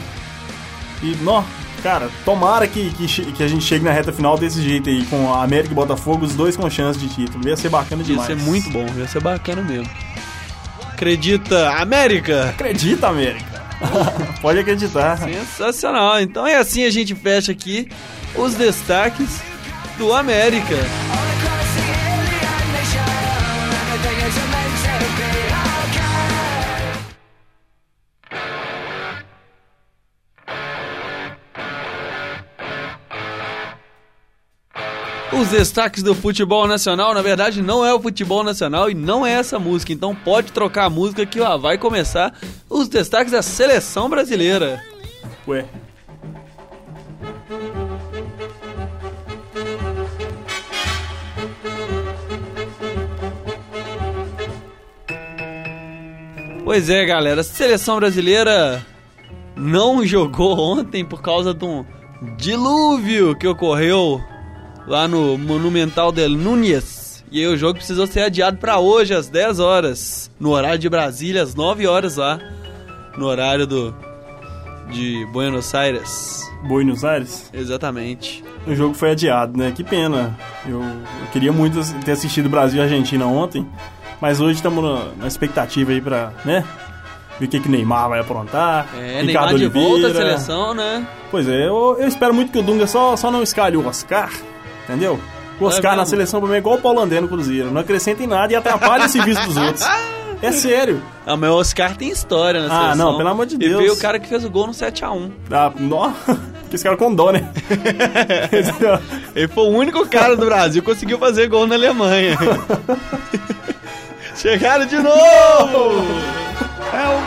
E, 1.01 1.15
nó, 1.21 1.43
cara, 1.81 2.09
tomara 2.25 2.67
que, 2.67 2.89
que, 2.91 3.07
que 3.33 3.43
a 3.43 3.47
gente 3.47 3.63
chegue 3.63 3.83
na 3.83 3.91
reta 3.91 4.11
final 4.11 4.37
desse 4.37 4.61
jeito 4.61 4.89
aí, 4.89 5.05
com 5.05 5.33
a 5.33 5.43
América 5.43 5.71
e 5.71 5.75
Botafogo, 5.75 6.25
os 6.25 6.33
dois 6.33 6.55
com 6.57 6.69
chance 6.69 6.97
de 6.97 7.07
título. 7.07 7.47
Ia 7.47 7.57
ser 7.57 7.69
bacana 7.69 8.01
Ia 8.01 8.07
demais. 8.07 8.27
ser 8.27 8.35
muito 8.37 8.69
bom, 8.69 8.85
ia 8.97 9.07
ser 9.07 9.21
bacana 9.21 9.61
mesmo. 9.61 9.89
Acredita, 10.89 11.69
América! 11.71 12.49
Acredita, 12.49 13.07
América! 13.09 13.63
Pode 14.41 14.59
acreditar. 14.59 15.17
Sensacional. 15.17 16.21
Então 16.21 16.47
é 16.47 16.55
assim 16.55 16.85
a 16.85 16.89
gente 16.89 17.13
fecha 17.13 17.51
aqui 17.51 17.89
os 18.35 18.53
destaques 18.55 19.41
do 19.97 20.13
América. 20.13 20.75
Os 35.39 35.49
destaques 35.49 36.03
do 36.03 36.13
futebol 36.13 36.67
nacional, 36.67 37.13
na 37.13 37.21
verdade, 37.21 37.61
não 37.61 37.83
é 37.85 37.93
o 37.93 37.99
futebol 37.99 38.43
nacional 38.43 38.89
e 38.89 38.93
não 38.93 39.25
é 39.25 39.31
essa 39.31 39.57
música. 39.57 39.91
Então 39.91 40.15
pode 40.15 40.51
trocar 40.51 40.85
a 40.85 40.89
música 40.89 41.25
que 41.25 41.41
ó, 41.41 41.57
vai 41.57 41.77
começar 41.77 42.33
os 42.69 42.87
destaques 42.87 43.31
da 43.31 43.41
seleção 43.41 44.09
brasileira. 44.09 44.83
Ué. 45.47 45.65
Pois 56.63 56.89
é, 56.89 57.05
galera, 57.05 57.41
a 57.41 57.43
seleção 57.43 57.97
brasileira 57.97 58.85
não 59.55 60.05
jogou 60.05 60.57
ontem 60.57 61.03
por 61.03 61.21
causa 61.21 61.53
de 61.53 61.65
um 61.65 61.85
dilúvio 62.37 63.35
que 63.35 63.47
ocorreu 63.47 64.21
lá 64.87 65.07
no 65.07 65.37
Monumental 65.37 66.11
del 66.11 66.31
Núñez. 66.31 67.23
E 67.31 67.39
aí 67.39 67.47
o 67.47 67.57
jogo 67.57 67.75
precisou 67.75 68.05
ser 68.05 68.21
adiado 68.21 68.57
para 68.57 68.79
hoje 68.79 69.13
às 69.13 69.27
10 69.27 69.59
horas, 69.59 70.31
no 70.39 70.51
horário 70.51 70.77
de 70.77 70.89
Brasília, 70.89 71.41
às 71.41 71.55
9 71.55 71.87
horas 71.87 72.17
lá, 72.17 72.39
no 73.17 73.25
horário 73.25 73.65
do 73.65 73.95
de 74.91 75.25
Buenos 75.31 75.73
Aires. 75.73 76.41
Buenos 76.67 77.03
Aires. 77.03 77.49
Exatamente. 77.53 78.43
O 78.67 78.75
jogo 78.75 78.93
foi 78.93 79.11
adiado, 79.11 79.57
né? 79.57 79.71
Que 79.75 79.83
pena. 79.83 80.37
Eu, 80.65 80.81
eu 80.81 81.27
queria 81.31 81.51
muito 81.51 81.79
ter 82.05 82.11
assistido 82.11 82.49
Brasil 82.49 82.79
e 82.79 82.83
Argentina 82.83 83.25
ontem, 83.25 83.67
mas 84.21 84.39
hoje 84.39 84.55
estamos 84.55 84.83
na, 84.83 85.05
na 85.17 85.27
expectativa 85.27 85.91
aí 85.91 85.99
pra, 85.99 86.31
né? 86.45 86.63
Ver 87.39 87.45
o 87.47 87.49
que, 87.49 87.59
que 87.59 87.69
Neymar 87.69 88.09
vai 88.09 88.19
aprontar. 88.19 88.87
É, 88.95 89.23
Neymar 89.23 89.55
de 89.55 89.67
volta 89.67 90.07
à 90.07 90.13
seleção, 90.13 90.73
né? 90.73 91.05
Pois 91.31 91.47
é, 91.47 91.67
eu, 91.67 91.97
eu 91.99 92.07
espero 92.07 92.33
muito 92.33 92.51
que 92.51 92.59
o 92.59 92.61
Dunga 92.61 92.85
só, 92.85 93.17
só 93.17 93.31
não 93.31 93.41
escalhe 93.41 93.75
o 93.75 93.87
Oscar, 93.87 94.31
entendeu? 94.83 95.19
O 95.59 95.65
Oscar 95.65 95.91
mesmo? 95.91 95.97
na 95.97 96.05
seleção 96.05 96.41
mim 96.49 96.55
é 96.55 96.57
igual 96.57 96.75
o 96.77 96.81
Paulo 96.81 96.99
André 96.99 97.21
no 97.21 97.27
Cruzeiro. 97.27 97.71
Não 97.71 97.81
acrescenta 97.81 98.23
em 98.23 98.27
nada 98.27 98.51
e 98.51 98.55
atrapalha 98.55 99.05
o 99.05 99.09
serviço 99.09 99.45
dos 99.45 99.57
outros. 99.57 99.85
É 100.41 100.51
sério. 100.51 101.01
Ah, 101.25 101.37
mas 101.37 101.49
o 101.49 101.53
Oscar 101.55 101.95
tem 101.95 102.09
história 102.09 102.59
na 102.59 102.65
Ah, 102.67 102.81
seleção. 102.91 103.11
não, 103.11 103.17
pelo 103.17 103.29
amor 103.29 103.45
de 103.45 103.55
E 103.55 103.59
Deus. 103.59 103.77
veio 103.77 103.93
o 103.93 103.97
cara 103.97 104.19
que 104.19 104.27
fez 104.27 104.43
o 104.43 104.49
gol 104.49 104.67
no 104.67 104.73
7x1. 104.73 105.31
Ah, 105.49 105.71
que 106.69 106.75
esse 106.75 106.83
cara 106.83 106.97
com 106.97 107.15
dó, 107.15 107.31
né? 107.31 107.49
Ele 109.33 109.47
foi 109.47 109.63
o 109.63 109.69
único 109.69 110.05
cara 110.05 110.35
do 110.35 110.45
Brasil 110.45 110.81
que 110.83 110.89
conseguiu 110.89 111.17
fazer 111.17 111.47
gol 111.47 111.65
na 111.65 111.75
Alemanha. 111.75 112.37
Chegaram 114.35 114.85
de 114.85 114.97
novo! 114.97 116.03
É 116.91 117.07
o 117.07 117.19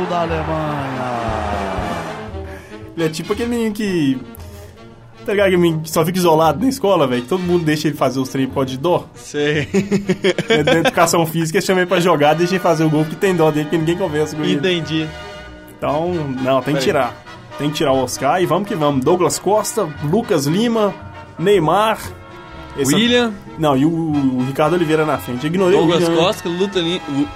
gol 0.00 0.06
da 0.08 0.20
Alemanha. 0.22 1.02
Ele 2.96 3.04
é 3.04 3.08
tipo 3.10 3.34
aquele 3.34 3.50
menino 3.50 3.74
que. 3.74 4.18
Tá 5.24 5.32
ligado? 5.32 5.50
Que 5.82 5.90
só 5.90 6.04
fica 6.04 6.18
isolado 6.18 6.60
na 6.60 6.68
escola, 6.68 7.06
velho. 7.06 7.22
que 7.22 7.28
Todo 7.28 7.40
mundo 7.42 7.64
deixa 7.64 7.88
ele 7.88 7.96
fazer 7.96 8.18
os 8.20 8.28
treinos 8.28 8.52
causa 8.54 8.68
de 8.70 8.78
dó. 8.78 9.06
Sei. 9.14 9.68
É, 10.48 10.62
Da 10.62 10.72
educação 10.74 11.24
física, 11.26 11.60
chama 11.60 11.80
ele 11.80 11.86
pra 11.88 12.00
jogar, 12.00 12.34
deixa 12.34 12.54
ele 12.54 12.60
fazer 12.62 12.84
o 12.84 12.90
gol, 12.90 13.02
porque 13.04 13.16
tem 13.16 13.34
dó 13.34 13.50
dele, 13.50 13.64
porque 13.66 13.78
ninguém 13.78 13.96
conversa 13.96 14.36
com 14.36 14.42
ele. 14.44 14.54
Entendi. 14.54 15.06
Então, 15.76 16.12
não, 16.42 16.60
tem 16.62 16.74
que 16.74 16.80
tirar. 16.80 17.14
Tem 17.58 17.68
que 17.70 17.76
tirar 17.76 17.92
o 17.92 18.02
Oscar 18.02 18.42
e 18.42 18.46
vamos 18.46 18.66
que 18.66 18.74
vamos. 18.74 19.04
Douglas 19.04 19.38
Costa, 19.38 19.88
Lucas 20.04 20.46
Lima, 20.46 20.94
Neymar 21.38 21.98
William, 22.78 23.32
Não, 23.58 23.76
e 23.76 23.84
o, 23.84 23.90
o 23.90 24.44
Ricardo 24.46 24.72
Oliveira 24.74 25.04
na 25.04 25.18
frente. 25.18 25.44
Eu 25.44 25.48
ignorei 25.48 25.76
Douglas 25.78 26.02
o 26.02 26.06
William. 26.08 26.24
Costa, 26.24 26.48
Luta 26.48 26.80
Lu- 26.80 27.28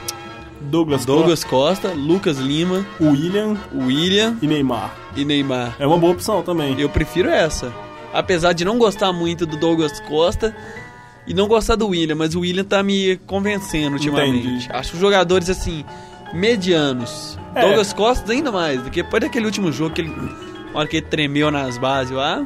Douglas, 0.61 1.05
Douglas 1.05 1.45
Costa, 1.45 1.93
Lucas 1.93 2.39
Lima, 2.39 2.85
Costa, 2.99 3.05
William 3.13 3.57
William 3.75 4.37
e 4.41 4.47
Neymar. 4.47 4.95
e 5.17 5.25
Neymar. 5.25 5.77
É 5.79 5.87
uma 5.87 5.99
boa 5.99 6.13
opção 6.13 6.43
também. 6.43 6.79
Eu 6.81 6.89
prefiro 6.89 7.29
essa. 7.29 7.73
Apesar 8.13 8.53
de 8.53 8.65
não 8.65 8.79
gostar 8.79 9.13
muito 9.13 9.45
do 9.45 9.57
Douglas 9.57 10.01
Costa 10.01 10.57
e 11.27 11.35
não 11.35 11.47
gostar 11.47 11.77
do 11.77 11.89
William, 11.89 12.15
mas 12.15 12.35
o 12.35 12.41
William 12.41 12.65
tá 12.65 12.83
me 12.83 13.17
convencendo 13.27 13.95
ultimamente. 13.97 14.47
Entendi. 14.47 14.69
Acho 14.73 14.97
jogadores 14.97 15.51
assim, 15.51 15.85
medianos. 16.33 17.39
É. 17.55 17.61
Douglas 17.63 17.93
Costa 17.93 18.33
ainda 18.33 18.51
mais, 18.53 18.81
do 18.83 18.91
que 18.91 19.03
depois 19.03 19.23
daquele 19.23 19.45
último 19.47 19.71
jogo 19.73 19.95
que 19.95 20.03
ele. 20.03 20.11
Na 20.73 20.81
hora 20.81 20.89
que 20.89 20.99
ele 20.99 21.07
tremeu 21.07 21.51
nas 21.51 21.79
bases 21.79 22.13
lá. 22.13 22.45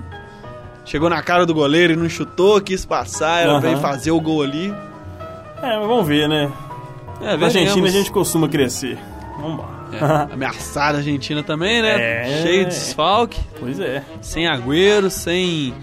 Chegou 0.84 1.10
na 1.10 1.22
cara 1.22 1.44
do 1.44 1.54
goleiro 1.54 1.92
e 1.92 1.96
não 1.96 2.08
chutou, 2.08 2.60
quis 2.60 2.84
passar, 2.84 3.46
Aham. 3.46 3.60
veio 3.60 3.78
fazer 3.78 4.10
o 4.10 4.20
gol 4.20 4.42
ali. 4.42 4.74
É, 5.62 5.78
mas 5.78 5.86
vamos 5.86 6.06
ver, 6.06 6.28
né? 6.28 6.50
É, 7.20 7.36
Na 7.36 7.46
Argentina 7.46 7.86
a 7.86 7.90
gente 7.90 8.10
costuma 8.10 8.48
crescer. 8.48 8.98
Vamos 9.40 9.58
lá. 9.60 9.80
É, 10.28 10.32
ameaçada 10.34 10.98
a 10.98 11.00
Argentina 11.00 11.42
também, 11.42 11.82
né? 11.82 12.22
É. 12.38 12.42
Cheio 12.42 12.64
de 12.64 12.70
desfalque. 12.70 13.40
Pois 13.58 13.80
é. 13.80 14.02
sem 14.20 14.46
Agüero, 14.46 15.10
sem 15.10 15.74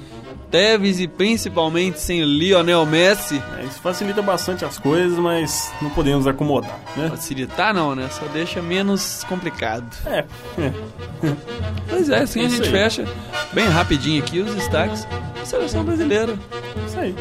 Tevez 0.49 0.99
e 1.01 1.07
principalmente 1.09 1.99
sem 1.99 2.23
Lionel 2.23 2.85
Messi. 2.85 3.41
É, 3.59 3.65
Isso 3.65 3.81
facilita 3.81 4.21
bastante 4.21 4.63
as 4.63 4.79
coisas, 4.79 5.17
mas 5.19 5.73
não 5.81 5.89
podemos 5.89 6.25
acomodar, 6.25 6.79
né? 6.95 7.09
Facilitar 7.09 7.73
não, 7.73 7.93
né? 7.93 8.07
Só 8.09 8.25
deixa 8.27 8.61
menos 8.61 9.25
complicado. 9.27 9.85
É, 10.05 10.23
é. 10.57 10.71
Pois 11.89 12.09
é, 12.09 12.19
assim 12.19 12.41
a 12.41 12.43
Isso 12.45 12.55
gente 12.57 12.65
aí. 12.67 12.71
fecha 12.71 13.05
bem 13.51 13.67
rapidinho 13.67 14.23
aqui 14.23 14.39
os 14.39 14.55
destaques 14.55 15.05
da 15.37 15.45
seleção 15.45 15.83
brasileira. 15.83 16.33
isso 16.87 16.97
aí. 16.97 17.13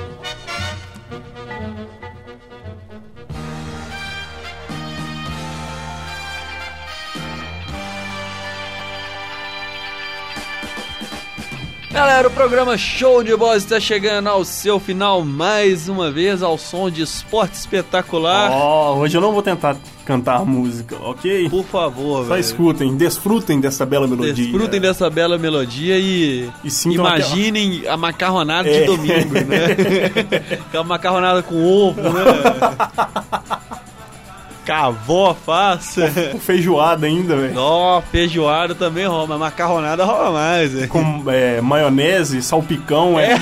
Galera, 11.96 12.28
o 12.28 12.30
programa 12.30 12.76
Show 12.76 13.24
de 13.24 13.34
Bola 13.34 13.56
está 13.56 13.80
chegando 13.80 14.28
ao 14.28 14.44
seu 14.44 14.78
final 14.78 15.24
mais 15.24 15.88
uma 15.88 16.10
vez 16.10 16.42
ao 16.42 16.58
som 16.58 16.90
de 16.90 17.00
esporte 17.00 17.54
espetacular. 17.54 18.50
Ó, 18.52 18.96
hoje 18.98 19.16
eu 19.16 19.20
não 19.22 19.32
vou 19.32 19.42
tentar 19.42 19.78
cantar 20.04 20.44
música, 20.44 20.94
ok? 21.02 21.48
Por 21.48 21.64
favor, 21.64 22.18
Só 22.24 22.28
velho. 22.34 22.40
escutem, 22.40 22.94
desfrutem 22.98 23.60
dessa 23.60 23.86
bela 23.86 24.06
melodia. 24.06 24.34
Desfrutem 24.34 24.78
dessa 24.78 25.08
bela 25.08 25.38
melodia 25.38 25.98
e, 25.98 26.50
E 26.62 26.68
imaginem 26.92 27.84
a 27.88 27.96
macarronada 27.96 28.68
de 28.70 28.76
É. 28.76 28.84
domingo, 28.84 29.32
né? 29.46 29.66
Aquela 30.68 30.84
macarronada 30.84 31.42
com 31.42 31.64
ovo, 31.64 32.02
né? 32.02 32.10
Cavó 34.66 35.32
faz. 35.32 35.94
Com 36.32 36.40
feijoada 36.40 37.06
ainda, 37.06 37.36
velho. 37.36 37.54
Ó, 37.56 38.02
feijoada 38.02 38.74
também 38.74 39.06
rola, 39.06 39.26
mas 39.28 39.38
macarronada 39.38 40.04
rola 40.04 40.32
mais, 40.32 40.72
né? 40.72 40.86
Com 40.88 41.22
é, 41.28 41.60
maionese, 41.60 42.42
salpicão, 42.42 43.18
é. 43.18 43.38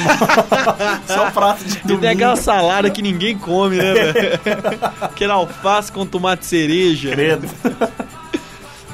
Só 1.08 1.30
prato 1.30 1.64
de 1.64 1.78
E 1.78 1.80
domingo. 1.80 2.00
tem 2.02 2.10
aquela 2.10 2.36
salada 2.36 2.90
que 2.90 3.00
ninguém 3.00 3.38
come, 3.38 3.76
né, 3.78 3.94
velho? 3.94 4.38
Aquele 5.00 5.32
alface 5.32 5.90
com 5.90 6.04
tomate 6.06 6.44
cereja. 6.44 7.10
Credo. 7.10 7.48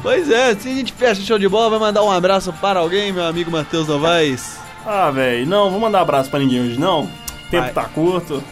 Pois 0.02 0.30
é, 0.30 0.54
se 0.54 0.66
a 0.66 0.72
gente 0.72 0.94
fecha 0.94 1.20
o 1.20 1.24
show 1.26 1.38
de 1.38 1.46
bola, 1.46 1.68
vai 1.68 1.78
mandar 1.78 2.02
um 2.02 2.10
abraço 2.10 2.50
para 2.54 2.80
alguém, 2.80 3.12
meu 3.12 3.22
amigo 3.26 3.50
Matheus 3.50 3.86
Novaes. 3.86 4.56
Ah, 4.86 5.10
velho, 5.10 5.46
não, 5.46 5.70
vou 5.70 5.78
mandar 5.78 6.00
abraço 6.00 6.30
pra 6.30 6.38
ninguém 6.38 6.58
hoje, 6.62 6.80
não. 6.80 7.02
O 7.02 7.08
tempo 7.50 7.64
Vai. 7.64 7.72
tá 7.74 7.84
curto. 7.84 8.42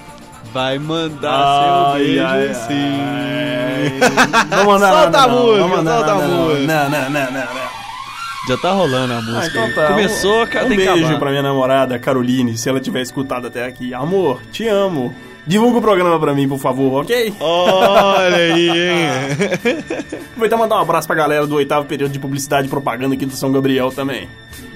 Vai 0.53 0.79
mandar 0.79 1.95
seu 1.95 2.05
beijo, 2.05 2.55
sim. 2.67 2.75
ai. 2.75 3.68
Não 4.51 4.65
mandar 4.67 4.93
Solta 4.93 5.11
nada, 5.11 5.19
a 5.23 5.27
não. 5.29 5.47
música, 5.47 5.59
Não 5.83 5.85
solta 5.85 6.13
a 6.13 6.15
não. 6.17 6.29
música. 6.45 6.67
Não, 6.67 6.91
não, 6.91 7.11
não, 7.11 7.33
não, 7.33 7.55
não. 7.55 7.79
Já 8.49 8.57
tá 8.57 8.71
rolando 8.73 9.13
a 9.13 9.21
música. 9.21 9.41
Ah, 9.41 9.47
então 9.69 9.73
tá. 9.75 9.87
Começou, 9.89 10.47
cara, 10.47 10.65
um 10.67 10.69
beijo 10.71 10.91
acabar. 10.93 11.19
pra 11.19 11.31
minha 11.31 11.43
namorada, 11.43 11.99
Caroline, 11.99 12.57
se 12.57 12.69
ela 12.69 12.81
tiver 12.81 13.03
escutado 13.03 13.47
até 13.47 13.67
aqui. 13.67 13.93
Amor, 13.93 14.41
te 14.51 14.67
amo. 14.67 15.15
Divulga 15.47 15.79
o 15.79 15.83
programa 15.83 16.19
pra 16.21 16.35
mim, 16.35 16.47
por 16.49 16.59
favor, 16.59 17.03
ok? 17.03 17.33
Olha 17.41 18.37
aí, 18.37 18.69
hein? 18.69 19.07
Aproveitar 20.33 20.57
e 20.57 20.59
mandar 20.59 20.77
um 20.77 20.81
abraço 20.81 21.07
pra 21.07 21.17
galera 21.17 21.47
do 21.47 21.55
oitavo 21.55 21.87
período 21.87 22.13
de 22.13 22.19
publicidade 22.19 22.67
e 22.67 22.71
propaganda 22.71 23.15
aqui 23.15 23.25
do 23.25 23.35
São 23.35 23.51
Gabriel 23.51 23.91
também. 23.91 24.29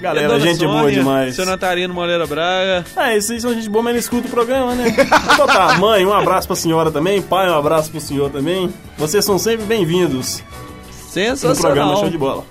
Galera, 0.03 0.27
Dona 0.27 0.39
gente 0.41 0.65
boa 0.65 0.79
Sônia, 0.81 0.95
demais. 0.95 1.33
Seu 1.33 1.45
Natarino 1.45 1.93
Moreira 1.93 2.27
Braga. 2.27 2.85
É, 2.97 3.15
esses 3.15 3.31
aí 3.31 3.39
são 3.39 3.53
gente 3.53 3.69
boa, 3.69 3.81
mas 3.81 3.93
não 3.93 3.99
escuta 4.01 4.27
o 4.27 4.29
programa, 4.29 4.75
né? 4.75 4.93
Então 5.33 5.47
tá, 5.47 5.77
mãe, 5.79 6.05
um 6.05 6.11
abraço 6.11 6.45
pra 6.45 6.57
senhora 6.57 6.91
também. 6.91 7.21
Pai, 7.21 7.49
um 7.49 7.57
abraço 7.57 7.89
pro 7.89 8.01
senhor 8.01 8.29
também. 8.29 8.69
Vocês 8.97 9.23
são 9.23 9.37
sempre 9.37 9.65
bem-vindos 9.65 10.39
no 10.39 10.43
programa 10.91 11.35
Sensacional. 11.37 11.97
Show 12.01 12.09
de 12.09 12.17
Bola. 12.17 12.43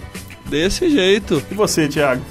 Desse 0.47 0.89
jeito. 0.89 1.43
E 1.51 1.55
você, 1.55 1.89
Thiago? 1.89 2.23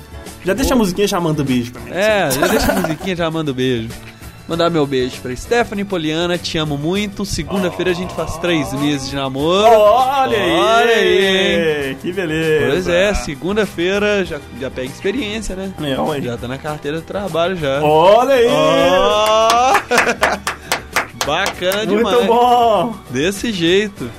Já 0.44 0.56
deixa 0.56 0.74
a 0.74 0.78
musiquinha 0.78 1.08
já 1.08 1.20
manda 1.20 1.44
beijo 1.44 1.72
pra 1.72 1.82
mim. 1.84 1.92
É, 1.92 2.32
já 2.32 2.48
deixa 2.48 2.72
a 2.72 2.76
musiquinha, 2.80 3.16
já 3.16 3.30
manda 3.30 3.54
beijo. 3.54 3.90
Mandar 4.52 4.70
meu 4.70 4.86
beijo 4.86 5.22
pra 5.22 5.34
Stephanie 5.34 5.86
Poliana, 5.86 6.38
te 6.38 6.58
amo 6.58 6.78
muito. 6.78 7.26
Segunda-feira 7.26 7.92
a 7.92 7.94
gente 7.94 8.14
faz 8.14 8.38
três 8.38 8.74
meses 8.74 9.10
de 9.10 9.16
namoro. 9.16 9.64
Olha 9.66 10.38
aí! 10.38 10.52
Olha 10.52 10.94
aí, 10.94 11.88
hein? 11.88 11.98
Que 12.02 12.12
beleza! 12.12 12.66
Pois 12.70 12.88
é, 12.90 13.14
segunda-feira 13.14 14.26
já, 14.26 14.42
já 14.60 14.70
pega 14.70 14.90
experiência, 14.90 15.56
né? 15.56 15.74
É, 15.80 15.96
aí. 16.14 16.22
Já 16.22 16.36
tá 16.36 16.50
na 16.50 16.58
carteira 16.58 16.98
de 16.98 17.06
trabalho 17.06 17.56
já. 17.56 17.82
Olha 17.82 18.36
aí! 18.36 18.48
Ó! 18.50 19.74
Bacana 21.26 21.86
demais. 21.86 22.18
Muito 22.18 22.28
bom! 22.28 22.94
Desse 23.10 23.54
jeito. 23.54 24.12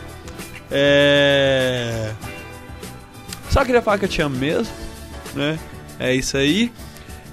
É. 0.71 2.11
Só 3.51 3.67
queria 3.67 3.83
falar 3.83 3.99
que 3.99 4.07
eu 4.07 4.09
te 4.09 4.23
amo 4.23 4.39
mesmo, 4.39 4.73
né? 5.35 5.59
É 6.01 6.15
isso 6.15 6.39
aí. 6.39 6.73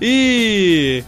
E 0.01 1.01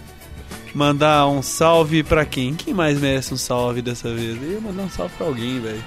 mandar 0.74 1.28
um 1.28 1.42
salve 1.42 2.04
pra 2.04 2.26
quem? 2.26 2.54
Quem 2.54 2.74
mais 2.74 3.00
merece 3.00 3.34
um 3.34 3.38
salve 3.38 3.82
dessa 3.82 4.14
vez? 4.14 4.42
Eu 4.42 4.52
ia 4.54 4.62
mandar 4.62 4.84
um 4.84 4.90
salve 4.90 5.14
pra 5.18 5.28
alguém, 5.28 5.60
velho. 5.60 5.84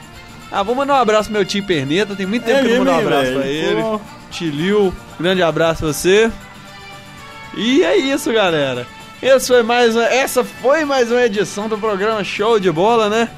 Ah, 0.50 0.62
vou 0.62 0.74
mandar 0.74 0.94
um 0.94 0.98
abraço 1.02 1.24
pro 1.28 1.38
meu 1.38 1.44
tio 1.44 1.64
Perneta. 1.64 2.14
Tem 2.14 2.26
muito 2.26 2.44
tempo 2.44 2.58
É 2.60 2.62
que 2.62 2.68
eu 2.70 2.84
não 2.84 2.92
mando 2.92 2.96
um 2.96 3.00
abraço 3.00 3.32
pra 3.32 3.40
velho? 3.42 3.48
ele. 3.52 3.82
Pô. 3.82 4.00
Tilil, 4.30 4.94
grande 5.18 5.42
abraço 5.42 5.84
a 5.86 5.92
você. 5.92 6.30
E 7.56 7.82
é 7.82 7.96
isso, 7.96 8.32
galera. 8.32 8.86
Esse 9.22 9.48
foi 9.48 9.62
mais 9.62 9.94
uma- 9.96 10.04
essa 10.06 10.44
foi 10.44 10.84
mais 10.84 11.10
uma 11.10 11.22
edição 11.24 11.68
do 11.68 11.78
programa 11.78 12.22
Show 12.22 12.58
de 12.60 12.70
Bola, 12.70 13.08
né? 13.08 13.28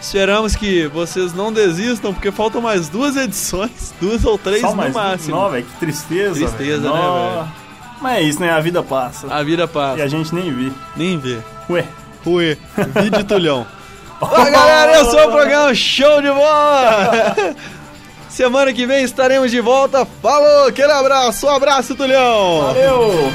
Esperamos 0.00 0.54
que 0.54 0.86
vocês 0.88 1.32
não 1.32 1.50
desistam, 1.52 2.12
porque 2.12 2.30
faltam 2.30 2.60
mais 2.60 2.88
duas 2.90 3.16
edições, 3.16 3.92
duas 4.00 4.22
ou 4.24 4.36
três 4.36 4.60
Só 4.60 4.70
no 4.70 4.76
mais 4.76 4.92
máximo. 4.94 5.34
Não, 5.36 5.50
velho, 5.50 5.64
que 5.64 5.76
tristeza. 5.78 6.34
Tristeza, 6.34 6.82
velho. 6.82 6.94
né, 6.94 7.00
velho? 7.00 7.63
Mas 8.04 8.18
é 8.18 8.22
isso, 8.22 8.38
né? 8.40 8.50
A 8.52 8.60
vida 8.60 8.82
passa. 8.82 9.26
A 9.34 9.42
vida 9.42 9.62
E 9.62 9.64
a 9.64 9.68
passa. 9.68 10.08
gente 10.08 10.34
nem 10.34 10.52
vê. 10.52 10.70
Nem 10.94 11.18
vê. 11.18 11.38
Ué. 11.70 11.86
Rui, 12.22 12.58
vídeo 13.02 13.24
Tulhão. 13.24 13.66
Oi, 14.20 14.50
galera, 14.50 15.00
esse 15.00 15.16
é 15.16 15.26
o 15.26 15.30
programa 15.30 15.74
Show 15.74 16.20
de 16.20 16.28
Bola! 16.28 17.34
Semana 18.28 18.74
que 18.74 18.86
vem 18.86 19.04
estaremos 19.04 19.50
de 19.50 19.60
volta. 19.60 20.06
Falou, 20.20 20.68
aquele 20.68 20.92
abraço, 20.92 21.46
um 21.46 21.50
abraço, 21.50 21.94
Tulhão! 21.94 22.60
Valeu! 22.66 23.32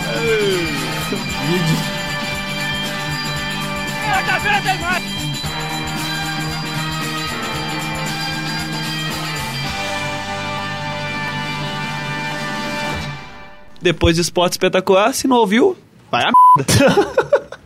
Depois 13.82 14.16
de 14.16 14.22
Esporte 14.22 14.54
Espetacular, 14.54 15.14
se 15.14 15.28
não 15.28 15.38
ouviu, 15.38 15.78
vai 16.12 16.24
a 16.24 16.32
merda. 16.58 17.50